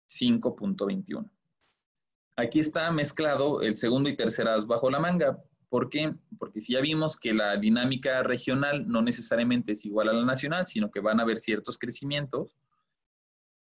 5.21. 0.09 1.29
Aquí 2.37 2.59
está 2.59 2.91
mezclado 2.91 3.61
el 3.61 3.75
segundo 3.75 4.09
y 4.09 4.15
tercer 4.15 4.47
as 4.47 4.65
bajo 4.65 4.89
la 4.89 4.99
manga. 4.99 5.43
¿Por 5.69 5.89
qué? 5.89 6.13
Porque 6.39 6.61
si 6.61 6.73
ya 6.73 6.81
vimos 6.81 7.17
que 7.17 7.33
la 7.33 7.57
dinámica 7.57 8.23
regional 8.23 8.87
no 8.87 9.01
necesariamente 9.01 9.73
es 9.73 9.83
igual 9.83 10.07
a 10.07 10.13
la 10.13 10.23
nacional, 10.23 10.65
sino 10.65 10.89
que 10.89 11.01
van 11.01 11.19
a 11.19 11.23
haber 11.23 11.39
ciertos 11.39 11.77
crecimientos, 11.77 12.55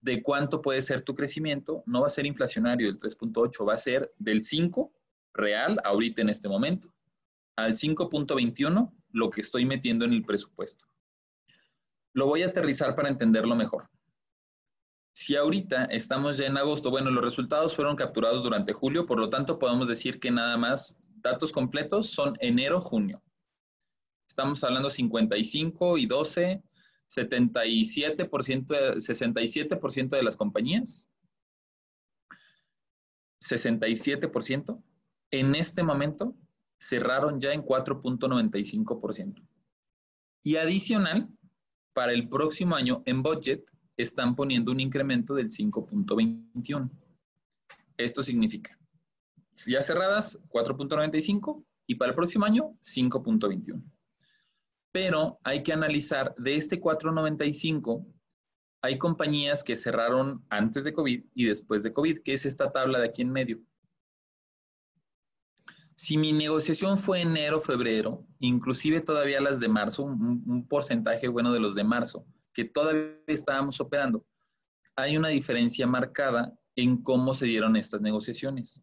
de 0.01 0.23
cuánto 0.23 0.63
puede 0.63 0.83
ser 0.83 1.01
tu 1.01 1.15
crecimiento, 1.15 1.83
no 1.87 2.03
va 2.03 2.07
a 2.07 2.11
ser 2.11 2.27
inflacionario 2.27 2.87
del 2.87 3.01
3.8, 3.01 3.67
va 3.67 3.75
a 3.75 3.79
ser 3.79 4.13
del 4.19 4.45
5 4.45 4.93
real 5.35 5.81
ahorita 5.85 6.23
en 6.23 6.29
este 6.29 6.49
momento, 6.49 6.93
al 7.57 7.75
5.21 7.75 8.93
lo 9.11 9.31
que 9.31 9.41
estoy 9.41 9.65
metiendo 9.65 10.05
en 10.05 10.13
el 10.13 10.25
presupuesto. 10.25 10.87
Lo 12.13 12.27
voy 12.27 12.43
a 12.43 12.49
aterrizar 12.49 12.95
para 12.95 13.09
entenderlo 13.09 13.55
mejor. 13.55 13.89
Si 15.15 15.35
ahorita 15.35 15.87
estamos 15.87 16.37
ya 16.37 16.47
en 16.47 16.57
agosto, 16.57 16.91
bueno, 16.91 17.11
los 17.11 17.25
resultados 17.25 17.75
fueron 17.75 17.97
capturados 17.97 18.45
durante 18.45 18.73
julio, 18.73 19.05
por 19.05 19.19
lo 19.19 19.29
tanto 19.29 19.59
podemos 19.59 19.89
decir 19.89 20.21
que 20.21 20.31
nada 20.31 20.57
más 20.57 20.97
datos 21.17 21.53
completos 21.53 22.11
son 22.11 22.37
enero-junio. 22.41 23.21
Estamos 24.29 24.63
hablando 24.63 24.89
55 24.89 25.99
y 25.99 26.07
12, 26.07 26.63
77%, 27.09 28.97
67% 28.97 30.09
de 30.11 30.23
las 30.23 30.37
compañías, 30.37 31.09
67% 33.43 34.83
en 35.31 35.55
este 35.55 35.83
momento 35.83 36.35
cerraron 36.79 37.41
ya 37.41 37.53
en 37.53 37.63
4.95%. 37.63 39.43
Y 40.45 40.57
adicional, 40.57 41.29
para 41.93 42.13
el 42.13 42.29
próximo 42.29 42.77
año 42.77 43.03
en 43.07 43.23
budget 43.23 43.65
están 43.97 44.37
poniendo 44.37 44.71
un 44.71 44.81
incremento 44.81 45.35
del 45.35 45.51
5.21. 45.51 46.91
Esto 47.97 48.23
significa, 48.23 48.79
ya 49.67 49.83
cerradas, 49.83 50.39
4.95 50.49 51.65
y 51.87 51.97
para 51.97 52.11
el 52.11 52.15
próximo 52.15 52.45
año, 52.45 52.77
5.21. 52.83 53.83
Pero 54.93 55.39
hay 55.45 55.63
que 55.63 55.73
analizar 55.73 56.35
de 56.37 56.55
este 56.55 56.81
4.95, 56.81 58.07
hay 58.81 58.97
compañías 58.97 59.65
que 59.65 59.77
cerraron 59.77 60.45
antes 60.51 60.85
de 60.85 60.93
COVID 60.93 61.25
y 61.35 61.47
después 61.47 61.83
de 61.83 61.93
COVID, 61.93 62.19
que 62.19 62.35
es 62.35 62.47
esta 62.47 62.71
tabla 62.71 62.99
de 62.99 63.09
aquí 63.09 63.23
en 63.23 63.31
medio. 63.31 63.61
Si 65.97 66.17
mi 66.17 66.33
negociación 66.33 66.97
fue 66.97 67.23
enero, 67.23 67.61
febrero, 67.61 68.25
inclusive 68.39 69.01
todavía 69.01 69.41
las 69.41 69.59
de 69.59 69.67
marzo, 69.67 70.05
un, 70.05 70.65
porcentaje 70.69 71.27
bueno 71.27 71.53
de 71.53 71.59
los 71.59 71.75
de 71.75 71.83
marzo, 71.83 72.25
que 72.53 72.65
todavía 72.65 73.17
estábamos 73.27 73.81
operando, 73.81 74.25
hay 74.95 75.17
una 75.17 75.29
diferencia 75.29 75.89
marcada 75.89 76.57
en 76.77 77.03
cómo 77.03 77.35
se 77.35 77.47
dieron 77.47 77.75
estas 77.75 78.01
negociaciones. 78.01 78.81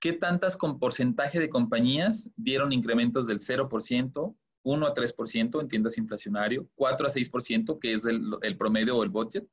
¿Qué 0.00 0.14
tantas 0.14 0.56
con 0.56 0.78
porcentaje 0.78 1.38
de 1.38 1.50
compañías 1.50 2.30
dieron 2.36 2.72
incrementos 2.72 3.26
del 3.26 3.40
0%, 3.40 4.34
1 4.62 4.86
a 4.86 4.94
3% 4.94 5.60
en 5.60 5.68
tiendas 5.68 5.98
inflacionario, 5.98 6.68
4 6.74 7.06
a 7.06 7.10
6%, 7.10 7.78
que 7.78 7.92
es 7.92 8.04
el, 8.04 8.56
promedio 8.56 8.96
o 8.96 9.02
el 9.02 9.10
budget, 9.10 9.46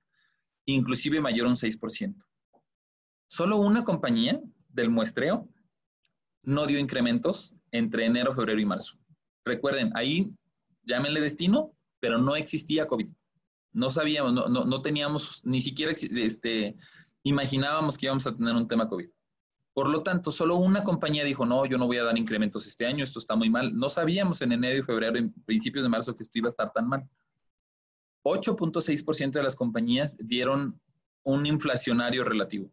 inclusive 0.66 1.22
mayor 1.22 1.48
a 1.48 1.50
un 1.50 1.56
6%? 1.56 2.16
Solo 3.28 3.58
una 3.58 3.84
compañía 3.84 4.42
del 4.70 4.90
muestreo 4.90 5.48
no 6.44 6.66
dio 6.66 6.80
incrementos 6.80 7.54
entre 7.72 8.06
enero, 8.06 8.34
febrero 8.34 8.60
y 8.60 8.66
marzo. 8.66 8.98
Recuerden, 9.46 9.92
ahí 9.96 10.32
llámenle 10.84 11.22
destino, 11.22 11.74
pero 12.00 12.18
no 12.18 12.36
existía 12.36 12.88
COVID. 12.88 13.10
No 13.72 13.90
sabíamos, 13.90 14.34
no, 14.34 14.48
no, 14.48 14.82
teníamos, 14.82 15.42
ni 15.44 15.62
siquiera 15.62 15.92
este, 15.92 16.76
imaginábamos 17.24 17.98
que 17.98 18.08
íbamos 18.08 18.26
a 18.26 18.36
tener 18.36 18.56
un 18.56 18.68
tema 18.68 18.88
COVID. 18.88 19.10
Por 19.80 19.90
lo 19.90 20.04
tanto, 20.04 20.34
solo 20.34 20.58
una 20.58 20.84
compañía 20.84 21.24
dijo, 21.24 21.46
no, 21.46 21.66
yo 21.66 21.78
no 21.78 21.88
voy 21.88 21.96
a 22.00 22.04
dar 22.04 22.18
incrementos 22.18 22.68
este 22.68 22.86
año, 22.86 23.02
esto 23.02 23.18
está 23.18 23.38
muy 23.38 23.50
mal. 23.50 23.74
No 23.74 23.88
sabíamos 23.88 24.42
en 24.42 24.52
enero 24.52 24.78
y 24.78 24.82
febrero, 24.82 25.18
en 25.18 25.32
principios 25.32 25.84
de 25.84 25.88
marzo, 25.88 26.18
que 26.18 26.24
esto 26.24 26.38
iba 26.38 26.48
a 26.48 26.50
estar 26.50 26.74
tan 26.74 26.90
mal. 26.90 27.10
8.6% 28.24 29.32
de 29.32 29.42
las 29.42 29.56
compañías 29.56 30.18
dieron 30.20 30.82
un 31.24 31.46
inflacionario 31.46 32.26
relativo. 32.26 32.70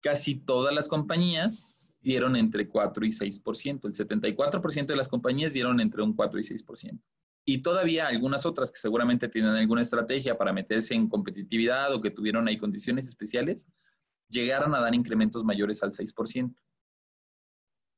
Casi 0.00 0.36
todas 0.36 0.72
las 0.72 0.86
compañías 0.86 1.66
dieron 2.00 2.36
entre 2.36 2.68
4 2.68 3.04
y 3.04 3.10
6%. 3.10 3.84
El 3.84 3.92
74% 3.92 4.86
de 4.86 4.96
las 4.96 5.08
compañías 5.08 5.52
dieron 5.52 5.80
entre 5.80 6.04
un 6.04 6.12
4 6.12 6.38
y 6.38 6.44
6%. 6.44 7.00
Y 7.44 7.62
todavía 7.62 8.06
algunas 8.06 8.46
otras 8.46 8.70
que 8.70 8.78
seguramente 8.78 9.26
tienen 9.26 9.56
alguna 9.56 9.82
estrategia 9.82 10.38
para 10.38 10.52
meterse 10.52 10.94
en 10.94 11.08
competitividad 11.08 11.92
o 11.92 12.00
que 12.00 12.12
tuvieron 12.12 12.46
ahí 12.46 12.58
condiciones 12.58 13.08
especiales, 13.08 13.66
llegaron 14.32 14.74
a 14.74 14.80
dar 14.80 14.94
incrementos 14.94 15.44
mayores 15.44 15.82
al 15.82 15.92
6%. 15.92 16.54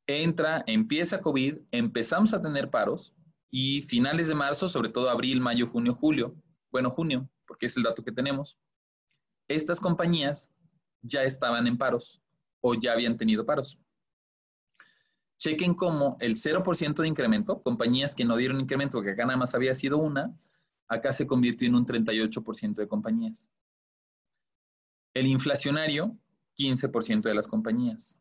Entra, 0.07 0.63
empieza 0.67 1.23
COVID, 1.23 1.59
empezamos 1.71 2.35
a 2.35 2.41
tener 2.41 2.71
paros 2.71 3.15
y 3.51 3.81
finales 3.83 4.29
de 4.29 4.35
marzo, 4.35 4.69
sobre 4.69 4.91
todo 4.91 5.09
abril, 5.09 5.41
mayo, 5.41 5.69
junio, 5.69 5.95
julio, 5.95 6.37
bueno, 6.71 6.91
junio, 6.91 7.31
porque 7.47 7.67
es 7.67 7.77
el 7.77 7.85
dato 7.85 8.05
que 8.05 8.13
tenemos, 8.13 8.59
estas 9.49 9.81
compañías 9.81 10.51
ya 11.03 11.23
estaban 11.23 11.67
en 11.67 11.79
paros 11.79 12.21
o 12.61 12.75
ya 12.75 12.93
habían 12.93 13.17
tenido 13.17 13.47
paros. 13.47 13.79
Chequen 15.39 15.75
cómo 15.75 16.17
el 16.21 16.37
0% 16.37 17.03
de 17.03 17.09
incremento, 17.09 17.63
compañías 17.63 18.15
que 18.15 18.25
no 18.25 18.37
dieron 18.37 18.61
incremento, 18.61 19.03
que 19.03 19.11
acá 19.11 19.25
nada 19.25 19.37
más 19.37 19.55
había 19.55 19.75
sido 19.75 19.99
una, 19.99 20.35
acá 20.89 21.13
se 21.13 21.27
convirtió 21.27 21.69
en 21.69 21.75
un 21.75 21.87
38% 21.87 22.75
de 22.75 22.89
compañías. 22.89 23.51
El 25.13 25.27
inflacionario, 25.27 26.19
15% 26.57 27.23
de 27.23 27.35
las 27.35 27.49
compañías. 27.49 28.19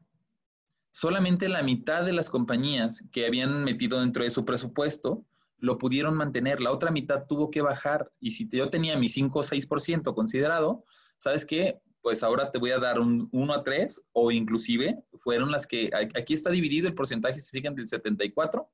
Solamente 0.89 1.49
la 1.49 1.63
mitad 1.63 2.05
de 2.05 2.13
las 2.13 2.29
compañías 2.29 3.03
que 3.11 3.25
habían 3.25 3.63
metido 3.63 3.99
dentro 3.99 4.23
de 4.23 4.29
su 4.29 4.45
presupuesto 4.45 5.25
lo 5.57 5.77
pudieron 5.77 6.15
mantener. 6.15 6.61
La 6.61 6.71
otra 6.71 6.91
mitad 6.91 7.25
tuvo 7.27 7.49
que 7.49 7.61
bajar. 7.61 8.11
Y 8.19 8.31
si 8.31 8.47
yo 8.49 8.69
tenía 8.69 8.97
mi 8.97 9.07
5 9.07 9.39
o 9.39 9.43
6% 9.43 10.13
considerado, 10.13 10.83
¿sabes 11.17 11.45
qué? 11.45 11.81
pues 12.03 12.21
ahora 12.21 12.51
te 12.51 12.59
voy 12.59 12.71
a 12.71 12.79
dar 12.79 12.99
un 12.99 13.29
1 13.31 13.53
a 13.53 13.63
3 13.63 14.07
o 14.11 14.29
inclusive 14.29 15.01
fueron 15.19 15.51
las 15.51 15.65
que, 15.65 15.89
aquí 15.93 16.33
está 16.33 16.49
dividido 16.49 16.89
el 16.89 16.95
porcentaje, 16.95 17.39
se 17.39 17.49
fijan, 17.49 17.75
del 17.75 17.87
74, 17.87 18.69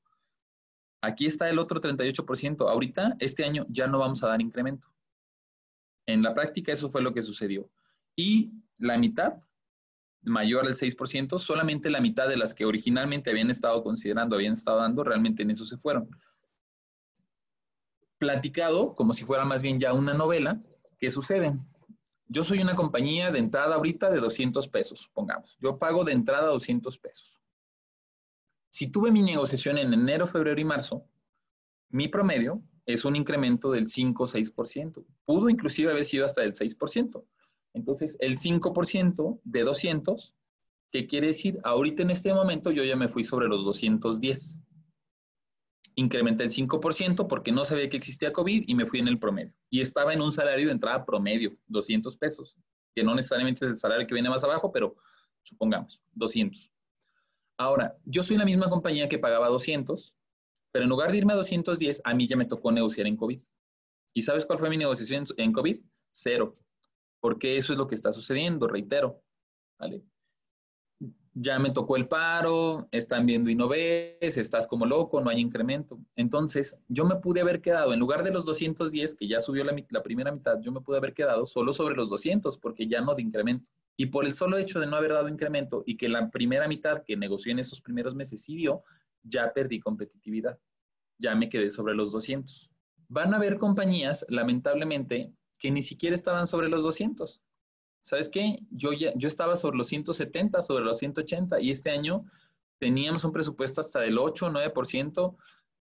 aquí 1.01 1.27
está 1.27 1.47
el 1.47 1.59
otro 1.59 1.79
38%. 1.79 2.67
Ahorita, 2.67 3.15
este 3.19 3.45
año, 3.45 3.67
ya 3.69 3.85
no 3.85 3.99
vamos 3.99 4.23
a 4.23 4.29
dar 4.29 4.41
incremento. 4.41 4.91
En 6.07 6.23
la 6.23 6.33
práctica, 6.33 6.71
eso 6.71 6.89
fue 6.89 7.03
lo 7.03 7.13
que 7.13 7.21
sucedió. 7.21 7.69
Y 8.15 8.51
la 8.79 8.97
mitad, 8.97 9.39
mayor 10.23 10.67
al 10.67 10.75
6%, 10.75 11.39
solamente 11.39 11.89
la 11.89 12.01
mitad 12.01 12.27
de 12.27 12.37
las 12.37 12.53
que 12.53 12.65
originalmente 12.65 13.29
habían 13.29 13.49
estado 13.49 13.83
considerando, 13.83 14.35
habían 14.35 14.53
estado 14.53 14.79
dando, 14.79 15.03
realmente 15.03 15.43
en 15.43 15.51
eso 15.51 15.65
se 15.65 15.77
fueron. 15.77 16.09
Platicado, 18.17 18.95
como 18.95 19.13
si 19.13 19.23
fuera 19.23 19.45
más 19.45 19.61
bien 19.61 19.79
ya 19.79 19.93
una 19.93 20.13
novela, 20.13 20.61
¿qué 20.99 21.09
sucede? 21.09 21.57
yo 22.29 22.43
soy 22.43 22.59
una 22.59 22.75
compañía 22.75 23.31
de 23.31 23.39
entrada 23.39 23.75
ahorita 23.75 24.09
de 24.11 24.19
200 24.19 24.67
pesos, 24.67 25.09
pongamos. 25.13 25.57
Yo 25.59 25.79
pago 25.79 26.03
de 26.03 26.13
entrada 26.13 26.47
200 26.49 26.97
pesos. 26.99 27.39
Si 28.69 28.91
tuve 28.91 29.11
mi 29.11 29.23
negociación 29.23 29.79
en 29.79 29.91
enero, 29.93 30.27
febrero 30.27 30.61
y 30.61 30.63
marzo, 30.63 31.03
mi 31.89 32.07
promedio 32.07 32.61
es 32.85 33.03
un 33.03 33.15
incremento 33.15 33.71
del 33.71 33.87
5 33.89 34.23
o 34.23 34.27
6%. 34.27 35.05
Pudo 35.25 35.49
inclusive 35.49 35.91
haber 35.91 36.05
sido 36.05 36.23
hasta 36.23 36.43
el 36.43 36.53
6%. 36.53 37.25
Entonces, 37.73 38.17
el 38.19 38.37
5% 38.37 39.39
de 39.43 39.63
200, 39.63 40.35
¿qué 40.91 41.07
quiere 41.07 41.27
decir? 41.27 41.59
Ahorita 41.63 42.03
en 42.03 42.11
este 42.11 42.33
momento 42.33 42.71
yo 42.71 42.83
ya 42.83 42.95
me 42.95 43.07
fui 43.07 43.23
sobre 43.23 43.47
los 43.47 43.63
210. 43.65 44.59
Incrementé 45.95 46.43
el 46.45 46.51
5% 46.51 47.27
porque 47.27 47.51
no 47.51 47.63
sabía 47.65 47.89
que 47.89 47.97
existía 47.97 48.31
COVID 48.31 48.63
y 48.67 48.75
me 48.75 48.85
fui 48.85 48.99
en 48.99 49.07
el 49.07 49.19
promedio. 49.19 49.53
Y 49.69 49.81
estaba 49.81 50.13
en 50.13 50.21
un 50.21 50.31
salario 50.31 50.67
de 50.67 50.73
entrada 50.73 51.05
promedio, 51.05 51.57
200 51.67 52.17
pesos, 52.17 52.57
que 52.95 53.03
no 53.03 53.13
necesariamente 53.15 53.65
es 53.65 53.71
el 53.71 53.77
salario 53.77 54.07
que 54.07 54.13
viene 54.13 54.29
más 54.29 54.43
abajo, 54.43 54.71
pero 54.71 54.95
supongamos, 55.43 56.01
200. 56.13 56.71
Ahora, 57.57 57.97
yo 58.05 58.23
soy 58.23 58.37
la 58.37 58.45
misma 58.45 58.69
compañía 58.69 59.09
que 59.09 59.19
pagaba 59.19 59.49
200, 59.49 60.15
pero 60.71 60.83
en 60.83 60.89
lugar 60.89 61.11
de 61.11 61.17
irme 61.17 61.33
a 61.33 61.35
210, 61.35 62.01
a 62.05 62.13
mí 62.13 62.27
ya 62.27 62.37
me 62.37 62.45
tocó 62.45 62.71
negociar 62.71 63.07
en 63.07 63.17
COVID. 63.17 63.41
¿Y 64.13 64.21
sabes 64.21 64.45
cuál 64.45 64.59
fue 64.59 64.69
mi 64.69 64.77
negociación 64.77 65.25
en 65.37 65.51
COVID? 65.51 65.81
Cero. 66.11 66.53
Porque 67.19 67.57
eso 67.57 67.73
es 67.73 67.79
lo 67.79 67.87
que 67.87 67.95
está 67.95 68.11
sucediendo, 68.11 68.67
reitero. 68.67 69.21
¿Vale? 69.77 70.03
Ya 71.33 71.59
me 71.59 71.71
tocó 71.71 71.95
el 71.95 72.07
paro, 72.07 72.87
están 72.91 73.25
viendo 73.25 73.49
y 73.49 73.55
no 73.55 73.69
ves, 73.69 74.37
estás 74.37 74.67
como 74.67 74.85
loco, 74.85 75.21
no 75.21 75.29
hay 75.29 75.39
incremento. 75.39 75.99
Entonces, 76.15 76.77
yo 76.87 77.05
me 77.05 77.15
pude 77.15 77.41
haber 77.41 77.61
quedado, 77.61 77.93
en 77.93 77.99
lugar 77.99 78.23
de 78.23 78.31
los 78.31 78.45
210, 78.45 79.15
que 79.15 79.27
ya 79.27 79.39
subió 79.39 79.63
la, 79.63 80.03
primera 80.03 80.31
mitad, 80.31 80.59
yo 80.59 80.71
me 80.71 80.81
pude 80.81 80.97
haber 80.97 81.13
quedado 81.13 81.45
solo 81.45 81.71
sobre 81.71 81.95
los 81.95 82.09
200, 82.09 82.57
porque 82.57 82.87
ya 82.87 83.01
no 83.01 83.13
de 83.13 83.21
incremento. 83.21 83.69
Y 83.95 84.07
por 84.07 84.25
el 84.25 84.33
solo 84.33 84.57
hecho 84.57 84.79
de 84.79 84.87
no 84.87 84.97
haber 84.97 85.11
dado 85.11 85.29
incremento 85.29 85.83
y 85.85 85.97
que 85.97 86.09
la 86.09 86.29
primera 86.29 86.67
mitad 86.67 87.03
que 87.05 87.15
negocié 87.15 87.51
en 87.51 87.59
esos 87.59 87.79
primeros 87.79 88.15
meses 88.15 88.43
sí 88.43 88.55
dio, 88.55 88.83
ya 89.23 89.53
perdí 89.53 89.79
competitividad. 89.79 90.59
Ya 91.17 91.35
me 91.35 91.49
quedé 91.49 91.69
sobre 91.69 91.95
los 91.95 92.11
200. 92.11 92.71
Van 93.09 93.33
a 93.33 93.37
haber 93.37 93.57
compañías, 93.57 94.25
lamentablemente, 94.29 95.33
que 95.59 95.71
ni 95.71 95.83
siquiera 95.83 96.15
estaban 96.15 96.47
sobre 96.47 96.69
los 96.69 96.83
200. 96.83 97.41
¿Sabes 98.01 98.29
qué? 98.29 98.55
Yo, 98.71 98.93
ya, 98.93 99.13
yo 99.15 99.27
estaba 99.27 99.55
sobre 99.55 99.77
los 99.77 99.87
170, 99.87 100.61
sobre 100.61 100.85
los 100.85 100.97
180 100.97 101.59
y 101.59 101.71
este 101.71 101.91
año 101.91 102.25
teníamos 102.79 103.25
un 103.25 103.33
presupuesto 103.33 103.81
hasta 103.81 103.99
del 103.99 104.17
8, 104.17 104.49
9%, 104.49 105.35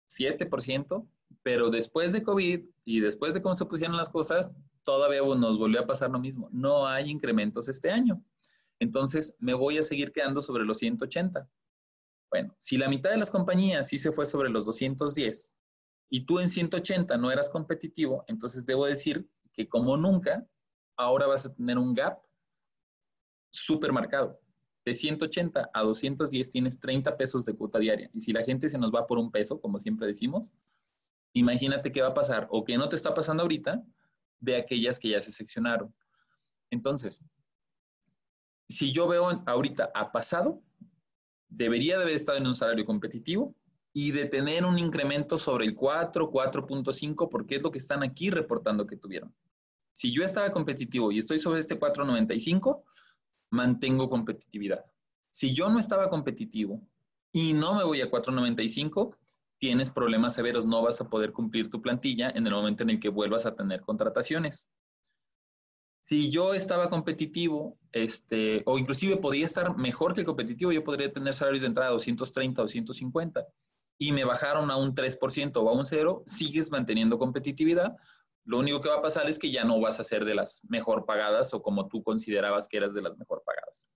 7%, 0.10 1.08
pero 1.44 1.70
después 1.70 2.14
de 2.14 2.24
COVID 2.24 2.62
y 2.86 3.00
después 3.02 3.34
de 3.34 3.42
cómo 3.42 3.56
se 3.56 3.66
pusieron 3.66 3.98
las 3.98 4.10
cosas, 4.10 4.52
todavía 4.84 5.22
nos 5.22 5.60
volvió 5.60 5.82
a 5.82 5.88
pasar 5.88 6.10
lo 6.10 6.20
mismo. 6.20 6.50
No 6.52 6.88
hay 6.88 7.10
incrementos 7.10 7.68
este 7.68 7.92
año. 7.92 8.24
Entonces, 8.80 9.36
me 9.40 9.54
voy 9.54 9.78
a 9.78 9.84
seguir 9.84 10.12
quedando 10.12 10.42
sobre 10.42 10.66
los 10.66 10.80
180. 10.80 11.50
Bueno, 12.30 12.56
si 12.60 12.78
la 12.78 12.90
mitad 12.90 13.10
de 13.12 13.18
las 13.18 13.32
compañías 13.32 13.88
sí 13.88 13.98
se 13.98 14.12
fue 14.12 14.26
sobre 14.26 14.50
los 14.50 14.66
210 14.66 15.54
y 16.10 16.26
tú 16.26 16.40
en 16.40 16.50
180 16.50 17.18
no 17.18 17.32
eras 17.32 17.50
competitivo, 17.50 18.24
entonces 18.28 18.66
debo 18.66 18.86
decir 18.86 19.28
que 19.56 19.68
como 19.68 19.98
nunca, 19.98 20.46
ahora 20.98 21.28
vas 21.28 21.46
a 21.46 21.54
tener 21.54 21.78
un 21.78 21.94
gap 21.94 22.20
súper 23.52 23.92
marcado. 23.92 24.40
De 24.86 24.94
180 24.94 25.72
a 25.74 25.82
210 25.82 26.52
tienes 26.52 26.80
30 26.80 27.18
pesos 27.18 27.44
de 27.46 27.56
cuota 27.56 27.80
diaria. 27.80 28.10
Y 28.14 28.22
si 28.22 28.32
la 28.32 28.44
gente 28.44 28.70
se 28.70 28.78
nos 28.78 28.92
va 28.92 29.08
por 29.08 29.18
un 29.18 29.32
peso, 29.32 29.60
como 29.60 29.80
siempre 29.80 30.06
decimos, 30.06 30.52
imagínate 31.34 31.92
qué 31.92 32.02
va 32.02 32.10
a 32.10 32.14
pasar 32.14 32.48
o 32.52 32.64
que 32.64 32.78
no 32.78 32.88
te 32.88 32.96
está 32.96 33.14
pasando 33.14 33.44
ahorita 33.44 33.84
de 34.40 34.58
aquellas 34.58 35.00
que 35.00 35.10
ya 35.10 35.22
se 35.22 35.32
seccionaron. 35.32 35.94
Entonces, 36.70 37.22
si 38.70 38.92
yo 38.92 39.08
veo 39.08 39.44
ahorita 39.46 39.92
a 39.94 40.12
pasado, 40.12 40.62
debería 41.50 41.98
de 41.98 42.04
haber 42.04 42.16
estado 42.16 42.38
en 42.38 42.48
un 42.48 42.56
salario 42.56 42.86
competitivo 42.86 43.56
y 43.94 44.12
de 44.12 44.26
tener 44.26 44.66
un 44.66 44.78
incremento 44.78 45.38
sobre 45.38 45.66
el 45.66 45.74
4, 45.74 46.30
4.5, 46.30 47.30
porque 47.30 47.56
es 47.56 47.64
lo 47.64 47.72
que 47.72 47.78
están 47.78 48.04
aquí 48.04 48.30
reportando 48.30 48.86
que 48.86 48.98
tuvieron. 48.98 49.34
Si 49.96 50.14
yo 50.14 50.26
estaba 50.26 50.52
competitivo 50.52 51.10
y 51.10 51.20
estoy 51.20 51.40
sobre 51.40 51.62
este 51.62 51.80
4.95, 51.80 52.84
mantengo 53.52 54.10
competitividad. 54.10 54.84
Si 55.32 55.54
yo 55.54 55.70
no 55.70 55.80
estaba 55.80 56.10
competitivo 56.10 56.86
y 57.32 57.54
no 57.54 57.76
me 57.76 57.86
voy 57.86 58.02
a 58.02 58.12
4.95, 58.12 59.16
tienes 59.58 59.90
problemas 59.90 60.36
severos, 60.36 60.66
no 60.66 60.82
vas 60.82 61.00
a 61.00 61.10
poder 61.10 61.32
cumplir 61.32 61.70
tu 61.70 61.82
plantilla 61.82 62.30
en 62.30 62.46
el 62.46 62.54
momento 62.54 62.84
en 62.84 62.90
el 62.90 63.00
que 63.00 63.08
vuelvas 63.08 63.46
a 63.46 63.56
tener 63.56 63.80
contrataciones. 63.80 64.70
Si 66.02 66.30
yo 66.30 66.54
estaba 66.54 66.90
competitivo, 66.90 67.80
este, 67.94 68.64
o 68.66 68.78
inclusive 68.78 69.16
podía 69.16 69.46
estar 69.46 69.78
mejor 69.78 70.14
que 70.14 70.22
el 70.22 70.26
competitivo, 70.26 70.74
yo 70.74 70.84
podría 70.84 71.10
tener 71.10 71.34
salarios 71.34 71.62
de 71.62 71.68
entrada 71.68 71.92
230, 71.92 72.62
250, 72.62 73.48
y 73.98 74.12
me 74.12 74.26
bajaron 74.26 74.70
a 74.72 74.76
un 74.76 74.94
3% 74.94 75.56
o 75.56 75.70
a 75.70 75.74
un 75.74 75.86
0, 75.86 76.24
sigues 76.26 76.70
manteniendo 76.70 77.18
competitividad. 77.18 77.96
Lo 78.46 78.60
único 78.60 78.80
que 78.80 78.90
va 78.90 78.98
a 78.98 79.02
pasar 79.02 79.28
es 79.28 79.40
que 79.40 79.52
ya 79.52 79.64
no 79.64 79.82
vas 79.82 80.00
a 80.00 80.04
ser 80.04 80.24
de 80.24 80.36
las 80.36 80.62
mejor 80.70 81.06
pagadas 81.06 81.54
o 81.54 81.62
como 81.62 81.88
tú 81.88 82.04
considerabas 82.04 82.68
que 82.68 82.78
eras 82.78 82.94
de 82.94 83.02
las 83.02 83.18
mejor 83.18 83.44
pagadas. 83.44 83.90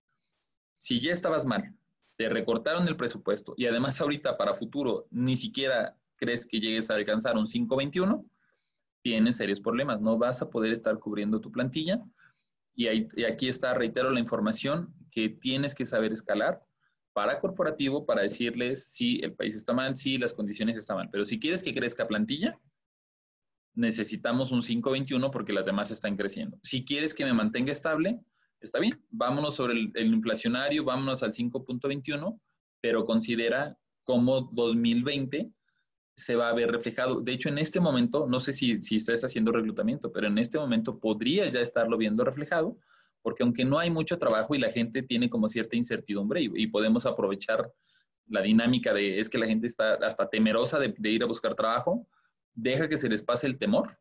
Si 0.76 1.00
ya 1.00 1.12
estabas 1.12 1.46
mal, 1.46 1.74
te 2.16 2.28
recortaron 2.28 2.86
el 2.88 2.96
presupuesto 2.96 3.54
y 3.56 3.66
además 3.66 4.00
ahorita 4.00 4.36
para 4.36 4.54
futuro 4.54 5.06
ni 5.10 5.36
siquiera 5.36 5.96
crees 6.16 6.46
que 6.46 6.60
llegues 6.60 6.90
a 6.90 6.96
alcanzar 6.96 7.36
un 7.36 7.46
521, 7.46 8.26
tienes 9.02 9.36
serios 9.36 9.60
problemas, 9.60 10.00
no 10.00 10.18
vas 10.18 10.42
a 10.42 10.50
poder 10.50 10.72
estar 10.72 10.98
cubriendo 10.98 11.40
tu 11.40 11.50
plantilla. 11.50 12.02
Y, 12.74 12.86
aquí 13.24 13.48
está, 13.48 13.74
reitero 13.74 14.10
la 14.10 14.20
información, 14.20 14.94
que 15.10 15.28
tienes 15.28 15.74
que 15.74 15.86
saber 15.86 16.12
escalar 16.12 16.62
para 17.12 17.40
corporativo 17.40 18.06
para 18.06 18.22
decirles 18.22 18.86
si 18.92 19.20
el 19.20 19.32
país 19.34 19.56
está 19.56 19.72
mal, 19.72 19.96
si 19.96 20.18
las 20.18 20.34
condiciones 20.34 20.76
están 20.76 20.96
mal. 20.96 21.08
Pero 21.10 21.26
si 21.26 21.40
quieres 21.40 21.62
que 21.62 21.74
crezca 21.74 22.06
plantilla, 22.06 22.58
necesitamos 23.74 24.50
un 24.52 24.60
521 24.60 25.30
porque 25.30 25.52
las 25.52 25.66
demás 25.66 25.90
están 25.90 26.16
creciendo. 26.16 26.58
Si 26.62 26.84
quieres 26.84 27.14
que 27.14 27.24
me 27.24 27.32
mantenga 27.32 27.72
estable, 27.72 28.20
está 28.60 28.78
bien, 28.78 29.02
vámonos 29.10 29.56
sobre 29.56 29.74
el, 29.74 29.92
el 29.94 30.14
inflacionario, 30.14 30.84
vámonos 30.84 31.22
al 31.22 31.32
5.21, 31.32 32.40
pero 32.80 33.04
considera 33.04 33.76
cómo 34.04 34.42
2020 34.52 35.52
se 36.20 36.36
va 36.36 36.50
a 36.50 36.54
ver 36.54 36.70
reflejado. 36.70 37.20
De 37.20 37.32
hecho, 37.32 37.48
en 37.48 37.58
este 37.58 37.80
momento, 37.80 38.26
no 38.28 38.40
sé 38.40 38.52
si, 38.52 38.82
si 38.82 38.96
estás 38.96 39.24
haciendo 39.24 39.52
reclutamiento, 39.52 40.12
pero 40.12 40.26
en 40.26 40.38
este 40.38 40.58
momento 40.58 40.98
podrías 40.98 41.52
ya 41.52 41.60
estarlo 41.60 41.96
viendo 41.96 42.24
reflejado, 42.24 42.78
porque 43.22 43.42
aunque 43.42 43.64
no 43.64 43.78
hay 43.78 43.90
mucho 43.90 44.18
trabajo 44.18 44.54
y 44.54 44.58
la 44.58 44.70
gente 44.70 45.02
tiene 45.02 45.28
como 45.28 45.48
cierta 45.48 45.76
incertidumbre 45.76 46.40
y, 46.42 46.66
podemos 46.68 47.06
aprovechar 47.06 47.72
la 48.28 48.42
dinámica 48.42 48.94
de 48.94 49.18
es 49.18 49.28
que 49.28 49.38
la 49.38 49.46
gente 49.46 49.66
está 49.66 49.94
hasta 49.94 50.28
temerosa 50.28 50.78
de, 50.78 50.94
ir 51.10 51.22
a 51.22 51.26
buscar 51.26 51.54
trabajo, 51.54 52.06
deja 52.62 52.88
que 52.88 52.96
se 52.96 53.08
les 53.08 53.22
pase 53.22 53.46
el 53.46 53.58
temor. 53.58 53.98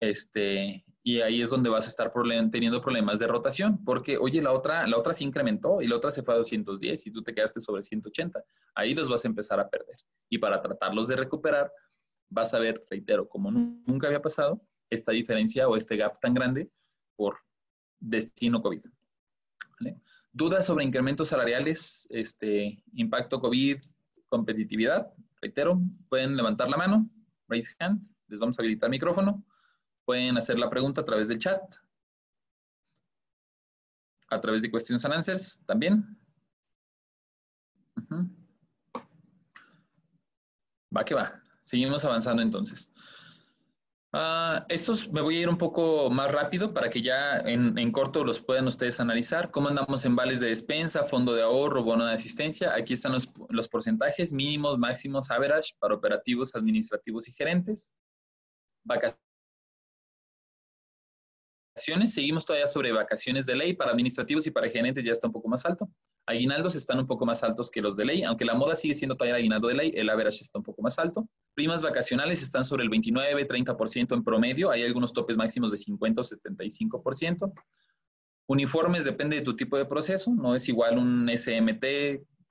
Este, 0.00 0.84
y 1.02 1.20
ahí 1.20 1.42
es 1.42 1.50
donde 1.50 1.68
vas 1.68 1.86
a 1.86 1.88
estar 1.88 2.10
teniendo 2.50 2.80
problemas 2.80 3.18
de 3.18 3.26
rotación, 3.26 3.84
porque, 3.84 4.16
oye, 4.18 4.40
la 4.42 4.52
otra, 4.52 4.86
la 4.86 4.98
otra 4.98 5.12
se 5.12 5.24
incrementó 5.24 5.82
y 5.82 5.86
la 5.86 5.96
otra 5.96 6.10
se 6.10 6.22
fue 6.22 6.34
a 6.34 6.38
210 6.38 7.06
y 7.06 7.10
tú 7.10 7.22
te 7.22 7.34
quedaste 7.34 7.60
sobre 7.60 7.82
180. 7.82 8.42
Ahí 8.74 8.94
los 8.94 9.08
vas 9.08 9.24
a 9.24 9.28
empezar 9.28 9.60
a 9.60 9.68
perder. 9.68 9.96
Y 10.28 10.38
para 10.38 10.60
tratarlos 10.60 11.08
de 11.08 11.16
recuperar, 11.16 11.72
vas 12.28 12.54
a 12.54 12.58
ver, 12.58 12.84
reitero, 12.90 13.28
como 13.28 13.50
nunca 13.50 14.06
había 14.06 14.22
pasado, 14.22 14.62
esta 14.90 15.12
diferencia 15.12 15.68
o 15.68 15.76
este 15.76 15.96
gap 15.96 16.18
tan 16.20 16.34
grande 16.34 16.70
por 17.16 17.38
destino 17.98 18.62
COVID. 18.62 18.86
¿Dudas 20.32 20.66
sobre 20.66 20.84
incrementos 20.84 21.28
salariales, 21.28 22.06
este, 22.10 22.82
impacto 22.92 23.40
COVID, 23.40 23.78
competitividad? 24.28 25.12
Reitero, 25.40 25.80
pueden 26.08 26.36
levantar 26.36 26.68
la 26.68 26.76
mano, 26.76 27.10
raise 27.50 27.74
hand, 27.78 28.00
les 28.28 28.40
vamos 28.40 28.58
a 28.58 28.62
habilitar 28.62 28.88
micrófono. 28.88 29.44
Pueden 30.04 30.38
hacer 30.38 30.58
la 30.58 30.70
pregunta 30.70 31.02
a 31.02 31.04
través 31.04 31.28
del 31.28 31.38
chat. 31.38 31.60
A 34.28 34.40
través 34.40 34.62
de 34.62 34.70
questions 34.70 35.04
and 35.04 35.14
answers 35.14 35.60
también. 35.66 36.16
Va 40.96 41.04
que 41.04 41.14
va. 41.14 41.42
Seguimos 41.62 42.04
avanzando 42.04 42.42
entonces. 42.42 42.88
Uh, 44.12 44.58
estos 44.68 45.12
me 45.12 45.20
voy 45.20 45.36
a 45.36 45.40
ir 45.42 45.48
un 45.48 45.56
poco 45.56 46.10
más 46.10 46.32
rápido 46.32 46.74
para 46.74 46.90
que 46.90 47.00
ya 47.00 47.36
en, 47.36 47.92
corto 47.92 48.24
los 48.24 48.40
puedan 48.40 48.66
ustedes 48.66 48.98
analizar. 48.98 49.52
¿Cómo 49.52 49.68
andamos 49.68 50.04
en 50.04 50.16
vales 50.16 50.40
de 50.40 50.48
despensa, 50.48 51.04
fondo 51.04 51.32
de 51.32 51.42
ahorro, 51.42 51.84
bono 51.84 52.06
de 52.06 52.14
asistencia? 52.14 52.74
Aquí 52.74 52.94
están 52.94 53.12
los, 53.12 53.30
los 53.48 53.68
porcentajes 53.68 54.32
mínimos, 54.32 54.78
máximos, 54.78 55.30
average 55.30 55.74
para 55.78 55.94
operativos, 55.94 56.56
administrativos 56.56 57.28
y 57.28 57.32
gerentes. 57.32 57.92
Vacaciones 58.84 59.29
Seguimos 61.80 62.44
todavía 62.44 62.66
sobre 62.66 62.92
vacaciones 62.92 63.46
de 63.46 63.56
ley. 63.56 63.74
Para 63.74 63.92
administrativos 63.92 64.46
y 64.46 64.50
para 64.50 64.68
gerentes 64.68 65.02
ya 65.02 65.12
está 65.12 65.26
un 65.26 65.32
poco 65.32 65.48
más 65.48 65.64
alto. 65.64 65.88
Aguinaldos 66.26 66.74
están 66.74 66.98
un 66.98 67.06
poco 67.06 67.26
más 67.26 67.42
altos 67.42 67.70
que 67.70 67.80
los 67.80 67.96
de 67.96 68.04
ley, 68.04 68.22
aunque 68.22 68.44
la 68.44 68.54
moda 68.54 68.74
sigue 68.74 68.94
siendo 68.94 69.16
todavía 69.16 69.36
aguinaldo 69.36 69.68
de 69.68 69.74
ley, 69.74 69.92
el 69.94 70.08
average 70.08 70.42
está 70.42 70.58
un 70.58 70.64
poco 70.64 70.82
más 70.82 70.98
alto. 70.98 71.28
Primas 71.54 71.82
vacacionales 71.82 72.42
están 72.42 72.62
sobre 72.62 72.84
el 72.84 72.90
29, 72.90 73.46
30% 73.46 74.14
en 74.14 74.22
promedio. 74.22 74.70
Hay 74.70 74.84
algunos 74.84 75.12
topes 75.12 75.36
máximos 75.36 75.72
de 75.72 75.78
50 75.78 76.20
o 76.20 76.24
75%. 76.24 77.52
Uniformes 78.46 79.04
depende 79.04 79.36
de 79.36 79.42
tu 79.42 79.56
tipo 79.56 79.76
de 79.76 79.86
proceso. 79.86 80.32
No 80.32 80.54
es 80.54 80.68
igual 80.68 80.98
un 80.98 81.28
SMT 81.28 81.84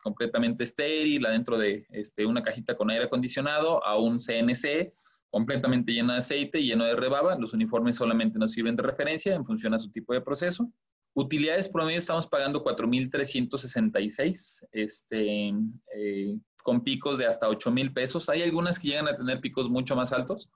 completamente 0.01 0.63
estéril 0.63 1.25
adentro 1.25 1.57
de 1.57 1.85
este, 1.89 2.25
una 2.25 2.41
cajita 2.41 2.75
con 2.75 2.89
aire 2.89 3.05
acondicionado 3.05 3.85
a 3.85 3.97
un 3.97 4.17
CNC 4.17 4.93
completamente 5.29 5.91
lleno 5.91 6.13
de 6.13 6.19
aceite 6.19 6.59
y 6.59 6.67
lleno 6.67 6.85
de 6.85 6.95
rebaba. 6.95 7.37
Los 7.37 7.53
uniformes 7.53 7.95
solamente 7.95 8.39
nos 8.39 8.51
sirven 8.51 8.75
de 8.75 8.83
referencia 8.83 9.35
en 9.35 9.45
función 9.45 9.73
a 9.73 9.77
su 9.77 9.91
tipo 9.91 10.13
de 10.13 10.21
proceso. 10.21 10.71
Utilidades 11.13 11.69
promedio 11.69 11.97
estamos 11.97 12.27
pagando 12.27 12.63
4.366, 12.63 14.67
este, 14.71 15.53
eh, 15.95 16.37
con 16.63 16.83
picos 16.83 17.17
de 17.17 17.25
hasta 17.25 17.49
8.000 17.49 17.93
pesos. 17.93 18.29
Hay 18.29 18.43
algunas 18.43 18.79
que 18.79 18.89
llegan 18.89 19.07
a 19.07 19.17
tener 19.17 19.41
picos 19.41 19.69
mucho 19.69 19.95
más 19.95 20.13
altos, 20.13 20.49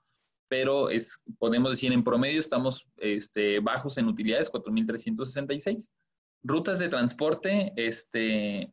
pero 0.48 0.90
es, 0.90 1.22
podemos 1.38 1.70
decir 1.70 1.92
en 1.92 2.04
promedio 2.04 2.38
estamos 2.38 2.88
este, 2.98 3.58
bajos 3.60 3.98
en 3.98 4.06
utilidades, 4.06 4.52
4.366. 4.52 5.90
Rutas 6.44 6.78
de 6.78 6.88
transporte, 6.88 7.72
este, 7.76 8.72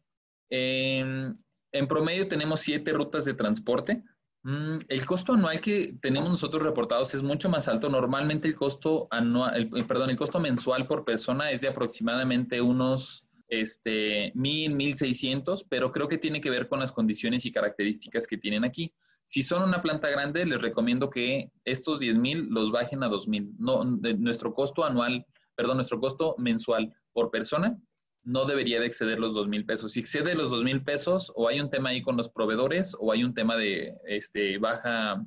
en, 0.50 1.44
en 1.72 1.88
promedio 1.88 2.28
tenemos 2.28 2.60
siete 2.60 2.94
rutas 2.94 3.26
de 3.26 3.34
transporte. 3.34 4.04
Mm, 4.44 4.78
el 4.88 5.06
costo 5.06 5.34
anual 5.34 5.62
que 5.62 5.94
tenemos 6.02 6.30
nosotros 6.30 6.64
reportados 6.64 7.14
es 7.14 7.22
mucho 7.22 7.50
más 7.50 7.68
alto. 7.68 7.90
Normalmente 7.90 8.48
el 8.48 8.56
costo 8.56 9.08
anual, 9.12 9.70
perdón, 9.88 10.10
el 10.10 10.16
costo 10.16 10.40
mensual 10.40 10.88
por 10.88 11.06
persona 11.06 11.52
es 11.52 11.62
de 11.62 11.68
aproximadamente 11.68 12.62
unos 12.62 13.28
este, 13.48 14.32
1000, 14.34 14.76
1600, 14.76 15.66
pero 15.66 15.92
creo 15.92 16.08
que 16.08 16.18
tiene 16.18 16.42
que 16.42 16.50
ver 16.50 16.68
con 16.68 16.80
las 16.80 16.92
condiciones 16.92 17.46
y 17.46 17.52
características 17.52 18.26
que 18.26 18.38
tienen 18.38 18.64
aquí. 18.64 18.94
Si 19.24 19.44
son 19.44 19.64
una 19.64 19.82
planta 19.82 20.10
grande, 20.10 20.46
les 20.46 20.62
recomiendo 20.62 21.10
que 21.10 21.52
estos 21.64 22.00
10,000 22.00 22.48
los 22.50 22.72
bajen 22.72 23.04
a 23.04 23.10
2000. 23.10 23.56
No, 23.60 23.84
nuestro 23.84 24.54
costo 24.54 24.84
anual, 24.84 25.26
perdón, 25.56 25.78
nuestro 25.78 26.00
costo 26.00 26.36
mensual 26.40 26.92
por 27.14 27.30
persona 27.30 27.78
no 28.24 28.46
debería 28.46 28.80
de 28.80 28.86
exceder 28.86 29.20
los 29.20 29.34
dos 29.34 29.48
mil 29.48 29.66
pesos. 29.66 29.94
Si 29.94 30.00
excede 30.00 30.36
los 30.36 30.52
dos 30.52 30.64
mil 30.64 30.84
pesos, 30.84 31.32
o 31.36 31.48
hay 31.48 31.60
un 31.60 31.70
tema 31.70 31.90
ahí 31.90 32.02
con 32.02 32.18
los 32.18 32.30
proveedores, 32.30 32.96
o 33.00 33.12
hay 33.12 33.24
un 33.24 33.34
tema 33.34 33.56
de 33.58 33.96
este, 34.06 34.58
baja 34.58 35.24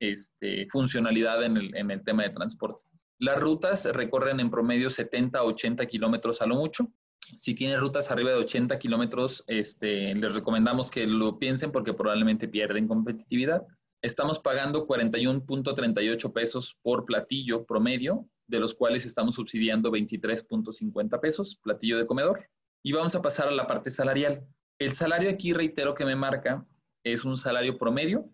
este, 0.00 0.66
funcionalidad 0.70 1.44
en 1.44 1.56
el, 1.56 2.04
tema 2.04 2.22
de 2.22 2.30
transporte. 2.30 2.84
Las 3.18 3.40
rutas 3.40 3.84
recorren 3.92 4.38
en 4.38 4.50
promedio 4.50 4.90
70 4.90 5.38
a 5.38 5.44
80 5.44 5.86
kilómetros 5.86 6.40
a 6.40 6.46
lo 6.46 6.54
mucho. 6.54 6.92
Si 7.20 7.54
tienen 7.54 7.80
rutas 7.80 8.10
arriba 8.10 8.30
de 8.30 8.36
80 8.36 8.78
kilómetros, 8.78 9.42
este, 9.48 10.14
les 10.14 10.34
recomendamos 10.34 10.90
que 10.90 11.06
lo 11.06 11.38
piensen 11.38 11.72
porque 11.72 11.92
probablemente 11.92 12.46
pierden 12.46 12.86
competitividad. 12.86 13.66
Estamos 14.00 14.38
pagando 14.38 14.86
41.38 14.86 16.32
pesos 16.32 16.78
por 16.82 17.04
platillo 17.04 17.66
promedio 17.66 18.28
de 18.48 18.58
los 18.58 18.74
cuales 18.74 19.04
estamos 19.04 19.36
subsidiando 19.36 19.92
23.50 19.92 21.20
pesos, 21.20 21.56
platillo 21.62 21.98
de 21.98 22.06
comedor. 22.06 22.40
Y 22.82 22.92
vamos 22.92 23.14
a 23.14 23.22
pasar 23.22 23.48
a 23.48 23.52
la 23.52 23.66
parte 23.66 23.90
salarial. 23.90 24.46
El 24.78 24.94
salario 24.94 25.30
aquí, 25.30 25.52
reitero 25.52 25.94
que 25.94 26.04
me 26.04 26.16
marca, 26.16 26.66
es 27.04 27.24
un 27.24 27.36
salario 27.36 27.78
promedio, 27.78 28.28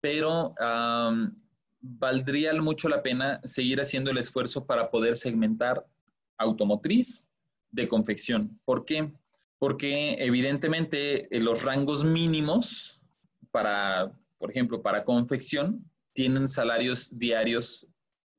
pero 0.00 0.50
valdría 1.80 2.52
mucho 2.60 2.88
la 2.88 3.02
pena 3.02 3.40
seguir 3.44 3.80
haciendo 3.80 4.10
el 4.10 4.18
esfuerzo 4.18 4.66
para 4.66 4.90
poder 4.90 5.16
segmentar 5.16 5.86
automotriz 6.38 7.28
de 7.70 7.88
confección. 7.88 8.58
¿Por 8.64 8.84
qué? 8.84 9.12
Porque 9.58 10.14
evidentemente 10.18 11.34
eh, 11.34 11.40
los 11.40 11.62
rangos 11.62 12.04
mínimos 12.04 13.02
para, 13.50 14.12
por 14.38 14.50
ejemplo, 14.50 14.82
para 14.82 15.04
confección, 15.04 15.84
tienen 16.12 16.48
salarios 16.48 17.16
diarios 17.18 17.86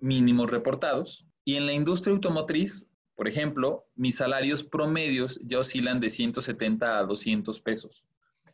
mínimos 0.02 0.52
reportados. 0.52 1.26
Y 1.46 1.56
en 1.56 1.66
la 1.66 1.74
industria 1.74 2.14
automotriz, 2.14 2.92
por 3.16 3.28
ejemplo, 3.28 3.88
mis 3.96 4.16
salarios 4.16 4.64
promedios 4.64 5.40
ya 5.44 5.60
oscilan 5.60 6.00
de 6.00 6.10
170 6.10 7.00
a 7.00 7.04
200 7.04 7.62
pesos, 7.62 8.08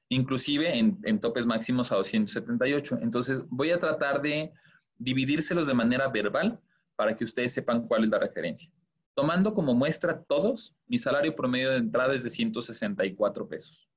inclusive 0.09 0.77
en, 0.77 1.19
topes 1.19 1.45
máximos 1.45 1.91
a 1.91 1.95
278. 1.95 2.99
Entonces, 3.01 3.45
voy 3.49 3.71
a 3.71 3.79
tratar 3.79 4.21
de 4.21 4.51
dividírselos 4.97 5.67
de 5.67 5.73
manera 5.73 6.07
verbal 6.09 6.59
para 6.95 7.15
que 7.15 7.23
ustedes 7.23 7.53
sepan 7.53 7.87
cuál 7.87 8.03
es 8.03 8.09
la 8.09 8.19
referencia. 8.19 8.71
Tomando 9.13 9.53
como 9.53 9.73
muestra 9.73 10.21
todos, 10.23 10.75
mi 10.85 10.97
salario 10.97 11.35
promedio 11.35 11.71
de 11.71 11.77
entrada 11.77 12.13
es 12.13 12.23
de 12.23 12.29
164 12.29 13.47
pesos. 13.47 13.89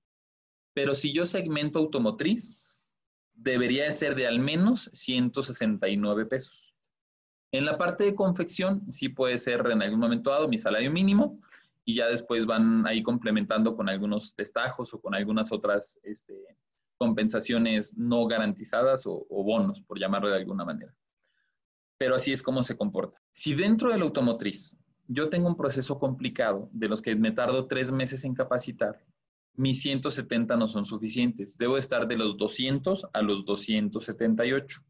Pero 0.73 0.95
si 0.95 1.13
yo 1.13 1.27
segmento 1.27 1.79
automotriz, 1.79 2.63
debería 3.35 3.85
de 3.85 3.93
ser 3.93 4.15
de 4.15 4.27
al 4.27 4.39
menos 4.39 4.89
169 4.93 6.27
pesos. 6.27 6.75
En 7.53 7.65
la 7.65 7.77
parte 7.79 8.05
de 8.05 8.15
confección, 8.15 8.91
sí 8.93 9.09
puede 9.09 9.39
ser 9.39 9.67
en 9.71 9.83
algún 9.83 10.01
momento 10.01 10.31
dado 10.31 10.49
mi 10.49 10.59
salario 10.59 10.91
mínimo 10.91 11.41
y 11.85 11.97
ya 11.97 12.07
después 12.07 12.47
van 12.47 12.87
ahí 12.87 13.03
complementando 13.03 13.75
con 13.75 13.89
algunos 13.89 14.35
destajos 14.37 14.95
o 14.95 15.01
con 15.01 15.15
algunas 15.15 15.51
otras 15.51 15.99
este, 16.03 16.35
compensaciones 16.97 17.97
no 17.97 18.27
garantizadas 18.27 19.07
o, 19.07 19.27
o 19.29 19.43
bonos, 19.43 19.81
por 19.81 19.99
llamarlo 19.99 20.29
de 20.29 20.37
alguna 20.37 20.65
manera. 20.65 20.95
Pero 21.99 22.15
así 22.15 22.33
es 22.33 22.43
como 22.43 22.63
se 22.63 22.77
comporta. 22.77 23.21
Si 23.33 23.55
dentro 23.55 23.91
de 23.91 23.99
la 23.99 24.05
automotriz 24.05 24.77
yo 25.13 25.29
tengo 25.29 25.49
un 25.49 25.57
proceso 25.57 25.99
complicado 25.99 26.71
de 26.73 26.89
los 26.89 27.03
que 27.03 27.17
me 27.17 27.33
tardo 27.33 27.67
tres 27.67 27.91
meses 27.91 28.25
en 28.25 28.33
capacitar, 28.33 29.05
mis 29.55 29.83
170 29.83 30.57
no 30.57 30.69
son 30.69 30.85
suficientes. 30.85 31.59
Debo 31.59 31.77
estar 31.77 32.07
de 32.07 32.17
los 32.17 32.37
200 32.37 33.09
a 33.13 33.23
los 33.23 33.45
278. 33.45 34.81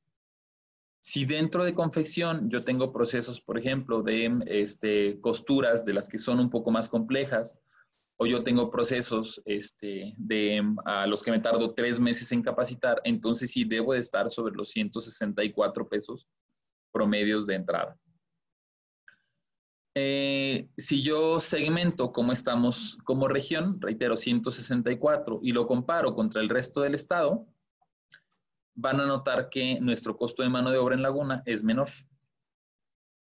Si 1.02 1.24
dentro 1.24 1.64
de 1.64 1.74
confección 1.74 2.50
yo 2.50 2.62
tengo 2.62 2.92
procesos, 2.92 3.40
por 3.40 3.58
ejemplo, 3.58 4.02
de 4.02 4.40
este, 4.46 5.18
costuras 5.20 5.84
de 5.84 5.94
las 5.94 6.08
que 6.08 6.18
son 6.18 6.40
un 6.40 6.50
poco 6.50 6.70
más 6.70 6.88
complejas, 6.88 7.58
o 8.18 8.26
yo 8.26 8.42
tengo 8.42 8.70
procesos 8.70 9.40
este, 9.46 10.12
de 10.18 10.62
a 10.84 11.06
los 11.06 11.22
que 11.22 11.30
me 11.30 11.40
tardo 11.40 11.72
tres 11.72 11.98
meses 11.98 12.30
en 12.32 12.42
capacitar, 12.42 13.00
entonces 13.04 13.50
sí 13.50 13.64
debo 13.64 13.94
de 13.94 14.00
estar 14.00 14.28
sobre 14.28 14.54
los 14.54 14.68
164 14.70 15.88
pesos 15.88 16.28
promedios 16.92 17.46
de 17.46 17.54
entrada. 17.54 17.98
Eh, 19.96 20.68
si 20.76 21.02
yo 21.02 21.40
segmento 21.40 22.12
cómo 22.12 22.32
estamos 22.32 22.98
como 23.04 23.26
región, 23.26 23.80
reitero, 23.80 24.18
164, 24.18 25.40
y 25.42 25.52
lo 25.52 25.66
comparo 25.66 26.14
contra 26.14 26.42
el 26.42 26.50
resto 26.50 26.82
del 26.82 26.94
estado, 26.94 27.46
van 28.80 29.00
a 29.00 29.06
notar 29.06 29.50
que 29.50 29.78
nuestro 29.80 30.16
costo 30.16 30.42
de 30.42 30.48
mano 30.48 30.70
de 30.70 30.78
obra 30.78 30.94
en 30.94 31.02
Laguna 31.02 31.42
es 31.44 31.62
menor. 31.62 31.88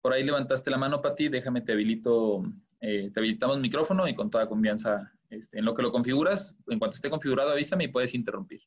Por 0.01 0.13
ahí 0.13 0.23
levantaste 0.23 0.69
la 0.69 0.77
mano, 0.77 1.01
Pati, 1.01 1.29
déjame, 1.29 1.61
te 1.61 1.71
habilito, 1.71 2.43
eh, 2.79 3.09
te 3.11 3.19
habilitamos 3.19 3.59
micrófono 3.59 4.07
y 4.07 4.13
con 4.13 4.29
toda 4.29 4.47
confianza, 4.47 5.11
este, 5.29 5.57
en 5.57 5.65
lo 5.65 5.73
que 5.73 5.81
lo 5.81 5.91
configuras, 5.91 6.57
en 6.67 6.77
cuanto 6.77 6.95
esté 6.95 7.09
configurado, 7.09 7.51
avísame 7.51 7.85
y 7.85 7.87
puedes 7.87 8.13
interrumpir. 8.13 8.61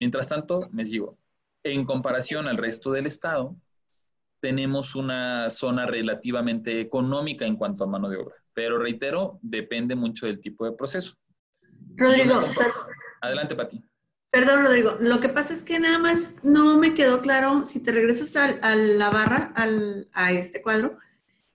Mientras 0.00 0.28
tanto, 0.28 0.68
me 0.72 0.84
sigo. 0.84 1.16
En 1.62 1.84
comparación 1.84 2.48
al 2.48 2.56
resto 2.56 2.90
del 2.90 3.06
estado, 3.06 3.56
tenemos 4.40 4.96
una 4.96 5.48
zona 5.48 5.86
relativamente 5.86 6.80
económica 6.80 7.46
en 7.46 7.56
cuanto 7.56 7.84
a 7.84 7.86
mano 7.86 8.08
de 8.08 8.16
obra, 8.16 8.34
pero 8.52 8.78
reitero, 8.78 9.38
depende 9.42 9.94
mucho 9.94 10.26
del 10.26 10.40
tipo 10.40 10.64
de 10.64 10.72
proceso. 10.72 11.14
Rodrigo, 11.96 12.42
adelante, 13.20 13.54
Pati. 13.54 13.89
Perdón, 14.30 14.64
Rodrigo. 14.64 14.96
Lo 15.00 15.18
que 15.18 15.28
pasa 15.28 15.52
es 15.52 15.64
que 15.64 15.80
nada 15.80 15.98
más 15.98 16.36
no 16.44 16.78
me 16.78 16.94
quedó 16.94 17.20
claro, 17.20 17.64
si 17.64 17.80
te 17.80 17.90
regresas 17.90 18.36
a 18.36 18.76
la 18.76 19.10
barra, 19.10 19.52
a 20.12 20.32
este 20.32 20.62
cuadro, 20.62 20.98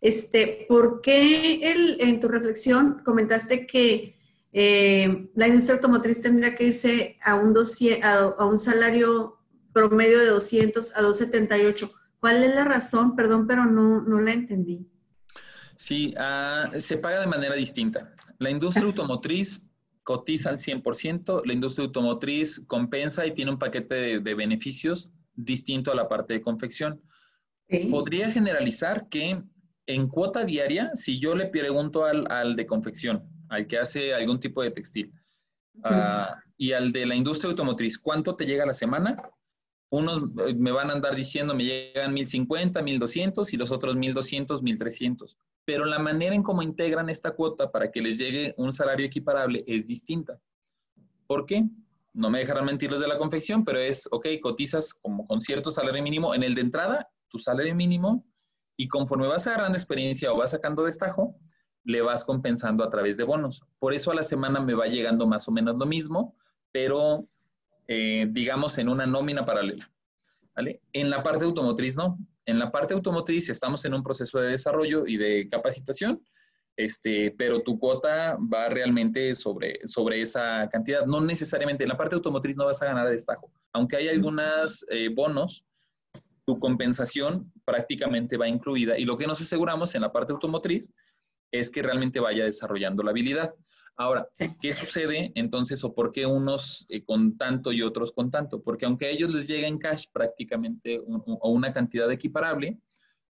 este, 0.02 0.66
¿por 0.68 1.02
qué 1.02 1.72
el, 1.72 1.98
en 2.02 2.20
tu 2.20 2.28
reflexión 2.28 3.02
comentaste 3.04 3.66
que 3.66 4.16
eh, 4.52 5.30
la 5.36 5.48
industria 5.48 5.78
automotriz 5.78 6.22
tendría 6.22 6.54
que 6.54 6.66
irse 6.66 7.18
a 7.24 7.36
un, 7.36 7.56
a, 8.04 8.46
un 8.46 8.60
salario 8.60 9.40
promedio 9.74 10.20
de 10.20 10.28
200 10.28 10.98
a 10.98 11.02
278? 11.02 11.92
¿Cuál 12.20 12.44
es 12.44 12.54
la 12.54 12.66
razón? 12.66 13.16
Perdón, 13.16 13.48
pero 13.48 13.66
no, 13.66 14.02
no 14.02 14.20
la 14.20 14.34
entendí. 14.34 14.86
Sí, 15.78 16.14
ah, 16.18 16.70
se 16.78 16.98
paga 16.98 17.22
de 17.22 17.28
manera 17.28 17.56
distinta. 17.56 18.14
La 18.38 18.50
industria 18.50 18.86
automotriz 18.86 19.66
cotiza 20.06 20.52
al 20.52 20.58
100%, 20.58 21.42
la 21.46 21.54
industria 21.54 21.86
automotriz 21.88 22.62
compensa 22.68 23.26
y 23.26 23.32
tiene 23.32 23.52
un 23.52 23.58
paquete 23.58 24.20
de, 24.20 24.34
beneficios 24.36 25.12
distinto 25.34 25.92
a 25.92 25.96
la 25.96 26.08
parte 26.08 26.36
de 26.36 26.42
confección. 26.42 27.02
Podría 27.90 28.30
generalizar 28.30 29.10
que 29.10 29.42
en 29.88 30.08
cuota 30.08 30.46
diaria, 30.46 30.92
si 30.94 31.20
yo 31.20 31.34
le 31.34 31.48
pregunto 31.48 32.06
al, 32.06 32.56
de 32.56 32.66
confección, 32.68 33.28
al 33.50 33.66
que 33.66 33.80
hace 33.80 34.14
algún 34.14 34.40
tipo 34.40 34.62
de 34.62 34.70
textil, 34.70 35.12
ah, 35.84 36.38
y 36.56 36.74
al 36.74 36.92
de 36.92 37.08
la 37.08 37.16
industria 37.16 37.50
automotriz, 37.50 37.98
¿cuánto 37.98 38.36
te 38.36 38.46
llega 38.46 38.62
a 38.62 38.68
la 38.68 38.74
semana? 38.74 39.16
Unos 39.96 40.24
eh, 40.48 40.56
me 40.56 40.72
van 40.72 40.90
a 40.90 40.94
andar 40.94 41.16
diciendo, 41.16 41.56
me 41.56 41.64
llegan 41.64 42.14
1050, 42.14 42.82
1200 42.82 43.54
y 43.54 43.58
los 43.58 43.72
otros 43.72 43.96
1200, 43.96 44.62
1300. 44.62 45.38
Pero 45.64 45.86
la 45.86 46.00
manera 46.00 46.36
en 46.36 46.44
cómo 46.44 46.62
integran 46.62 47.10
esta 47.10 47.32
cuota 47.32 47.72
para 47.72 47.92
que 47.92 48.02
les 48.02 48.18
llegue 48.18 48.54
un 48.58 48.74
salario 48.74 49.06
equiparable 49.06 49.64
es 49.68 49.86
distinta. 49.86 50.40
¿Por 51.28 51.46
qué? 51.46 51.64
No 52.14 52.30
me 52.30 52.40
dejarán 52.40 52.66
mentir 52.66 52.92
los 52.92 53.00
de 53.00 53.08
la 53.08 53.18
confección, 53.18 53.64
pero 53.64 53.80
es, 53.80 54.08
ok, 54.12 54.28
cotizas 54.42 54.94
como 54.94 55.26
con 55.28 55.40
cierto 55.40 55.72
salario 55.72 56.04
mínimo 56.04 56.36
en 56.36 56.44
el 56.44 56.56
de 56.56 56.62
entrada, 56.62 57.10
tu 57.30 57.40
salario 57.40 57.74
mínimo, 57.74 58.26
y 58.78 58.88
conforme 58.88 59.28
vas 59.28 59.48
agarrando 59.48 59.78
experiencia 59.78 60.32
o 60.32 60.38
vas 60.38 60.52
sacando 60.52 60.84
destajo, 60.84 61.38
le 61.86 62.02
vas 62.02 62.26
compensando 62.26 62.84
a 62.84 62.90
través 62.90 63.16
de 63.18 63.24
bonos. 63.24 63.64
Por 63.80 63.94
eso 63.94 64.12
a 64.12 64.16
la 64.16 64.24
semana 64.24 64.60
me 64.60 64.74
va 64.74 64.88
llegando 64.88 65.26
más 65.26 65.48
o 65.48 65.52
menos 65.52 65.78
lo 65.78 65.86
mismo, 65.86 66.36
pero 66.72 67.28
eh, 67.88 68.28
digamos 68.30 68.78
en 68.78 68.90
una 68.90 69.06
nómina 69.06 69.46
paralela. 69.46 69.90
¿vale? 70.56 70.82
En 70.94 71.10
la 71.10 71.22
parte 71.24 71.46
automotriz 71.46 71.96
no. 71.96 72.18
En 72.46 72.60
la 72.60 72.72
parte 72.72 72.94
automotriz 72.94 73.50
estamos 73.50 73.86
en 73.86 73.94
un 73.94 74.04
proceso 74.04 74.40
de 74.40 74.50
desarrollo 74.50 75.06
y 75.08 75.18
de 75.18 75.50
capacitación, 75.50 76.22
este, 76.78 77.34
pero 77.38 77.62
tu 77.62 77.80
cuota 77.80 78.38
va 78.38 78.70
realmente 78.70 79.34
sobre, 79.36 79.80
sobre 79.86 80.22
esa 80.22 80.70
cantidad. 80.70 81.06
No 81.06 81.22
necesariamente, 81.22 81.84
en 81.84 81.90
la 81.90 81.98
parte 81.98 82.16
automotriz 82.16 82.56
no 82.56 82.66
vas 82.66 82.82
a 82.82 82.86
ganar 82.86 83.06
de 83.06 83.14
destajo. 83.14 83.52
Aunque 83.74 83.98
hay 83.98 84.10
algunos 84.10 84.86
eh, 84.90 85.10
bonos, 85.10 85.66
tu 86.46 86.60
compensación 86.60 87.52
prácticamente 87.66 88.38
va 88.38 88.48
incluida. 88.48 88.98
Y 88.98 89.06
lo 89.06 89.18
que 89.18 89.26
nos 89.28 89.42
aseguramos 89.42 89.96
en 89.96 90.02
la 90.02 90.12
parte 90.12 90.34
automotriz 90.34 90.94
es 91.52 91.72
que 91.72 91.82
realmente 91.82 92.20
vaya 92.20 92.46
desarrollando 92.46 93.02
la 93.04 93.12
habilidad. 93.12 93.54
Ahora, 93.98 94.28
¿qué 94.62 94.74
sucede 94.74 95.32
entonces 95.36 95.84
o 95.84 95.94
por 95.94 96.12
qué 96.12 96.26
unos 96.26 96.86
eh, 96.90 97.04
con 97.04 97.38
tanto 97.38 97.72
y 97.72 97.82
otros 97.82 98.12
con 98.12 98.30
tanto? 98.30 98.62
Porque 98.62 98.86
aunque 98.86 99.06
a 99.06 99.10
ellos 99.10 99.32
les 99.32 99.48
llega 99.48 99.68
en 99.68 99.78
cash 99.78 100.06
prácticamente 100.12 101.00
o 101.00 101.50
una 101.50 101.72
cantidad 101.72 102.12
equiparable, 102.12 102.78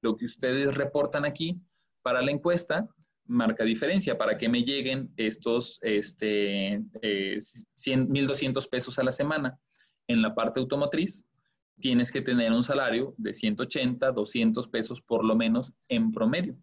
lo 0.01 0.15
que 0.15 0.25
ustedes 0.25 0.75
reportan 0.75 1.25
aquí 1.25 1.59
para 2.03 2.21
la 2.21 2.31
encuesta 2.31 2.87
marca 3.31 3.63
diferencia. 3.63 4.17
Para 4.17 4.37
que 4.37 4.49
me 4.49 4.63
lleguen 4.63 5.11
estos 5.17 5.79
este, 5.81 6.79
1.200 6.79 8.63
eh, 8.63 8.67
pesos 8.69 8.99
a 8.99 9.03
la 9.03 9.11
semana 9.11 9.59
en 10.07 10.21
la 10.21 10.35
parte 10.35 10.59
automotriz, 10.59 11.25
tienes 11.79 12.11
que 12.11 12.21
tener 12.21 12.51
un 12.51 12.63
salario 12.63 13.15
de 13.17 13.33
180, 13.33 14.11
200 14.11 14.67
pesos 14.67 15.01
por 15.01 15.23
lo 15.25 15.35
menos 15.35 15.73
en 15.87 16.11
promedio. 16.11 16.55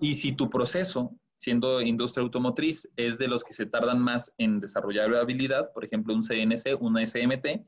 Y 0.00 0.14
si 0.14 0.32
tu 0.32 0.50
proceso, 0.50 1.14
siendo 1.42 1.82
industria 1.82 2.22
automotriz, 2.22 2.88
es 2.96 3.18
de 3.18 3.26
los 3.26 3.42
que 3.42 3.52
se 3.52 3.66
tardan 3.66 4.00
más 4.00 4.32
en 4.38 4.60
desarrollar 4.60 5.10
la 5.10 5.22
habilidad, 5.22 5.72
por 5.72 5.84
ejemplo, 5.84 6.14
un 6.14 6.22
CNC, 6.22 6.80
una 6.80 7.04
SMT, 7.04 7.66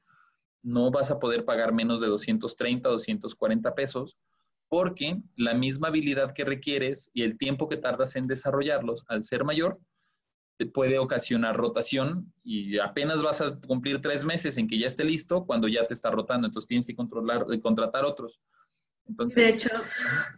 no 0.63 0.93
vas 0.93 1.11
a 1.11 1.19
poder 1.19 1.45
pagar 1.45 1.75
menos 1.75 2.01
de 2.01 2.07
230, 2.07 2.89
240 2.89 3.75
pesos, 3.75 4.17
porque 4.69 5.21
la 5.35 5.55
misma 5.55 5.89
habilidad 5.89 6.31
que 6.31 6.45
requieres 6.45 7.11
y 7.15 7.25
el 7.25 7.37
tiempo 7.37 7.69
que 7.69 7.77
tardas 7.77 8.15
en 8.15 8.29
desarrollarlos, 8.29 9.05
al 9.09 9.25
ser 9.25 9.43
mayor, 9.43 9.81
te 10.57 10.67
puede 10.67 11.01
ocasionar 11.01 11.57
rotación 11.57 12.33
y 12.45 12.79
apenas 12.79 13.25
vas 13.25 13.41
a 13.41 13.59
cumplir 13.59 14.01
tres 14.01 14.25
meses 14.25 14.57
en 14.57 14.69
que 14.69 14.79
ya 14.79 14.87
esté 14.87 15.03
listo 15.03 15.47
cuando 15.47 15.67
ya 15.67 15.85
te 15.85 15.95
está 15.95 16.13
rotando. 16.13 16.47
Entonces 16.47 16.69
tienes 16.69 16.87
que 16.87 16.95
controlar, 16.95 17.45
contratar 17.61 18.05
otros. 18.05 18.41
Entonces, 19.09 19.37
de 19.37 19.49
hecho, 19.49 19.69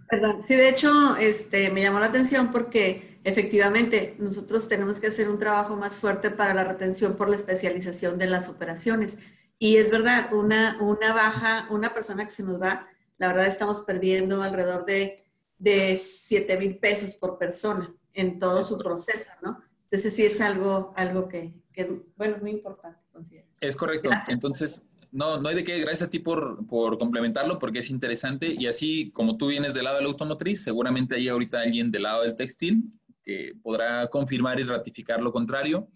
perdón, 0.09 0.43
sí, 0.43 0.55
de 0.55 0.69
hecho, 0.69 1.17
este, 1.17 1.71
me 1.71 1.83
llamó 1.83 2.01
la 2.01 2.07
atención 2.07 2.51
porque 2.51 3.21
efectivamente 3.25 4.17
nosotros 4.19 4.69
tenemos 4.69 5.01
que 5.01 5.09
hacer 5.09 5.29
un 5.29 5.39
trabajo 5.39 5.77
más 5.77 5.97
fuerte 5.97 6.31
para 6.31 6.55
la 6.55 6.65
retención 6.65 7.17
por 7.17 7.29
la 7.29 7.37
especialización 7.37 8.19
de 8.19 8.27
las 8.27 8.49
operaciones. 8.49 9.19
Y 9.59 9.77
es 9.77 9.91
verdad, 9.91 10.33
una, 10.33 10.79
una 10.81 11.13
baja, 11.13 11.67
una 11.71 11.95
persona 11.95 12.25
que 12.25 12.31
se 12.31 12.43
nos 12.43 12.61
va, 12.61 12.89
la 13.19 13.29
verdad 13.29 13.47
estamos 13.47 13.81
perdiendo 13.81 14.43
alrededor 14.43 14.85
de, 14.85 15.17
de 15.59 15.97
7 15.97 16.59
mil 16.59 16.79
pesos 16.79 17.15
por 17.15 17.39
persona 17.39 17.95
en 18.13 18.39
todo 18.39 18.63
su 18.63 18.79
proceso, 18.79 19.31
¿no? 19.43 19.63
Entonces 19.85 20.15
sí 20.15 20.25
es 20.25 20.41
algo, 20.41 20.93
algo 20.97 21.29
que, 21.29 21.55
que 21.73 22.03
bueno, 22.17 22.39
muy 22.41 22.51
importante, 22.51 22.99
considero. 23.13 23.47
Es 23.61 23.77
correcto. 23.77 24.11
Entonces, 24.29 24.83
no, 25.13 25.41
no 25.41 25.49
hay 25.49 25.55
de 25.55 25.65
qué, 25.65 25.79
gracias 25.81 26.09
a 26.09 26.11
ti 26.11 26.19
por, 26.19 26.67
por, 26.67 26.99
complementarlo, 26.99 27.59
porque 27.59 27.81
es 27.81 27.91
interesante. 27.91 28.55
Y 28.57 28.67
así 28.67 29.11
como 29.13 29.37
tú 29.37 29.49
vienes 29.49 29.75
del 29.75 29.85
lado 29.85 29.97
de 29.97 30.03
la 30.03 30.09
automotriz, 30.09 30.63
seguramente 30.63 31.17
hay 31.17 31.29
ahorita 31.29 31.61
alguien 31.61 31.91
del 31.91 32.03
lado 32.03 32.23
del 32.23 32.37
textil 32.37 32.85
que 33.23 33.55
podrá 33.63 34.09
confirmar 34.09 34.61
y 34.61 34.65
ratificar 34.65 35.21
lo 35.21 35.33
contrario. 35.33 35.89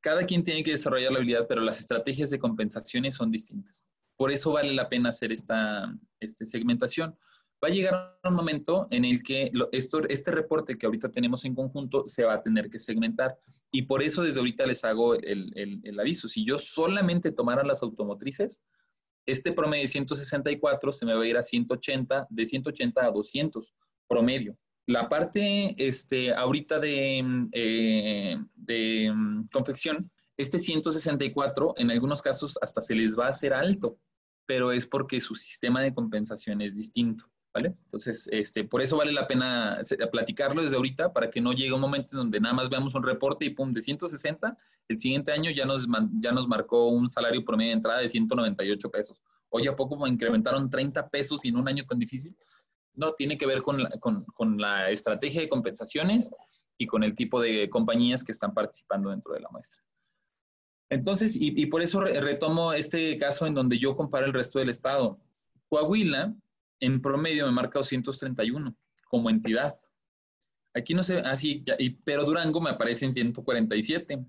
Cada 0.00 0.24
quien 0.24 0.42
tiene 0.42 0.62
que 0.62 0.72
desarrollar 0.72 1.12
la 1.12 1.18
habilidad, 1.18 1.46
pero 1.48 1.60
las 1.60 1.80
estrategias 1.80 2.30
de 2.30 2.38
compensaciones 2.38 3.14
son 3.14 3.30
distintas. 3.30 3.84
Por 4.16 4.30
eso 4.30 4.52
vale 4.52 4.72
la 4.72 4.88
pena 4.88 5.08
hacer 5.08 5.32
esta, 5.32 5.92
esta 6.20 6.44
segmentación 6.44 7.16
va 7.62 7.68
a 7.68 7.70
llegar 7.70 8.18
un 8.24 8.34
momento 8.34 8.88
en 8.90 9.04
el 9.04 9.22
que 9.22 9.52
esto, 9.70 10.02
este 10.08 10.32
reporte 10.32 10.76
que 10.76 10.86
ahorita 10.86 11.10
tenemos 11.10 11.44
en 11.44 11.54
conjunto 11.54 12.08
se 12.08 12.24
va 12.24 12.34
a 12.34 12.42
tener 12.42 12.68
que 12.68 12.78
segmentar. 12.78 13.38
Y 13.72 13.82
por 13.82 14.02
eso 14.02 14.22
desde 14.22 14.38
ahorita 14.38 14.66
les 14.66 14.84
hago 14.84 15.14
el, 15.14 15.50
el, 15.56 15.80
el 15.82 15.98
aviso. 15.98 16.28
Si 16.28 16.44
yo 16.44 16.58
solamente 16.58 17.32
tomara 17.32 17.64
las 17.64 17.82
automotrices, 17.82 18.60
este 19.26 19.52
promedio 19.52 19.84
de 19.84 19.88
164 19.88 20.92
se 20.92 21.06
me 21.06 21.14
va 21.14 21.22
a 21.22 21.26
ir 21.26 21.36
a 21.36 21.42
180, 21.42 22.26
de 22.28 22.46
180 22.46 23.04
a 23.04 23.10
200 23.10 23.74
promedio. 24.08 24.56
La 24.86 25.08
parte 25.08 25.74
este, 25.78 26.34
ahorita 26.34 26.78
de, 26.80 27.48
eh, 27.52 28.36
de 28.54 29.12
mm, 29.14 29.48
confección, 29.52 30.10
este 30.36 30.58
164 30.58 31.74
en 31.76 31.90
algunos 31.90 32.20
casos 32.20 32.58
hasta 32.60 32.80
se 32.80 32.94
les 32.94 33.16
va 33.18 33.26
a 33.26 33.30
hacer 33.30 33.54
alto, 33.54 33.98
pero 34.44 34.72
es 34.72 34.86
porque 34.86 35.20
su 35.20 35.34
sistema 35.34 35.80
de 35.82 35.94
compensación 35.94 36.60
es 36.60 36.76
distinto. 36.76 37.26
¿Vale? 37.54 37.74
Entonces, 37.84 38.28
este, 38.32 38.64
por 38.64 38.80
eso 38.80 38.96
vale 38.96 39.12
la 39.12 39.26
pena 39.26 39.78
platicarlo 40.10 40.62
desde 40.62 40.76
ahorita 40.76 41.12
para 41.12 41.30
que 41.30 41.40
no 41.40 41.52
llegue 41.52 41.72
un 41.72 41.82
momento 41.82 42.12
en 42.12 42.18
donde 42.18 42.40
nada 42.40 42.54
más 42.54 42.70
veamos 42.70 42.94
un 42.94 43.02
reporte 43.02 43.44
y 43.44 43.50
pum, 43.50 43.74
de 43.74 43.82
160, 43.82 44.56
el 44.88 44.98
siguiente 44.98 45.32
año 45.32 45.50
ya 45.50 45.66
nos, 45.66 45.86
ya 46.18 46.32
nos 46.32 46.48
marcó 46.48 46.88
un 46.88 47.10
salario 47.10 47.44
promedio 47.44 47.70
de 47.70 47.76
entrada 47.76 48.00
de 48.00 48.08
198 48.08 48.90
pesos. 48.90 49.20
Hoy 49.50 49.66
a 49.66 49.76
poco 49.76 50.06
incrementaron 50.06 50.70
30 50.70 51.10
pesos 51.10 51.44
y 51.44 51.48
en 51.48 51.56
un 51.56 51.68
año 51.68 51.84
tan 51.84 51.98
difícil. 51.98 52.34
No, 52.94 53.12
tiene 53.12 53.36
que 53.36 53.46
ver 53.46 53.60
con 53.60 53.82
la, 53.82 53.90
con, 54.00 54.58
la 54.58 54.90
estrategia 54.90 55.42
de 55.42 55.48
compensaciones 55.48 56.30
y 56.78 56.86
con 56.86 57.02
el 57.02 57.14
tipo 57.14 57.40
de 57.40 57.68
compañías 57.68 58.24
que 58.24 58.32
están 58.32 58.54
participando 58.54 59.10
dentro 59.10 59.34
de 59.34 59.40
la 59.40 59.48
muestra. 59.50 59.82
Entonces, 60.88 61.36
y, 61.36 61.52
y 61.60 61.66
por 61.66 61.82
eso 61.82 62.00
retomo 62.00 62.72
este 62.72 63.16
caso 63.18 63.46
en 63.46 63.54
donde 63.54 63.78
yo 63.78 63.94
comparo 63.94 64.24
el 64.24 64.32
resto 64.32 64.58
del 64.58 64.70
estado. 64.70 65.18
Coahuila 65.68 66.34
en 66.82 67.00
promedio 67.00 67.46
me 67.46 67.52
marca 67.52 67.78
231 67.78 68.76
como 69.08 69.30
entidad. 69.30 69.78
Aquí 70.74 70.94
no 70.94 71.02
sé, 71.02 71.18
así, 71.20 71.64
ah, 71.70 71.76
pero 72.04 72.24
Durango 72.24 72.60
me 72.60 72.70
aparece 72.70 73.04
en 73.04 73.12
147. 73.12 74.26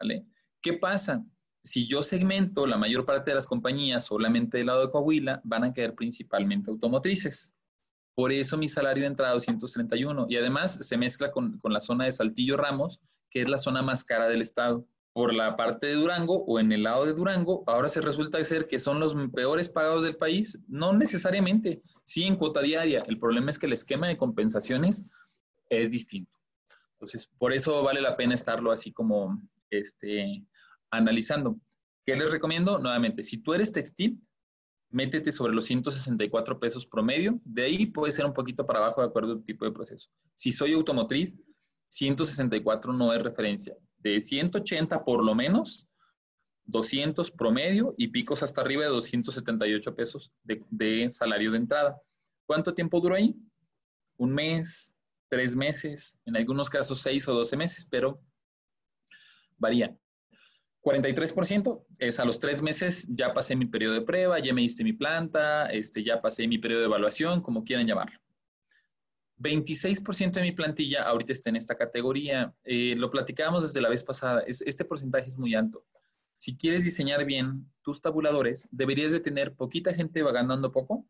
¿Vale? 0.00 0.26
¿Qué 0.62 0.72
pasa? 0.72 1.24
Si 1.62 1.86
yo 1.86 2.02
segmento 2.02 2.66
la 2.66 2.78
mayor 2.78 3.04
parte 3.04 3.30
de 3.30 3.34
las 3.34 3.46
compañías 3.46 4.06
solamente 4.06 4.58
del 4.58 4.68
lado 4.68 4.86
de 4.86 4.90
Coahuila, 4.90 5.40
van 5.44 5.64
a 5.64 5.74
caer 5.74 5.94
principalmente 5.94 6.70
automotrices. 6.70 7.54
Por 8.14 8.32
eso 8.32 8.56
mi 8.56 8.68
salario 8.68 9.02
de 9.02 9.08
entrada 9.08 9.36
es 9.36 9.44
231. 9.44 10.26
Y 10.30 10.36
además 10.36 10.78
se 10.80 10.96
mezcla 10.96 11.30
con, 11.30 11.58
con 11.58 11.74
la 11.74 11.80
zona 11.80 12.06
de 12.06 12.12
Saltillo 12.12 12.56
Ramos, 12.56 13.02
que 13.30 13.42
es 13.42 13.48
la 13.48 13.58
zona 13.58 13.82
más 13.82 14.04
cara 14.04 14.28
del 14.28 14.40
estado 14.40 14.86
por 15.16 15.32
la 15.32 15.56
parte 15.56 15.86
de 15.86 15.94
Durango 15.94 16.44
o 16.44 16.60
en 16.60 16.70
el 16.72 16.82
lado 16.82 17.06
de 17.06 17.14
Durango, 17.14 17.64
ahora 17.66 17.88
se 17.88 18.02
resulta 18.02 18.44
ser 18.44 18.66
que 18.66 18.78
son 18.78 19.00
los 19.00 19.16
peores 19.32 19.66
pagados 19.66 20.04
del 20.04 20.18
país. 20.18 20.58
No 20.68 20.92
necesariamente, 20.92 21.80
sí 22.04 22.24
en 22.24 22.36
cuota 22.36 22.60
diaria. 22.60 23.02
El 23.06 23.18
problema 23.18 23.48
es 23.48 23.58
que 23.58 23.64
el 23.64 23.72
esquema 23.72 24.08
de 24.08 24.18
compensaciones 24.18 25.06
es 25.70 25.90
distinto. 25.90 26.38
Entonces, 26.92 27.30
por 27.38 27.54
eso 27.54 27.82
vale 27.82 28.02
la 28.02 28.14
pena 28.14 28.34
estarlo 28.34 28.70
así 28.70 28.92
como 28.92 29.40
este, 29.70 30.44
analizando. 30.90 31.56
¿Qué 32.04 32.14
les 32.14 32.30
recomiendo? 32.30 32.78
Nuevamente, 32.78 33.22
si 33.22 33.38
tú 33.38 33.54
eres 33.54 33.72
textil, 33.72 34.20
métete 34.90 35.32
sobre 35.32 35.54
los 35.54 35.64
164 35.64 36.60
pesos 36.60 36.84
promedio. 36.84 37.40
De 37.42 37.62
ahí 37.64 37.86
puede 37.86 38.12
ser 38.12 38.26
un 38.26 38.34
poquito 38.34 38.66
para 38.66 38.80
abajo 38.80 39.00
de 39.00 39.06
acuerdo 39.06 39.32
al 39.32 39.44
tipo 39.44 39.64
de 39.64 39.72
proceso. 39.72 40.10
Si 40.34 40.52
soy 40.52 40.74
automotriz, 40.74 41.38
164 41.88 42.92
no 42.92 43.14
es 43.14 43.22
referencia 43.22 43.74
de 44.06 44.20
180 44.20 45.04
por 45.04 45.24
lo 45.24 45.34
menos, 45.34 45.88
200 46.66 47.30
promedio 47.32 47.94
y 47.96 48.08
picos 48.08 48.42
hasta 48.42 48.60
arriba 48.60 48.84
de 48.84 48.90
278 48.90 49.94
pesos 49.94 50.32
de, 50.44 51.08
salario 51.08 51.50
de 51.52 51.58
entrada. 51.58 52.00
¿Cuánto 52.46 52.74
tiempo 52.74 53.00
duró 53.00 53.16
ahí? 53.16 53.34
Un 54.16 54.32
mes, 54.32 54.94
tres 55.28 55.56
meses, 55.56 56.18
en 56.24 56.36
algunos 56.36 56.70
casos 56.70 57.00
seis 57.00 57.26
o 57.28 57.34
doce 57.34 57.56
meses, 57.56 57.86
pero 57.88 58.20
varía. 59.58 59.96
43% 60.82 61.84
es 61.98 62.20
a 62.20 62.24
los 62.24 62.38
tres 62.38 62.62
meses 62.62 63.08
ya 63.10 63.34
pasé 63.34 63.56
mi 63.56 63.66
periodo 63.66 63.94
de 63.94 64.02
prueba, 64.02 64.38
ya 64.38 64.54
me 64.54 64.60
diste 64.60 64.84
mi 64.84 64.92
planta, 64.92 65.66
este, 65.66 66.04
ya 66.04 66.22
pasé 66.22 66.46
mi 66.46 66.58
periodo 66.58 66.82
de 66.82 66.86
evaluación, 66.86 67.40
como 67.40 67.64
quieran 67.64 67.88
llamarlo. 67.88 68.20
26% 69.38 70.32
de 70.32 70.42
mi 70.42 70.52
plantilla 70.52 71.02
ahorita 71.02 71.32
está 71.32 71.50
en 71.50 71.56
esta 71.56 71.76
categoría. 71.76 72.54
Eh, 72.64 72.94
lo 72.96 73.10
platicábamos 73.10 73.62
desde 73.62 73.80
la 73.80 73.88
vez 73.88 74.02
pasada. 74.02 74.42
este 74.46 74.84
porcentaje 74.84 75.28
es 75.28 75.38
muy 75.38 75.54
alto. 75.54 75.84
Si 76.38 76.56
quieres 76.56 76.84
diseñar 76.84 77.24
bien 77.24 77.70
tus 77.82 78.00
tabuladores, 78.00 78.68
deberías 78.70 79.12
de 79.12 79.20
tener 79.20 79.54
poquita 79.54 79.94
gente 79.94 80.22
ganando 80.22 80.70
poco, 80.70 81.06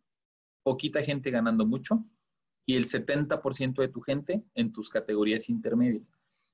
poquita 0.62 1.02
gente 1.02 1.30
ganando 1.30 1.66
mucho 1.66 2.04
y 2.64 2.76
el 2.76 2.86
70% 2.86 3.80
de 3.80 3.88
tu 3.88 4.00
gente 4.00 4.44
en 4.54 4.72
tus 4.72 4.90
categorías 4.90 5.48
intermedias. 5.48 6.12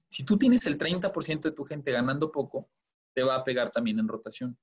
Si 0.09 0.25
tú 0.25 0.37
tienes 0.37 0.67
el 0.67 0.77
30% 0.77 1.41
de 1.41 1.53
tu 1.53 1.65
gente 1.65 1.91
ganando 1.91 2.31
poco, 2.31 2.69
te 3.15 3.23
va 3.23 3.37
a 3.37 3.45
pegar 3.45 3.71
también 3.71 3.99
en 3.99 4.09
rotación, 4.09 4.59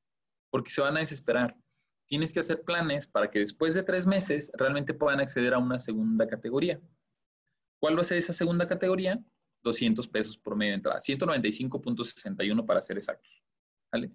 porque 0.51 0.71
se 0.71 0.81
van 0.81 0.97
a 0.97 0.99
desesperar. 0.99 1.55
Tienes 2.05 2.33
que 2.33 2.39
hacer 2.39 2.63
planes 2.63 3.07
para 3.07 3.29
que 3.29 3.39
después 3.39 3.73
de 3.73 3.83
tres 3.83 4.05
meses 4.05 4.51
realmente 4.55 4.93
puedan 4.93 5.19
acceder 5.19 5.53
a 5.53 5.59
una 5.59 5.79
segunda 5.79 6.27
categoría. 6.27 6.79
¿Cuál 7.79 7.97
va 7.97 8.01
a 8.01 8.03
ser 8.03 8.17
esa 8.17 8.33
segunda 8.33 8.67
categoría? 8.67 9.19
200 9.63 10.07
pesos 10.07 10.37
por 10.37 10.55
medio 10.55 10.71
de 10.71 10.75
entrada, 10.75 10.99
195.61 10.99 12.65
para 12.65 12.81
ser 12.81 12.97
exactos. 12.97 13.41
¿vale? 13.91 14.11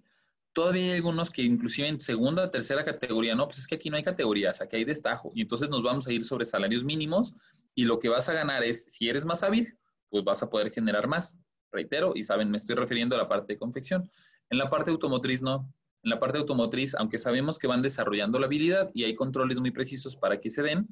Todavía 0.53 0.83
hay 0.83 0.91
algunos 0.91 1.29
que 1.31 1.43
inclusive 1.43 1.87
en 1.87 1.99
segunda 1.99 2.49
tercera 2.49 2.85
categoría, 2.85 3.35
no, 3.35 3.45
pues 3.45 3.59
es 3.59 3.67
que 3.67 3.75
aquí 3.75 3.89
no 3.89 3.97
hay 3.97 4.03
categorías, 4.03 4.61
aquí 4.61 4.77
hay 4.77 4.85
destajo. 4.85 5.31
Y 5.35 5.41
entonces 5.41 5.69
nos 5.69 5.83
vamos 5.83 6.07
a 6.07 6.13
ir 6.13 6.23
sobre 6.23 6.45
salarios 6.45 6.83
mínimos 6.83 7.33
y 7.75 7.83
lo 7.83 7.99
que 7.99 8.09
vas 8.09 8.29
a 8.29 8.33
ganar 8.33 8.63
es, 8.63 8.85
si 8.87 9.09
eres 9.09 9.25
más 9.25 9.43
hábil, 9.43 9.77
pues 10.09 10.23
vas 10.23 10.41
a 10.43 10.49
poder 10.49 10.71
generar 10.71 11.07
más. 11.07 11.37
Reitero, 11.71 12.13
y 12.15 12.23
saben, 12.23 12.49
me 12.49 12.57
estoy 12.57 12.77
refiriendo 12.77 13.15
a 13.15 13.19
la 13.19 13.27
parte 13.27 13.53
de 13.53 13.59
confección. 13.59 14.09
En 14.49 14.57
la 14.57 14.69
parte 14.69 14.91
automotriz 14.91 15.41
no. 15.41 15.69
En 16.03 16.09
la 16.11 16.19
parte 16.19 16.37
automotriz, 16.37 16.95
aunque 16.95 17.17
sabemos 17.17 17.59
que 17.59 17.67
van 17.67 17.81
desarrollando 17.81 18.39
la 18.39 18.45
habilidad 18.45 18.89
y 18.93 19.03
hay 19.03 19.15
controles 19.15 19.59
muy 19.59 19.71
precisos 19.71 20.15
para 20.15 20.39
que 20.39 20.49
se 20.49 20.61
den, 20.61 20.87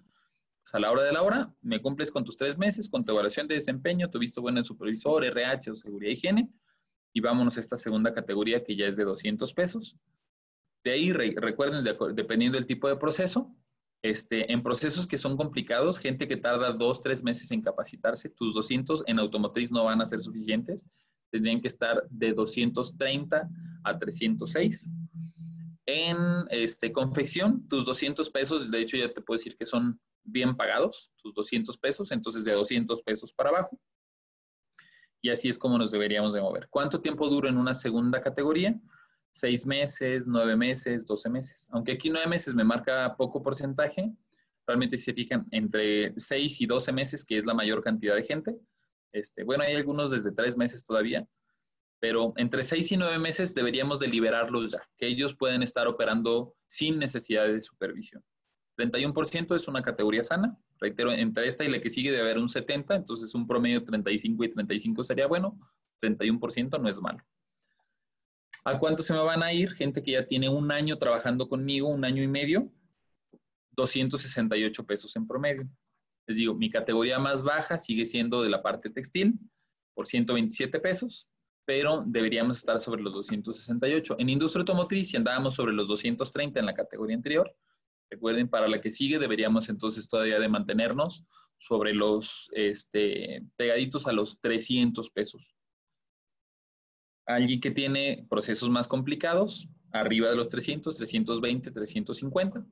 pues 0.64 0.76
a 0.76 0.80
la 0.80 0.92
hora 0.92 1.04
de 1.04 1.12
la 1.12 1.22
hora, 1.24 1.54
me 1.62 1.82
cumples 1.82 2.10
con 2.10 2.24
tus 2.24 2.38
tres 2.38 2.58
meses, 2.58 2.90
con 2.90 3.04
tu 3.04 3.12
evaluación 3.12 3.50
de 3.50 3.56
desempeño, 3.56 4.10
tu 4.10 4.18
visto 4.18 4.42
bueno 4.42 4.60
en 4.60 4.64
supervisor, 4.64 5.26
RH 5.26 5.72
o 5.72 5.76
seguridad 5.76 6.10
y 6.10 6.14
higiene, 6.14 6.50
y 7.12 7.20
vámonos 7.20 7.58
a 7.58 7.60
esta 7.60 7.76
segunda 7.76 8.14
categoría 8.14 8.64
que 8.64 8.78
ya 8.78 8.88
es 8.88 8.96
de 8.96 9.04
200 9.04 9.54
pesos. 9.54 9.98
De 10.86 10.92
ahí, 10.92 11.12
recuerden, 11.12 11.84
dependiendo 12.16 12.58
del 12.58 12.66
tipo 12.66 12.88
de 12.88 12.96
proceso, 12.96 13.54
este, 14.02 14.52
en 14.54 14.64
procesos 14.64 15.06
que 15.06 15.18
son 15.18 15.36
complicados, 15.36 16.00
gente 16.00 16.30
que 16.30 16.38
tarda 16.38 16.72
dos, 16.72 17.02
tres 17.02 17.24
meses 17.24 17.52
en 17.52 17.62
capacitarse, 17.62 18.30
tus 18.30 18.54
200 18.54 19.04
en 19.08 19.20
automotriz 19.20 19.70
no 19.70 19.84
van 19.84 20.02
a 20.02 20.06
ser 20.06 20.22
suficientes, 20.22 20.86
tendrían 21.30 21.60
que 21.60 21.68
estar 21.68 22.08
de 22.10 22.34
230 22.34 23.50
a 23.84 24.00
306. 24.00 24.90
En 25.88 26.18
este, 26.52 26.94
confección, 26.94 27.68
tus 27.68 27.86
200 27.86 28.30
pesos, 28.30 28.72
de 28.72 28.80
hecho 28.80 28.96
ya 28.96 29.12
te 29.12 29.22
puedo 29.22 29.38
decir 29.38 29.58
que 29.58 29.66
son 29.66 30.00
bien 30.24 30.56
pagados, 30.56 31.12
tus 31.18 31.34
200 31.34 31.78
pesos, 31.78 32.12
entonces 32.12 32.46
de 32.46 32.54
200 32.54 33.02
pesos 33.02 33.34
para 33.34 33.50
abajo. 33.50 33.80
Y 35.22 35.30
así 35.30 35.48
es 35.48 35.58
como 35.58 35.78
nos 35.78 35.92
deberíamos 35.92 36.34
de 36.34 36.42
mover. 36.42 36.68
¿Cuánto 36.70 37.00
tiempo 37.00 37.30
dura 37.30 37.50
en 37.50 37.58
una 37.58 37.74
segunda 37.74 38.22
categoría? 38.22 38.80
Seis 39.32 39.66
meses, 39.66 40.28
nueve 40.28 40.56
meses, 40.56 41.06
doce 41.06 41.30
meses. 41.30 41.68
Aunque 41.72 41.94
aquí 41.94 42.10
nueve 42.10 42.28
meses 42.28 42.54
me 42.54 42.64
marca 42.64 43.16
poco 43.18 43.42
porcentaje, 43.42 44.14
realmente 44.68 44.98
si 44.98 45.06
se 45.06 45.14
fijan 45.14 45.48
entre 45.52 46.14
seis 46.18 46.60
y 46.62 46.66
doce 46.66 46.92
meses, 46.92 47.24
que 47.24 47.38
es 47.38 47.46
la 47.46 47.54
mayor 47.54 47.82
cantidad 47.84 48.16
de 48.16 48.24
gente. 48.24 48.56
Este, 49.14 49.44
bueno, 49.44 49.64
hay 49.64 49.76
algunos 49.76 50.12
desde 50.12 50.34
tres 50.34 50.58
meses 50.58 50.86
todavía, 50.86 51.26
pero 52.00 52.34
entre 52.36 52.64
seis 52.64 52.92
y 52.92 52.98
nueve 52.98 53.18
meses 53.18 53.56
deberíamos 53.56 54.00
de 54.00 54.08
liberarlos 54.10 54.74
ya, 54.74 54.82
que 54.98 55.08
ellos 55.08 55.36
pueden 55.36 55.64
estar 55.64 55.88
operando 55.88 56.54
sin 56.68 57.00
necesidad 57.00 57.46
de 57.46 57.62
supervisión. 57.62 58.22
31% 58.78 59.56
es 59.56 59.68
una 59.68 59.82
categoría 59.82 60.24
sana. 60.24 60.58
Reitero, 60.80 61.12
entre 61.12 61.48
esta 61.48 61.64
y 61.64 61.70
la 61.70 61.80
que 61.80 61.90
sigue 61.90 62.12
debe 62.12 62.24
haber 62.24 62.38
un 62.38 62.50
70, 62.50 62.96
entonces 62.96 63.34
un 63.36 63.48
promedio 63.48 63.80
de 63.80 63.86
35 63.86 64.44
y 64.44 64.50
35 64.50 65.04
sería 65.04 65.28
bueno. 65.28 65.60
31% 66.02 66.82
no 66.82 66.90
es 66.90 67.02
malo. 67.02 67.20
¿A 68.66 68.80
cuánto 68.80 69.04
se 69.04 69.14
me 69.14 69.20
van 69.20 69.44
a 69.44 69.52
ir? 69.54 69.72
Gente 69.74 70.02
que 70.02 70.12
ya 70.12 70.26
tiene 70.26 70.50
un 70.50 70.72
año 70.72 70.98
trabajando 70.98 71.48
conmigo, 71.48 71.90
un 71.90 72.06
año 72.06 72.24
y 72.24 72.28
medio, 72.28 72.72
268 73.72 74.86
pesos 74.86 75.16
en 75.16 75.28
promedio. 75.28 75.68
Les 76.28 76.38
digo, 76.38 76.56
mi 76.56 76.70
categoría 76.70 77.20
más 77.20 77.44
baja 77.44 77.78
sigue 77.78 78.06
siendo 78.06 78.42
de 78.42 78.50
la 78.50 78.62
parte 78.62 78.90
textil, 78.90 79.38
por 79.94 80.08
127 80.08 80.80
pesos, 80.80 81.30
pero 81.66 82.04
deberíamos 82.06 82.58
estar 82.58 82.80
sobre 82.80 83.02
los 83.02 83.14
268. 83.14 84.16
En 84.20 84.30
industria 84.30 84.62
automotriz, 84.62 85.10
si 85.10 85.18
andábamos 85.18 85.56
sobre 85.56 85.74
los 85.74 85.88
230 85.88 86.60
en 86.60 86.66
la 86.66 86.74
categoría 86.74 87.16
anterior, 87.16 87.54
Recuerden, 88.14 88.48
para 88.48 88.68
la 88.68 88.80
que 88.80 88.92
sigue 88.92 89.18
deberíamos 89.18 89.70
entonces 89.70 90.08
todavía 90.08 90.38
de 90.38 90.48
mantenernos 90.48 91.26
sobre 91.58 91.96
los 91.96 92.48
este, 92.54 93.44
pegaditos 93.56 94.06
a 94.06 94.12
los 94.14 94.40
300 94.40 95.10
pesos. 95.10 95.56
Alguien 97.26 97.60
que 97.60 97.72
tiene 97.72 98.28
procesos 98.30 98.70
más 98.70 98.88
complicados, 98.88 99.68
arriba 99.92 100.30
de 100.30 100.36
los 100.36 100.48
300, 100.48 100.96
320, 100.96 101.72
350. 101.72 102.64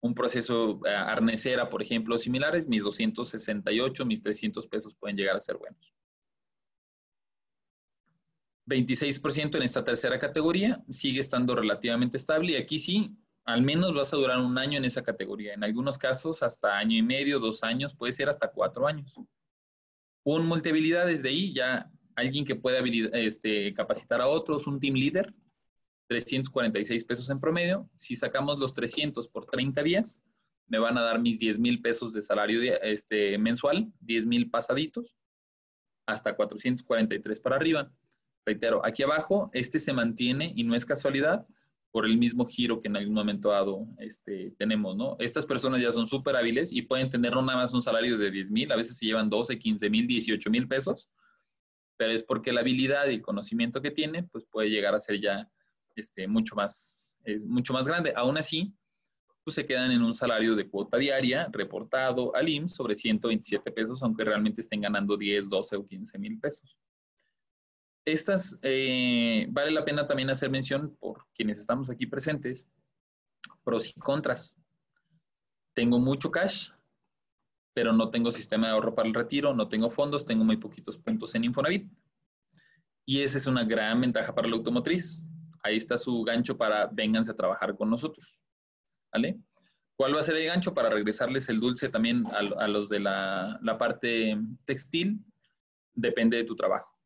Un 0.00 0.14
proceso 0.14 0.80
eh, 0.86 0.88
arnesera, 0.88 1.68
por 1.68 1.82
ejemplo, 1.82 2.16
similares, 2.16 2.66
mis 2.66 2.82
268, 2.82 4.06
mis 4.06 4.22
300 4.22 4.66
pesos 4.66 4.94
pueden 4.94 5.18
llegar 5.18 5.36
a 5.36 5.40
ser 5.40 5.58
buenos. 5.58 5.92
26% 8.66 9.56
en 9.56 9.62
esta 9.62 9.84
tercera 9.84 10.18
categoría, 10.18 10.82
sigue 10.88 11.20
estando 11.20 11.54
relativamente 11.54 12.16
estable 12.16 12.52
y 12.52 12.56
aquí 12.56 12.78
sí, 12.78 13.14
al 13.52 13.62
menos 13.62 13.92
vas 13.94 14.12
a 14.12 14.16
durar 14.16 14.38
un 14.38 14.56
año 14.58 14.78
en 14.78 14.84
esa 14.84 15.02
categoría. 15.02 15.54
En 15.54 15.64
algunos 15.64 15.98
casos, 15.98 16.42
hasta 16.42 16.78
año 16.78 16.96
y 16.96 17.02
medio, 17.02 17.38
dos 17.38 17.62
años, 17.62 17.94
puede 17.94 18.12
ser 18.12 18.28
hasta 18.28 18.50
cuatro 18.50 18.86
años. 18.86 19.14
Un 20.24 20.46
multihabilidad 20.46 21.06
desde 21.06 21.30
ahí, 21.30 21.52
ya 21.52 21.90
alguien 22.14 22.44
que 22.44 22.54
pueda 22.54 22.80
este, 23.14 23.74
capacitar 23.74 24.20
a 24.20 24.28
otros, 24.28 24.66
un 24.66 24.78
team 24.78 24.94
leader, 24.94 25.34
346 26.08 27.04
pesos 27.04 27.30
en 27.30 27.40
promedio. 27.40 27.88
Si 27.96 28.16
sacamos 28.16 28.58
los 28.58 28.72
300 28.72 29.28
por 29.28 29.46
30 29.46 29.82
días, 29.82 30.22
me 30.66 30.78
van 30.78 30.98
a 30.98 31.02
dar 31.02 31.20
mis 31.20 31.38
10 31.38 31.58
mil 31.58 31.80
pesos 31.82 32.12
de 32.12 32.22
salario 32.22 32.60
este, 32.82 33.38
mensual, 33.38 33.92
10 34.00 34.26
mil 34.26 34.50
pasaditos, 34.50 35.16
hasta 36.06 36.36
443 36.36 37.40
para 37.40 37.56
arriba. 37.56 37.92
Reitero, 38.44 38.84
aquí 38.84 39.02
abajo, 39.02 39.50
este 39.52 39.78
se 39.78 39.92
mantiene 39.92 40.52
y 40.54 40.64
no 40.64 40.74
es 40.74 40.86
casualidad 40.86 41.46
por 41.92 42.06
el 42.06 42.16
mismo 42.16 42.46
giro 42.46 42.80
que 42.80 42.88
en 42.88 42.96
algún 42.96 43.14
momento 43.14 43.50
dado 43.50 43.86
este, 43.98 44.52
tenemos, 44.58 44.96
¿no? 44.96 45.16
Estas 45.18 45.44
personas 45.44 45.80
ya 45.80 45.90
son 45.90 46.06
súper 46.06 46.36
hábiles 46.36 46.72
y 46.72 46.82
pueden 46.82 47.10
tener 47.10 47.32
no 47.32 47.42
nada 47.42 47.58
más 47.58 47.74
un 47.74 47.82
salario 47.82 48.16
de 48.16 48.30
10 48.30 48.50
mil, 48.50 48.72
a 48.72 48.76
veces 48.76 48.96
se 48.96 49.06
llevan 49.06 49.28
12, 49.28 49.58
15 49.58 49.90
mil, 49.90 50.06
18 50.06 50.50
mil 50.50 50.68
pesos, 50.68 51.10
pero 51.96 52.12
es 52.12 52.22
porque 52.22 52.52
la 52.52 52.60
habilidad 52.60 53.08
y 53.08 53.14
el 53.14 53.22
conocimiento 53.22 53.82
que 53.82 53.90
tiene, 53.90 54.22
pues 54.24 54.44
puede 54.50 54.70
llegar 54.70 54.94
a 54.94 55.00
ser 55.00 55.20
ya 55.20 55.50
este, 55.96 56.28
mucho, 56.28 56.54
más, 56.54 57.16
mucho 57.44 57.72
más 57.72 57.86
grande. 57.86 58.12
Aún 58.16 58.38
así, 58.38 58.72
pues 59.44 59.54
se 59.54 59.66
quedan 59.66 59.90
en 59.90 60.02
un 60.02 60.14
salario 60.14 60.54
de 60.54 60.68
cuota 60.68 60.96
diaria 60.96 61.48
reportado 61.50 62.34
al 62.34 62.48
IMSS 62.48 62.74
sobre 62.74 62.94
127 62.94 63.70
pesos, 63.72 64.02
aunque 64.02 64.24
realmente 64.24 64.60
estén 64.60 64.80
ganando 64.80 65.16
10, 65.16 65.50
12 65.50 65.76
o 65.76 65.86
15 65.86 66.18
mil 66.18 66.38
pesos. 66.38 66.76
Estas 68.10 68.58
eh, 68.64 69.46
vale 69.50 69.70
la 69.70 69.84
pena 69.84 70.04
también 70.04 70.30
hacer 70.30 70.50
mención 70.50 70.96
por 70.98 71.26
quienes 71.32 71.60
estamos 71.60 71.90
aquí 71.90 72.06
presentes, 72.06 72.68
pros 73.62 73.88
y 73.88 74.00
contras. 74.00 74.58
Tengo 75.74 76.00
mucho 76.00 76.32
cash, 76.32 76.70
pero 77.72 77.92
no 77.92 78.10
tengo 78.10 78.32
sistema 78.32 78.66
de 78.66 78.72
ahorro 78.72 78.96
para 78.96 79.06
el 79.06 79.14
retiro, 79.14 79.54
no 79.54 79.68
tengo 79.68 79.90
fondos, 79.90 80.24
tengo 80.24 80.42
muy 80.42 80.56
poquitos 80.56 80.98
puntos 80.98 81.36
en 81.36 81.44
Infonavit. 81.44 81.88
Y 83.06 83.22
esa 83.22 83.38
es 83.38 83.46
una 83.46 83.62
gran 83.62 84.00
ventaja 84.00 84.34
para 84.34 84.48
la 84.48 84.56
automotriz. 84.56 85.30
Ahí 85.62 85.76
está 85.76 85.96
su 85.96 86.24
gancho 86.24 86.56
para 86.58 86.88
vénganse 86.88 87.30
a 87.30 87.36
trabajar 87.36 87.76
con 87.76 87.90
nosotros. 87.90 88.42
¿Vale? 89.12 89.38
¿Cuál 89.94 90.16
va 90.16 90.18
a 90.18 90.24
ser 90.24 90.34
el 90.34 90.46
gancho 90.46 90.74
para 90.74 90.90
regresarles 90.90 91.48
el 91.48 91.60
dulce 91.60 91.88
también 91.88 92.24
a, 92.32 92.66
los 92.66 92.88
de 92.88 92.98
la, 92.98 93.56
la 93.62 93.78
parte 93.78 94.36
textil? 94.64 95.24
Depende 95.94 96.38
de 96.38 96.44
tu 96.44 96.56
trabajo 96.56 96.99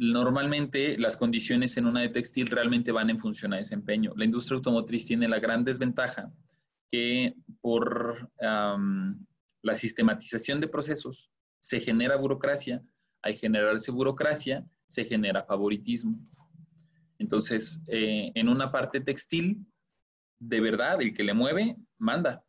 normalmente 0.00 0.96
las 0.96 1.18
condiciones 1.18 1.76
en 1.76 1.84
una 1.84 2.00
de 2.00 2.08
textil 2.08 2.46
realmente 2.46 2.90
van 2.90 3.10
en 3.10 3.18
función 3.18 3.52
a 3.52 3.58
desempeño. 3.58 4.14
La 4.16 4.24
industria 4.24 4.56
automotriz 4.56 5.04
tiene 5.04 5.28
la 5.28 5.38
gran 5.38 5.62
desventaja 5.62 6.32
que 6.88 7.34
por 7.60 8.32
la 8.40 9.74
sistematización 9.74 10.58
de 10.58 10.68
procesos 10.68 11.30
se 11.60 11.80
genera 11.80 12.16
burocracia, 12.16 12.82
al 13.20 13.34
generarse 13.34 13.90
burocracia 13.90 14.64
se 14.86 15.04
genera 15.04 15.44
favoritismo. 15.44 16.18
Entonces, 17.18 17.82
eh, 17.86 18.32
en 18.34 18.48
una 18.48 18.72
parte 18.72 19.02
textil, 19.02 19.66
de 20.38 20.60
verdad, 20.62 21.02
el 21.02 21.12
que 21.12 21.24
le 21.24 21.34
mueve, 21.34 21.76
manda. 21.98 22.42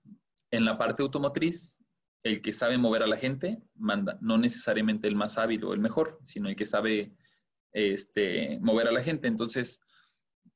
En 0.52 0.64
la 0.64 0.78
parte 0.78 1.04
automotriz, 1.04 1.78
el 2.24 2.42
que 2.42 2.54
sabe 2.54 2.78
mover 2.78 3.04
a 3.04 3.08
la 3.08 3.18
gente, 3.18 3.62
manda. 3.76 4.18
No 4.22 4.38
necesariamente 4.38 5.10
el 5.10 5.18
más 5.18 5.38
hábil 5.38 5.66
o 5.66 5.74
el 5.74 5.82
mejor, 5.82 6.18
sino 6.24 6.48
el 6.48 6.56
que 6.56 6.64
sabe 6.64 7.12
este, 7.74 8.60
mover 8.62 8.88
a 8.88 8.92
la 8.92 9.04
gente. 9.04 9.28
Entonces, 9.28 9.80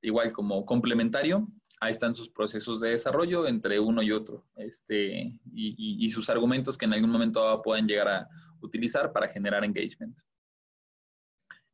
igual 0.02 0.32
como 0.32 0.66
complementario, 0.66 1.48
ahí 1.80 1.92
están 1.92 2.14
sus 2.14 2.30
procesos 2.30 2.80
de 2.80 2.90
desarrollo 2.90 3.48
entre 3.48 3.80
uno 3.80 4.02
y 4.02 4.12
otro 4.12 4.46
este, 4.56 5.40
y, 5.54 6.10
sus 6.10 6.30
argumentos 6.30 6.78
que 6.78 6.86
en 6.86 6.94
algún 6.94 7.12
momento 7.12 7.62
puedan 7.64 7.88
llegar 7.88 8.08
a 8.08 8.30
utilizar 8.62 9.12
para 9.12 9.28
generar 9.28 9.64
engagement. 9.64 10.20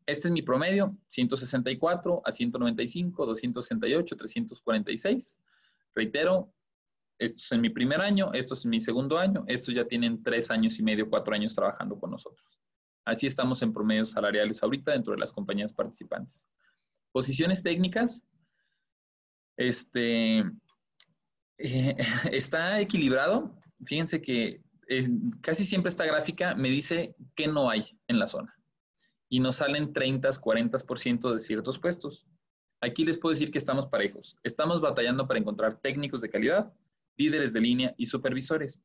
Este 0.05 0.27
es 0.27 0.31
mi 0.31 0.41
promedio, 0.41 0.97
164 1.07 2.21
a 2.25 2.31
195, 2.31 3.25
268, 3.25 4.17
346. 4.17 5.37
Reitero, 5.93 6.53
esto 7.19 7.37
es 7.37 7.51
en 7.51 7.61
mi 7.61 7.69
primer 7.69 8.01
año, 8.01 8.31
esto 8.33 8.55
es 8.55 8.65
en 8.65 8.71
mi 8.71 8.81
segundo 8.81 9.19
año, 9.19 9.45
estos 9.47 9.75
ya 9.75 9.85
tienen 9.85 10.23
tres 10.23 10.49
años 10.49 10.79
y 10.79 10.83
medio, 10.83 11.09
cuatro 11.09 11.35
años 11.35 11.53
trabajando 11.53 11.99
con 11.99 12.09
nosotros. 12.09 12.59
Así 13.05 13.27
estamos 13.27 13.61
en 13.61 13.73
promedios 13.73 14.11
salariales 14.11 14.61
ahorita 14.61 14.91
dentro 14.91 15.13
de 15.13 15.19
las 15.19 15.33
compañías 15.33 15.73
participantes. 15.73 16.47
Posiciones 17.11 17.63
técnicas, 17.63 18.25
este, 19.57 20.39
eh, 21.57 21.95
está 22.31 22.79
equilibrado. 22.79 23.57
Fíjense 23.85 24.21
que 24.21 24.61
eh, 24.87 25.07
casi 25.41 25.65
siempre 25.65 25.89
esta 25.89 26.05
gráfica 26.05 26.55
me 26.55 26.69
dice 26.69 27.15
qué 27.35 27.47
no 27.47 27.69
hay 27.69 27.97
en 28.07 28.19
la 28.19 28.27
zona. 28.27 28.55
Y 29.29 29.39
nos 29.39 29.57
salen 29.57 29.93
30, 29.93 30.29
40% 30.29 31.31
de 31.31 31.39
ciertos 31.39 31.79
puestos. 31.79 32.27
Aquí 32.81 33.05
les 33.05 33.17
puedo 33.17 33.31
decir 33.31 33.51
que 33.51 33.57
estamos 33.57 33.87
parejos. 33.87 34.35
Estamos 34.43 34.81
batallando 34.81 35.27
para 35.27 35.39
encontrar 35.39 35.79
técnicos 35.79 36.21
de 36.21 36.29
calidad 36.29 36.73
líderes 37.17 37.53
de 37.53 37.61
línea 37.61 37.93
y 37.97 38.05
supervisores. 38.05 38.81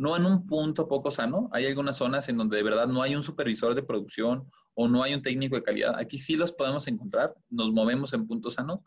No 0.00 0.16
en 0.16 0.24
un 0.24 0.46
punto 0.46 0.88
poco 0.88 1.10
sano, 1.10 1.50
hay 1.52 1.66
algunas 1.66 1.98
zonas 1.98 2.30
en 2.30 2.38
donde 2.38 2.56
de 2.56 2.62
verdad 2.62 2.86
no 2.86 3.02
hay 3.02 3.14
un 3.14 3.22
supervisor 3.22 3.74
de 3.74 3.82
producción 3.82 4.50
o 4.72 4.88
no 4.88 5.02
hay 5.02 5.12
un 5.12 5.20
técnico 5.20 5.56
de 5.56 5.62
calidad. 5.62 5.94
Aquí 5.98 6.16
sí 6.16 6.36
los 6.36 6.52
podemos 6.52 6.88
encontrar, 6.88 7.34
nos 7.50 7.70
movemos 7.70 8.14
en 8.14 8.26
punto 8.26 8.50
sano, 8.50 8.82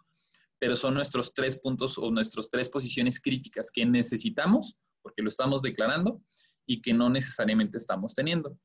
pero 0.57 0.76
son 0.76 0.95
nuestros 0.95 1.32
tres 1.36 1.55
puntos 1.59 1.99
o 1.99 2.09
nuestras 2.09 2.49
tres 2.49 2.68
posiciones 2.68 3.22
críticas 3.22 3.70
que 3.72 3.86
necesitamos, 3.86 4.80
porque 5.03 5.22
lo 5.22 5.28
estamos 5.28 5.61
declarando, 5.61 6.20
y 6.66 6.82
que 6.82 6.95
no 6.95 7.11
necesariamente 7.11 7.78
estamos 7.78 8.16
teniendo. 8.16 8.57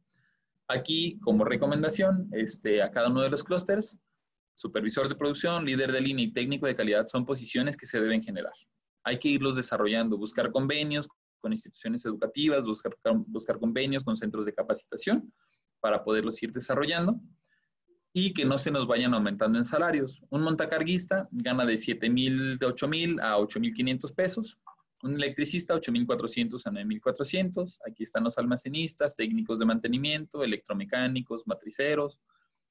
Aquí, 0.69 1.19
como 1.21 1.45
recomendación, 1.45 2.31
este, 2.33 2.81
a 2.81 2.91
cada 2.91 3.11
uno 3.11 3.21
de 3.21 3.29
los 3.29 3.45
clústeres, 3.45 4.01
supervisor 4.55 5.07
de 5.11 5.17
producción, 5.17 5.67
líder 5.67 5.93
de 5.93 6.01
línea 6.01 6.25
y 6.25 6.33
técnico 6.33 6.67
de 6.67 6.75
calidad 6.75 7.05
son 7.05 7.27
posiciones 7.27 7.77
que 7.77 7.85
se 7.85 8.01
deben 8.01 8.23
generar 8.23 8.55
hay 9.09 9.19
que 9.19 9.29
irlos 9.29 9.57
desarrollando, 9.57 10.19
buscar 10.19 10.53
convenios 10.53 11.09
con 11.41 11.53
instituciones 11.53 12.05
educativas, 12.05 12.67
buscar, 12.67 12.97
buscar 13.27 13.59
convenios 13.59 14.05
con 14.05 14.17
centros 14.17 14.47
de 14.47 14.55
capacitación 14.55 15.33
para 15.81 16.05
poderlos 16.05 16.43
ir 16.43 16.53
desarrollando 16.53 17.21
y 18.13 18.33
que 18.33 18.45
no 18.45 18.59
se 18.59 18.71
nos 18.71 18.87
vayan 18.87 19.15
aumentando 19.15 19.59
en 19.59 19.65
salarios. 19.65 20.23
Un 20.31 20.43
montacarguista 20.43 21.29
gana 21.31 21.65
de 21.65 21.77
7 21.77 22.11
mil, 22.11 22.59
de 22.59 22.67
8 22.67 22.89
mil 22.89 23.21
a 23.21 23.39
8 23.39 23.61
mil 23.61 23.75
500 23.75 24.13
pesos. 24.13 24.59
Un 25.03 25.15
electricista, 25.15 25.75
8.400 25.75 26.67
a 26.67 26.71
9.400. 26.71 27.79
Aquí 27.89 28.03
están 28.03 28.25
los 28.25 28.37
almacenistas, 28.39 29.15
técnicos 29.15 29.61
de 29.61 29.67
mantenimiento, 29.67 30.43
electromecánicos, 30.43 31.47
matriceros. 31.47 32.21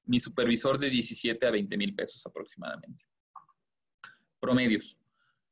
Mi 0.04 0.20
supervisor 0.20 0.78
de 0.78 0.90
17 0.90 1.46
a 1.46 1.50
20 1.50 1.76
mil 1.76 1.94
pesos 1.94 2.24
aproximadamente. 2.26 3.04
Promedios. 4.40 4.98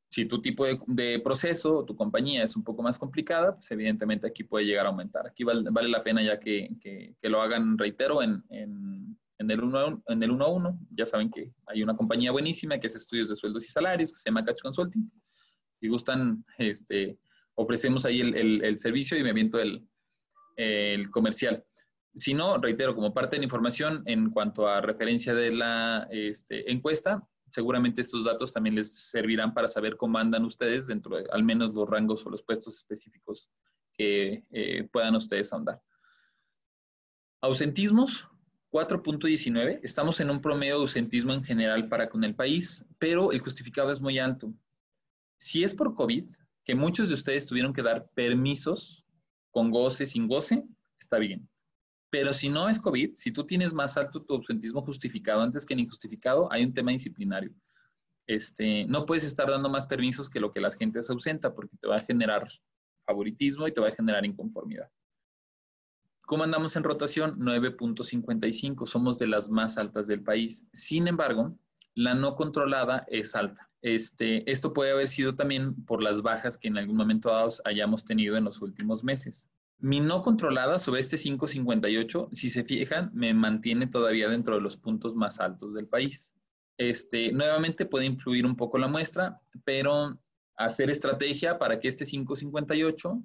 Si 0.09 0.25
tu 0.25 0.41
tipo 0.41 0.65
de, 0.65 1.19
proceso 1.19 1.77
o 1.77 1.85
tu 1.85 1.95
compañía 1.95 2.43
es 2.43 2.55
un 2.55 2.63
poco 2.63 2.81
más 2.81 2.97
complicada, 2.97 3.55
pues 3.55 3.69
evidentemente 3.71 4.27
aquí 4.27 4.43
puede 4.43 4.65
llegar 4.65 4.85
a 4.85 4.89
aumentar. 4.89 5.27
Aquí 5.27 5.43
vale, 5.43 5.89
la 5.89 6.03
pena 6.03 6.23
ya 6.23 6.39
que, 6.39 6.69
que, 6.81 7.29
lo 7.29 7.41
hagan, 7.41 7.77
reitero, 7.77 8.23
en, 8.23 8.43
en, 8.49 9.17
en 9.37 9.51
el 9.51 9.61
1 9.61 10.03
en 10.07 10.23
el 10.23 10.31
1 10.31 10.45
a 10.45 10.49
1. 10.49 10.79
Ya 10.91 11.05
saben 11.05 11.29
que 11.29 11.51
hay 11.65 11.83
una 11.83 11.95
compañía 11.95 12.31
buenísima 12.31 12.79
que 12.79 12.87
hace 12.87 12.97
estudios 12.97 13.29
de 13.29 13.35
sueldos 13.35 13.65
y 13.65 13.69
salarios, 13.69 14.11
que 14.11 14.19
se 14.19 14.29
llama 14.29 14.45
Catch 14.45 14.61
Consulting. 14.61 15.11
Si 15.79 15.87
gustan, 15.89 16.45
este, 16.57 17.19
ofrecemos 17.55 18.05
ahí 18.05 18.21
el, 18.21 18.35
el, 18.35 18.63
el 18.63 18.79
servicio 18.79 19.17
y 19.17 19.23
me 19.23 19.31
aviento 19.31 19.59
el, 19.59 19.85
el 20.55 21.09
comercial. 21.11 21.63
Si 22.13 22.33
no, 22.33 22.57
reitero, 22.57 22.95
como 22.95 23.13
parte 23.13 23.35
de 23.35 23.41
la 23.41 23.45
información 23.45 24.03
en 24.05 24.31
cuanto 24.31 24.67
a 24.67 24.81
referencia 24.81 25.33
de 25.33 25.51
la 25.51 26.07
este, 26.11 26.71
encuesta, 26.71 27.27
seguramente 27.47 28.01
estos 28.01 28.25
datos 28.25 28.53
también 28.53 28.75
les 28.75 28.93
servirán 29.09 29.53
para 29.53 29.67
saber 29.67 29.97
cómo 29.97 30.17
andan 30.17 30.45
ustedes 30.45 30.87
dentro 30.87 31.17
de 31.17 31.25
al 31.31 31.43
menos 31.43 31.73
los 31.73 31.89
rangos 31.89 32.25
o 32.25 32.29
los 32.29 32.43
puestos 32.43 32.75
específicos 32.75 33.49
que 33.93 34.45
eh, 34.51 34.87
puedan 34.91 35.15
ustedes 35.15 35.51
ahondar. 35.51 35.81
Ausentismos, 37.41 38.29
4.19. 38.71 39.79
Estamos 39.83 40.19
en 40.19 40.29
un 40.29 40.41
promedio 40.41 40.75
de 40.75 40.81
ausentismo 40.81 41.33
en 41.33 41.43
general 41.43 41.87
para 41.87 42.09
con 42.09 42.23
el 42.23 42.35
país, 42.35 42.85
pero 42.99 43.31
el 43.31 43.41
justificado 43.41 43.91
es 43.91 44.01
muy 44.01 44.19
alto. 44.19 44.53
Si 45.39 45.63
es 45.63 45.73
por 45.73 45.95
COVID, 45.95 46.25
que 46.63 46.75
muchos 46.75 47.07
de 47.07 47.13
ustedes 47.13 47.47
tuvieron 47.47 47.73
que 47.73 47.81
dar 47.81 48.09
permisos 48.13 49.05
con 49.51 49.71
goce, 49.71 50.05
sin 50.05 50.27
goce, 50.27 50.65
está 50.99 51.17
bien. 51.17 51.47
Pero 52.09 52.33
si 52.33 52.49
no 52.49 52.69
es 52.69 52.79
COVID, 52.79 53.15
si 53.15 53.31
tú 53.31 53.45
tienes 53.45 53.73
más 53.73 53.97
alto 53.97 54.23
tu 54.23 54.35
ausentismo 54.35 54.81
justificado 54.81 55.41
antes 55.41 55.65
que 55.65 55.73
injustificado, 55.73 56.51
hay 56.51 56.63
un 56.63 56.73
tema 56.73 56.91
disciplinario. 56.91 57.53
Este, 58.27 58.85
no 58.85 59.05
puedes 59.05 59.23
estar 59.23 59.49
dando 59.49 59.69
más 59.69 59.87
permisos 59.87 60.29
que 60.29 60.39
lo 60.39 60.51
que 60.51 60.61
la 60.61 60.71
gente 60.71 61.01
se 61.01 61.13
ausenta 61.13 61.53
porque 61.53 61.77
te 61.77 61.87
va 61.87 61.97
a 61.97 62.01
generar 62.01 62.47
favoritismo 63.05 63.67
y 63.67 63.73
te 63.73 63.81
va 63.81 63.87
a 63.87 63.91
generar 63.91 64.25
inconformidad. 64.25 64.89
¿Cómo 66.25 66.43
andamos 66.43 66.75
en 66.75 66.83
rotación? 66.83 67.39
9.55, 67.39 68.85
somos 68.85 69.17
de 69.17 69.27
las 69.27 69.49
más 69.49 69.77
altas 69.77 70.07
del 70.07 70.23
país. 70.23 70.67
Sin 70.73 71.07
embargo, 71.07 71.57
la 71.95 72.15
no 72.15 72.35
controlada 72.35 73.05
es 73.07 73.33
alta. 73.33 73.71
Este, 73.81 74.49
esto 74.51 74.73
puede 74.73 74.91
haber 74.91 75.07
sido 75.07 75.35
también 75.35 75.85
por 75.85 76.03
las 76.03 76.21
bajas 76.21 76.57
que 76.57 76.67
en 76.67 76.77
algún 76.77 76.97
momento 76.97 77.31
hayamos 77.63 78.03
tenido 78.03 78.35
en 78.35 78.43
los 78.43 78.61
últimos 78.61 79.05
meses. 79.05 79.49
Mi 79.79 79.99
no 79.99 80.21
controlada 80.21 80.79
sobre 80.79 81.01
este 81.01 81.17
558, 81.17 82.29
si 82.31 82.49
se 82.49 82.63
fijan, 82.63 83.11
me 83.13 83.33
mantiene 83.33 83.87
todavía 83.87 84.27
dentro 84.27 84.55
de 84.55 84.61
los 84.61 84.75
puntos 84.75 85.15
más 85.15 85.39
altos 85.39 85.75
del 85.75 85.87
país. 85.87 86.33
Este, 86.77 87.31
nuevamente 87.31 87.85
puede 87.85 88.05
influir 88.05 88.45
un 88.45 88.55
poco 88.55 88.77
la 88.77 88.87
muestra, 88.87 89.39
pero 89.63 90.17
hacer 90.55 90.89
estrategia 90.89 91.59
para 91.59 91.79
que 91.79 91.87
este 91.87 92.05
558 92.05 93.21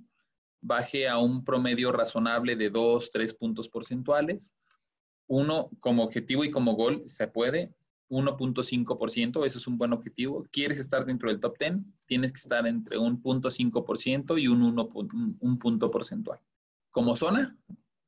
baje 0.61 1.09
a 1.09 1.19
un 1.19 1.43
promedio 1.43 1.91
razonable 1.91 2.57
de 2.57 2.71
2, 2.71 3.11
3 3.11 3.35
puntos 3.35 3.69
porcentuales. 3.69 4.55
Uno, 5.27 5.71
como 5.81 6.05
objetivo 6.05 6.45
y 6.45 6.51
como 6.51 6.75
gol, 6.75 7.03
se 7.07 7.29
puede. 7.29 7.75
1.5%, 8.13 9.47
eso 9.47 9.59
es 9.59 9.67
un 9.67 9.79
buen 9.79 9.93
objetivo. 9.95 10.47
¿Quieres 10.53 10.79
estar 10.79 11.07
dentro 11.07 11.31
del 11.31 11.41
top 11.41 11.57
10? 11.59 11.79
Tienes 12.07 12.33
que 12.33 12.39
estar 12.39 12.67
entre 12.67 12.99
un 12.99 13.23
0.5% 13.23 14.41
y 14.41 14.49
un, 14.49 14.63
1, 14.63 14.89
un 15.41 15.59
punto 15.59 15.91
porcentual. 15.91 16.39
Como 16.91 17.17
zona, 17.17 17.57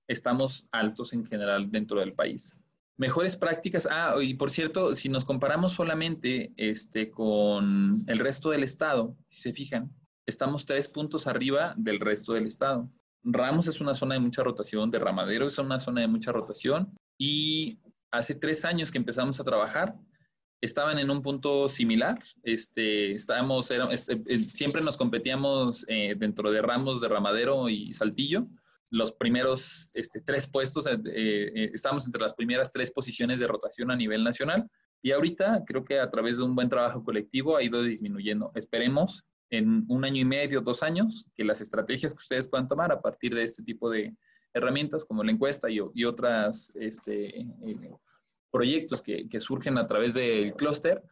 estamos 0.07 0.69
altos 0.73 1.15
en 1.15 1.25
general 1.25 1.71
dentro 1.71 2.01
del 2.01 2.13
país. 2.13 2.61
Mejores 2.99 3.35
prácticas. 3.35 3.89
Ah, 3.91 4.15
y 4.23 4.35
por 4.35 4.51
cierto, 4.51 4.95
si 4.95 5.09
nos 5.09 5.25
comparamos 5.25 5.73
solamente 5.73 6.53
este, 6.59 7.11
con 7.11 8.05
el 8.07 8.19
resto 8.19 8.51
del 8.51 8.63
estado, 8.63 9.17
si 9.29 9.41
se 9.41 9.53
fijan, 9.55 9.91
estamos 10.27 10.67
tres 10.67 10.89
puntos 10.89 11.27
arriba 11.27 11.75
del 11.79 11.99
resto 11.99 12.35
del 12.35 12.47
estado. 12.47 12.91
Ramos 13.23 13.67
es 13.69 13.81
una 13.81 13.95
zona 13.95 14.15
de 14.17 14.21
mucha 14.21 14.43
rotación, 14.43 14.91
Derramadero 14.91 15.47
es 15.47 15.57
una 15.57 15.81
zona 15.81 16.03
de 16.03 16.09
mucha 16.09 16.31
rotación 16.31 16.95
y 17.19 17.79
hace 18.15 18.35
tres 18.35 18.65
años 18.65 18.91
que 18.91 18.99
empezamos 18.99 19.41
a 19.41 19.45
trabajar, 19.45 19.95
estaban 20.61 20.99
en 20.99 21.11
un 21.11 21.21
punto 21.21 21.69
similar. 21.69 22.23
Este, 22.43 23.13
estábamos, 23.13 23.71
este, 23.71 24.23
eh, 24.27 24.41
siempre 24.49 24.83
nos 24.83 24.97
competíamos 24.97 25.85
eh, 25.89 26.15
dentro 26.17 26.51
de 26.51 26.63
ramos 26.63 27.01
de 27.01 27.09
Ramadero 27.09 27.69
y 27.69 27.93
Saltillo. 27.93 28.47
Los 28.91 29.13
primeros 29.13 29.91
este, 29.95 30.21
tres 30.21 30.47
puestos, 30.47 30.87
eh, 30.87 31.71
estábamos 31.75 32.07
entre 32.07 32.23
las 32.23 32.35
primeras 32.35 32.71
tres 32.71 32.93
posiciones 32.93 33.41
de 33.41 33.49
rotación 33.49 33.91
a 33.91 33.97
nivel 33.97 34.23
nacional. 34.23 34.71
Y 35.03 35.11
ahorita 35.11 35.65
creo 35.67 35.85
que 35.85 35.99
a 35.99 36.11
través 36.11 36.39
de 36.39 36.45
un 36.45 36.55
buen 36.55 36.69
trabajo 36.69 37.03
colectivo 37.03 37.57
ha 37.57 37.63
ido 37.63 37.83
disminuyendo. 37.83 38.53
Esperemos 38.55 39.25
en 39.51 39.85
un 39.89 40.05
año 40.05 40.23
y 40.23 40.25
medio, 40.25 40.61
dos 40.61 40.83
años, 40.83 41.27
que 41.35 41.45
las 41.45 41.61
estrategias 41.61 42.15
que 42.15 42.19
ustedes 42.19 42.49
puedan 42.49 42.69
tomar 42.69 42.91
a 42.93 43.03
partir 43.03 43.35
de 43.35 43.43
este 43.43 43.63
tipo 43.63 43.91
de, 43.91 44.15
herramientas 44.55 45.05
como 45.05 45.23
la 45.23 45.33
encuesta 45.33 45.69
y, 45.69 45.81
y 45.95 46.05
otras 46.05 46.73
este, 46.77 47.41
eh, 47.41 47.97
proyectos 48.55 49.03
que, 49.03 49.29
que, 49.29 49.41
surgen 49.41 49.79
a 49.79 49.89
través 49.89 50.15
del 50.15 50.55
clúster 50.55 51.03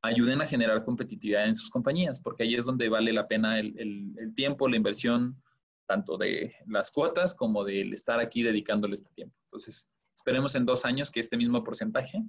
ayuden 0.00 0.40
a 0.40 0.46
generar 0.46 0.84
competitividad 0.84 1.48
en 1.48 1.56
sus 1.56 1.68
compañías, 1.68 2.20
porque 2.20 2.44
ahí 2.44 2.54
es 2.54 2.66
donde 2.66 2.88
vale 2.88 3.12
la 3.12 3.26
pena 3.26 3.58
el, 3.58 3.74
el, 4.16 4.32
tiempo, 4.36 4.68
la 4.68 4.76
inversión, 4.76 5.42
tanto 5.86 6.16
de 6.16 6.54
las 6.68 6.92
cuotas 6.92 7.34
como 7.34 7.64
del 7.64 7.92
estar 7.92 8.20
aquí 8.20 8.44
dedicándole 8.44 8.94
este 8.94 9.10
tiempo. 9.12 9.34
Entonces, 9.46 9.88
esperemos 10.14 10.54
en 10.54 10.66
dos 10.66 10.84
años 10.84 11.10
que 11.10 11.18
este 11.18 11.36
mismo 11.36 11.64
porcentaje 11.64 12.22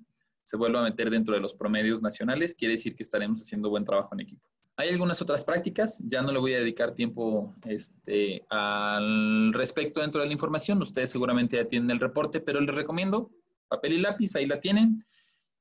se 0.43 0.57
vuelva 0.57 0.79
a 0.79 0.83
meter 0.83 1.11
dentro 1.11 1.35
de 1.35 1.41
los 1.41 1.53
promedios 1.53 2.01
nacionales, 2.01 2.55
quiere 2.55 2.71
decir 2.71 2.95
que 2.95 3.03
estaremos 3.03 3.41
haciendo 3.41 3.69
buen 3.69 3.85
trabajo 3.85 4.09
en 4.13 4.21
equipo. 4.21 4.49
Hay 4.77 4.89
algunas 4.89 5.21
otras 5.21 5.43
prácticas, 5.43 6.01
ya 6.07 6.23
no 6.23 6.31
le 6.31 6.39
voy 6.39 6.53
a 6.53 6.59
dedicar 6.59 6.95
tiempo 6.95 7.53
este, 7.67 8.43
al 8.49 9.53
respecto 9.53 10.01
dentro 10.01 10.21
de 10.21 10.27
la 10.27 10.33
información, 10.33 10.81
ustedes 10.81 11.11
seguramente 11.11 11.57
ya 11.57 11.67
tienen 11.67 11.91
el 11.91 11.99
reporte, 11.99 12.41
pero 12.41 12.59
les 12.61 12.73
recomiendo 12.73 13.29
papel 13.75 13.93
y 13.93 14.01
lápiz, 14.01 14.35
ahí 14.35 14.45
la 14.45 14.59
tienen, 14.59 15.05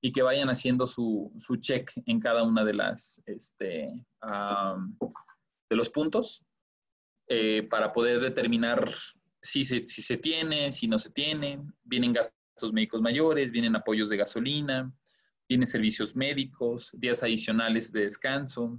y 0.00 0.12
que 0.12 0.22
vayan 0.22 0.48
haciendo 0.50 0.86
su, 0.86 1.32
su 1.38 1.56
check 1.56 1.90
en 2.06 2.20
cada 2.20 2.42
una 2.42 2.64
de 2.64 2.74
las, 2.74 3.22
este, 3.26 3.90
de 5.70 5.76
los 5.76 5.88
puntos, 5.88 6.44
eh, 7.28 7.66
para 7.70 7.92
poder 7.92 8.20
determinar 8.20 8.92
si 9.40 9.64
se, 9.64 9.86
si 9.86 10.02
se 10.02 10.16
tiene, 10.16 10.72
si 10.72 10.88
no 10.88 10.98
se 10.98 11.10
tiene, 11.10 11.62
vienen 11.82 12.12
gastos 12.12 12.72
médicos 12.72 13.00
mayores, 13.00 13.50
vienen 13.50 13.76
apoyos 13.76 14.10
de 14.10 14.18
gasolina, 14.18 14.92
vienen 15.48 15.66
servicios 15.66 16.14
médicos, 16.14 16.90
días 16.94 17.22
adicionales 17.22 17.92
de 17.92 18.02
descanso, 18.02 18.78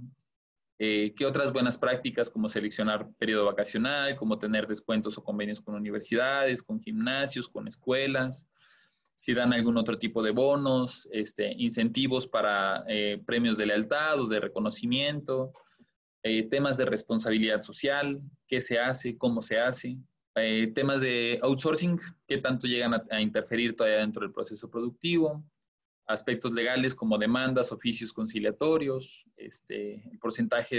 eh, 0.78 1.14
¿Qué 1.16 1.24
otras 1.24 1.52
buenas 1.52 1.78
prácticas 1.78 2.30
como 2.30 2.50
seleccionar 2.50 3.10
periodo 3.18 3.46
vacacional, 3.46 4.14
como 4.16 4.38
tener 4.38 4.66
descuentos 4.66 5.16
o 5.16 5.24
convenios 5.24 5.60
con 5.62 5.74
universidades, 5.74 6.62
con 6.62 6.80
gimnasios, 6.80 7.48
con 7.48 7.66
escuelas? 7.66 8.46
Si 9.18 9.32
dan 9.32 9.54
algún 9.54 9.78
otro 9.78 9.98
tipo 9.98 10.22
de 10.22 10.30
bonos, 10.30 11.08
este, 11.10 11.50
incentivos 11.56 12.26
para 12.26 12.84
eh, 12.86 13.18
premios 13.24 13.56
de 13.56 13.64
lealtad 13.64 14.20
o 14.20 14.26
de 14.26 14.40
reconocimiento, 14.40 15.52
eh, 16.22 16.42
temas 16.42 16.76
de 16.76 16.84
responsabilidad 16.84 17.62
social, 17.62 18.20
qué 18.46 18.60
se 18.60 18.78
hace, 18.78 19.16
cómo 19.16 19.40
se 19.40 19.58
hace, 19.58 19.96
temas 20.74 21.00
de 21.00 21.38
outsourcing, 21.40 21.98
qué 22.28 22.36
tanto 22.36 22.66
llegan 22.66 22.92
a, 22.92 23.02
a 23.10 23.22
interferir 23.22 23.74
todavía 23.74 24.00
dentro 24.00 24.20
del 24.20 24.34
proceso 24.34 24.68
productivo, 24.68 25.42
aspectos 26.06 26.52
legales 26.52 26.94
como 26.94 27.16
demandas, 27.16 27.72
oficios 27.72 28.12
conciliatorios, 28.12 29.24
este, 29.38 29.94
el 30.10 30.18
porcentaje 30.18 30.76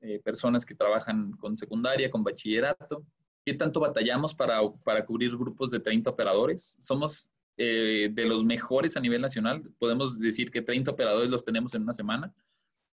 de 0.00 0.20
personas 0.24 0.64
que 0.64 0.74
trabajan 0.74 1.32
con 1.32 1.58
secundaria, 1.58 2.10
con 2.10 2.24
bachillerato. 2.24 3.04
¿Qué 3.44 3.52
tanto 3.52 3.80
batallamos 3.80 4.34
para, 4.34 4.58
para 4.84 5.04
cubrir 5.04 5.36
grupos 5.36 5.70
de 5.70 5.80
30 5.80 6.08
operadores? 6.08 6.78
Somos 6.80 7.30
eh, 7.56 8.08
de 8.12 8.24
los 8.24 8.44
mejores 8.44 8.96
a 8.96 9.00
nivel 9.00 9.20
nacional. 9.20 9.62
Podemos 9.78 10.18
decir 10.18 10.50
que 10.50 10.62
30 10.62 10.90
operadores 10.90 11.30
los 11.30 11.44
tenemos 11.44 11.74
en 11.74 11.82
una 11.82 11.92
semana, 11.92 12.34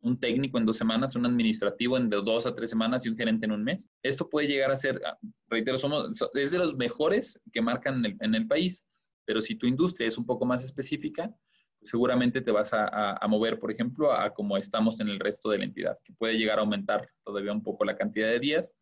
un 0.00 0.18
técnico 0.18 0.56
en 0.58 0.64
dos 0.64 0.76
semanas, 0.76 1.16
un 1.16 1.26
administrativo 1.26 1.96
en 1.96 2.08
de 2.08 2.16
dos 2.18 2.46
a 2.46 2.54
tres 2.54 2.70
semanas 2.70 3.04
y 3.04 3.08
un 3.08 3.16
gerente 3.16 3.46
en 3.46 3.52
un 3.52 3.64
mes. 3.64 3.90
Esto 4.02 4.30
puede 4.30 4.48
llegar 4.48 4.70
a 4.70 4.76
ser, 4.76 5.00
ah, 5.04 5.18
reitero, 5.48 5.76
somos, 5.76 6.18
es 6.34 6.50
de 6.50 6.58
los 6.58 6.76
mejores 6.76 7.40
que 7.52 7.60
marcan 7.60 8.04
en 8.04 8.34
el, 8.34 8.46
país, 8.46 8.86
pero 9.24 9.40
si 9.40 9.56
tu 9.56 9.66
industria 9.66 10.08
es 10.08 10.16
un 10.16 10.24
poco 10.24 10.46
más 10.46 10.64
específica, 10.64 11.34
seguramente 11.82 12.40
te 12.40 12.50
vas 12.50 12.70
a, 12.72 13.20
mover, 13.28 13.58
por 13.58 13.70
ejemplo, 13.70 14.12
a, 14.12 14.32
como 14.32 14.56
estamos 14.56 15.00
en 15.00 15.08
el 15.08 15.20
resto 15.20 15.50
de 15.50 15.58
la 15.58 15.64
entidad, 15.64 15.98
que 16.04 16.12
puede 16.14 16.38
llegar 16.38 16.58
a 16.58 16.62
aumentar 16.62 17.08
todavía 17.24 17.52
un 17.52 17.62
poco 17.62 17.84
la 17.84 17.96
cantidad 17.96 18.28
de 18.28 18.40
días, 18.40 18.72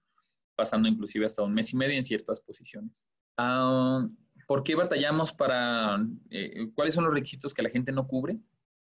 pasando 0.55 0.89
inclusive 0.89 1.27
hasta 1.27 1.43
un 1.43 1.53
mes 1.53 1.72
y 1.72 1.77
medio 1.77 1.97
en 1.97 2.05
ciertas 2.05 2.41
posiciones. 2.41 3.05
Ah, 3.37 4.07
¿Por 4.47 4.62
qué 4.62 4.74
batallamos 4.74 5.32
para, 5.32 5.99
eh, 6.30 6.70
cuáles 6.74 6.95
son 6.95 7.05
los 7.05 7.12
requisitos 7.12 7.55
que 7.55 7.62
la 7.62 7.70
gente 7.70 7.92
no 7.92 8.07
cubre 8.07 8.38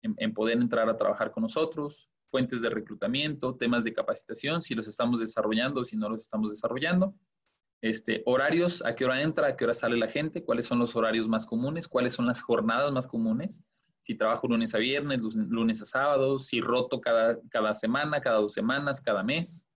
en, 0.01 0.33
poder 0.33 0.57
entrar 0.57 0.89
a 0.89 0.95
trabajar 0.95 1.31
con 1.31 1.43
nosotros? 1.43 2.09
Fuentes 2.29 2.61
de 2.61 2.69
reclutamiento, 2.69 3.55
temas 3.55 3.83
de 3.83 3.93
capacitación, 3.93 4.61
si 4.61 4.75
los 4.75 4.87
estamos 4.87 5.19
desarrollando 5.19 5.81
o 5.81 5.85
si 5.85 5.97
no 5.97 6.09
los 6.09 6.21
estamos 6.21 6.49
desarrollando. 6.49 7.15
Este, 7.81 8.23
horarios, 8.25 8.83
a 8.85 8.95
qué 8.95 9.05
hora 9.05 9.21
entra, 9.21 9.47
a 9.47 9.55
qué 9.55 9.65
hora 9.65 9.73
sale 9.73 9.97
la 9.97 10.09
gente, 10.09 10.43
cuáles 10.43 10.65
son 10.65 10.79
los 10.79 10.95
horarios 10.95 11.27
más 11.27 11.45
comunes, 11.45 11.87
cuáles 11.87 12.13
son 12.13 12.25
las 12.25 12.41
jornadas 12.41 12.91
más 12.91 13.07
comunes 13.07 13.63
si 14.07 14.15
trabajo 14.15 14.47
lunes 14.47 14.73
a 14.73 14.77
viernes, 14.77 15.19
lunes 15.35 15.81
a 15.81 15.85
sábado, 15.85 16.39
si 16.39 16.61
roto 16.61 17.01
cada, 17.01 17.41
cada 17.49 17.73
semana, 17.73 18.21
cada 18.21 18.37
dos 18.37 18.53
semanas, 18.53 19.01
cada 19.01 19.21
mes. 19.21 19.67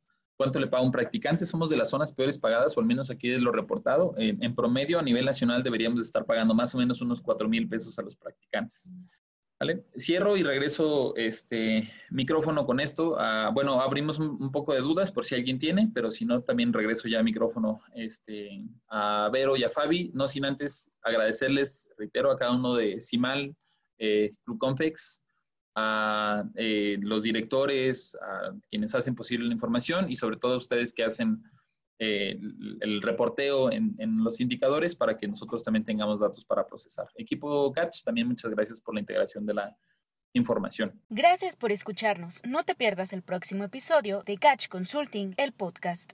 ¿Cuánto 0.42 0.60
le 0.60 0.66
paga 0.66 0.82
un 0.82 0.92
practicante? 0.92 1.46
Somos 1.46 1.70
de 1.70 1.78
las 1.78 1.92
zonas 1.92 2.12
peores 2.12 2.36
pagadas, 2.36 2.76
o 2.76 2.80
al 2.80 2.88
menos 2.88 3.12
aquí 3.12 3.30
es 3.30 3.44
lo 3.44 3.52
reportado. 3.52 4.16
En, 4.18 4.56
promedio, 4.56 4.98
a 4.98 5.04
nivel 5.04 5.24
nacional, 5.24 5.62
deberíamos 5.62 6.02
estar 6.02 6.26
pagando 6.26 6.56
más 6.56 6.74
o 6.74 6.80
menos 6.80 7.00
unos 7.00 7.22
4 7.22 7.48
mil 7.48 7.70
pesos 7.70 8.00
a 8.00 8.02
los 8.02 8.16
practicantes. 8.16 8.92
¿Vale? 9.60 9.86
Cierro 10.00 10.36
y 10.38 10.42
regreso 10.42 11.16
este 11.16 11.88
micrófono 12.10 12.66
con 12.66 12.80
esto. 12.80 13.18
Ah, 13.20 13.52
bueno, 13.54 13.80
abrimos 13.82 14.18
un, 14.18 14.52
poco 14.52 14.74
de 14.74 14.80
dudas 14.80 15.12
por 15.12 15.26
si 15.26 15.36
alguien 15.36 15.60
tiene, 15.60 15.92
pero 15.94 16.10
si 16.10 16.26
no, 16.26 16.42
también 16.42 16.74
regreso 16.74 17.08
ya 17.08 17.22
micrófono 17.22 17.80
este, 17.94 18.64
a 18.90 19.30
Vero 19.32 19.56
y 19.56 19.64
a 19.64 19.70
Fabi. 19.70 20.10
No 20.16 20.26
sin 20.26 20.46
antes 20.46 20.92
agradecerles, 21.04 21.92
reitero, 22.00 22.32
a 22.32 22.38
cada 22.40 22.54
uno 22.54 22.74
de 22.74 23.00
CIMAL, 23.00 23.56
eh, 24.00 24.32
Club 24.44 24.58
Confex, 24.58 25.21
a 25.76 26.44
eh, 26.56 26.98
los 27.02 27.24
directores, 27.24 28.16
a 28.16 28.54
quienes 28.70 28.94
hacen 28.96 29.16
posible 29.16 29.48
la 29.48 29.54
información 29.54 30.10
y 30.10 30.16
sobre 30.16 30.38
todo 30.38 30.56
a 30.56 30.58
ustedes 30.58 30.94
que 30.94 31.04
hacen 31.04 31.44
eh, 32.00 32.40
el, 32.82 33.02
reporteo 33.02 33.72
en, 33.72 33.96
en, 34.00 34.24
los 34.24 34.40
indicadores 34.40 34.96
para 34.96 35.16
que 35.18 35.28
nosotros 35.28 35.64
también 35.64 35.86
tengamos 35.86 36.20
datos 36.20 36.44
para 36.44 36.66
procesar. 36.66 37.08
Equipo 37.16 37.72
Catch, 37.72 38.04
también 38.04 38.28
muchas 38.28 38.50
gracias 38.52 38.82
por 38.82 38.96
la 38.96 39.02
integración 39.02 39.46
de 39.46 39.54
la 39.54 39.78
información. 40.34 41.00
Gracias 41.10 41.56
por 41.56 41.72
escucharnos. 41.72 42.42
No 42.44 42.64
te 42.64 42.76
pierdas 42.76 43.14
el 43.14 43.22
próximo 43.22 43.64
episodio 43.64 44.24
de 44.24 44.38
Catch 44.38 44.68
Consulting, 44.68 45.36
el 45.38 45.52
podcast. 45.54 46.10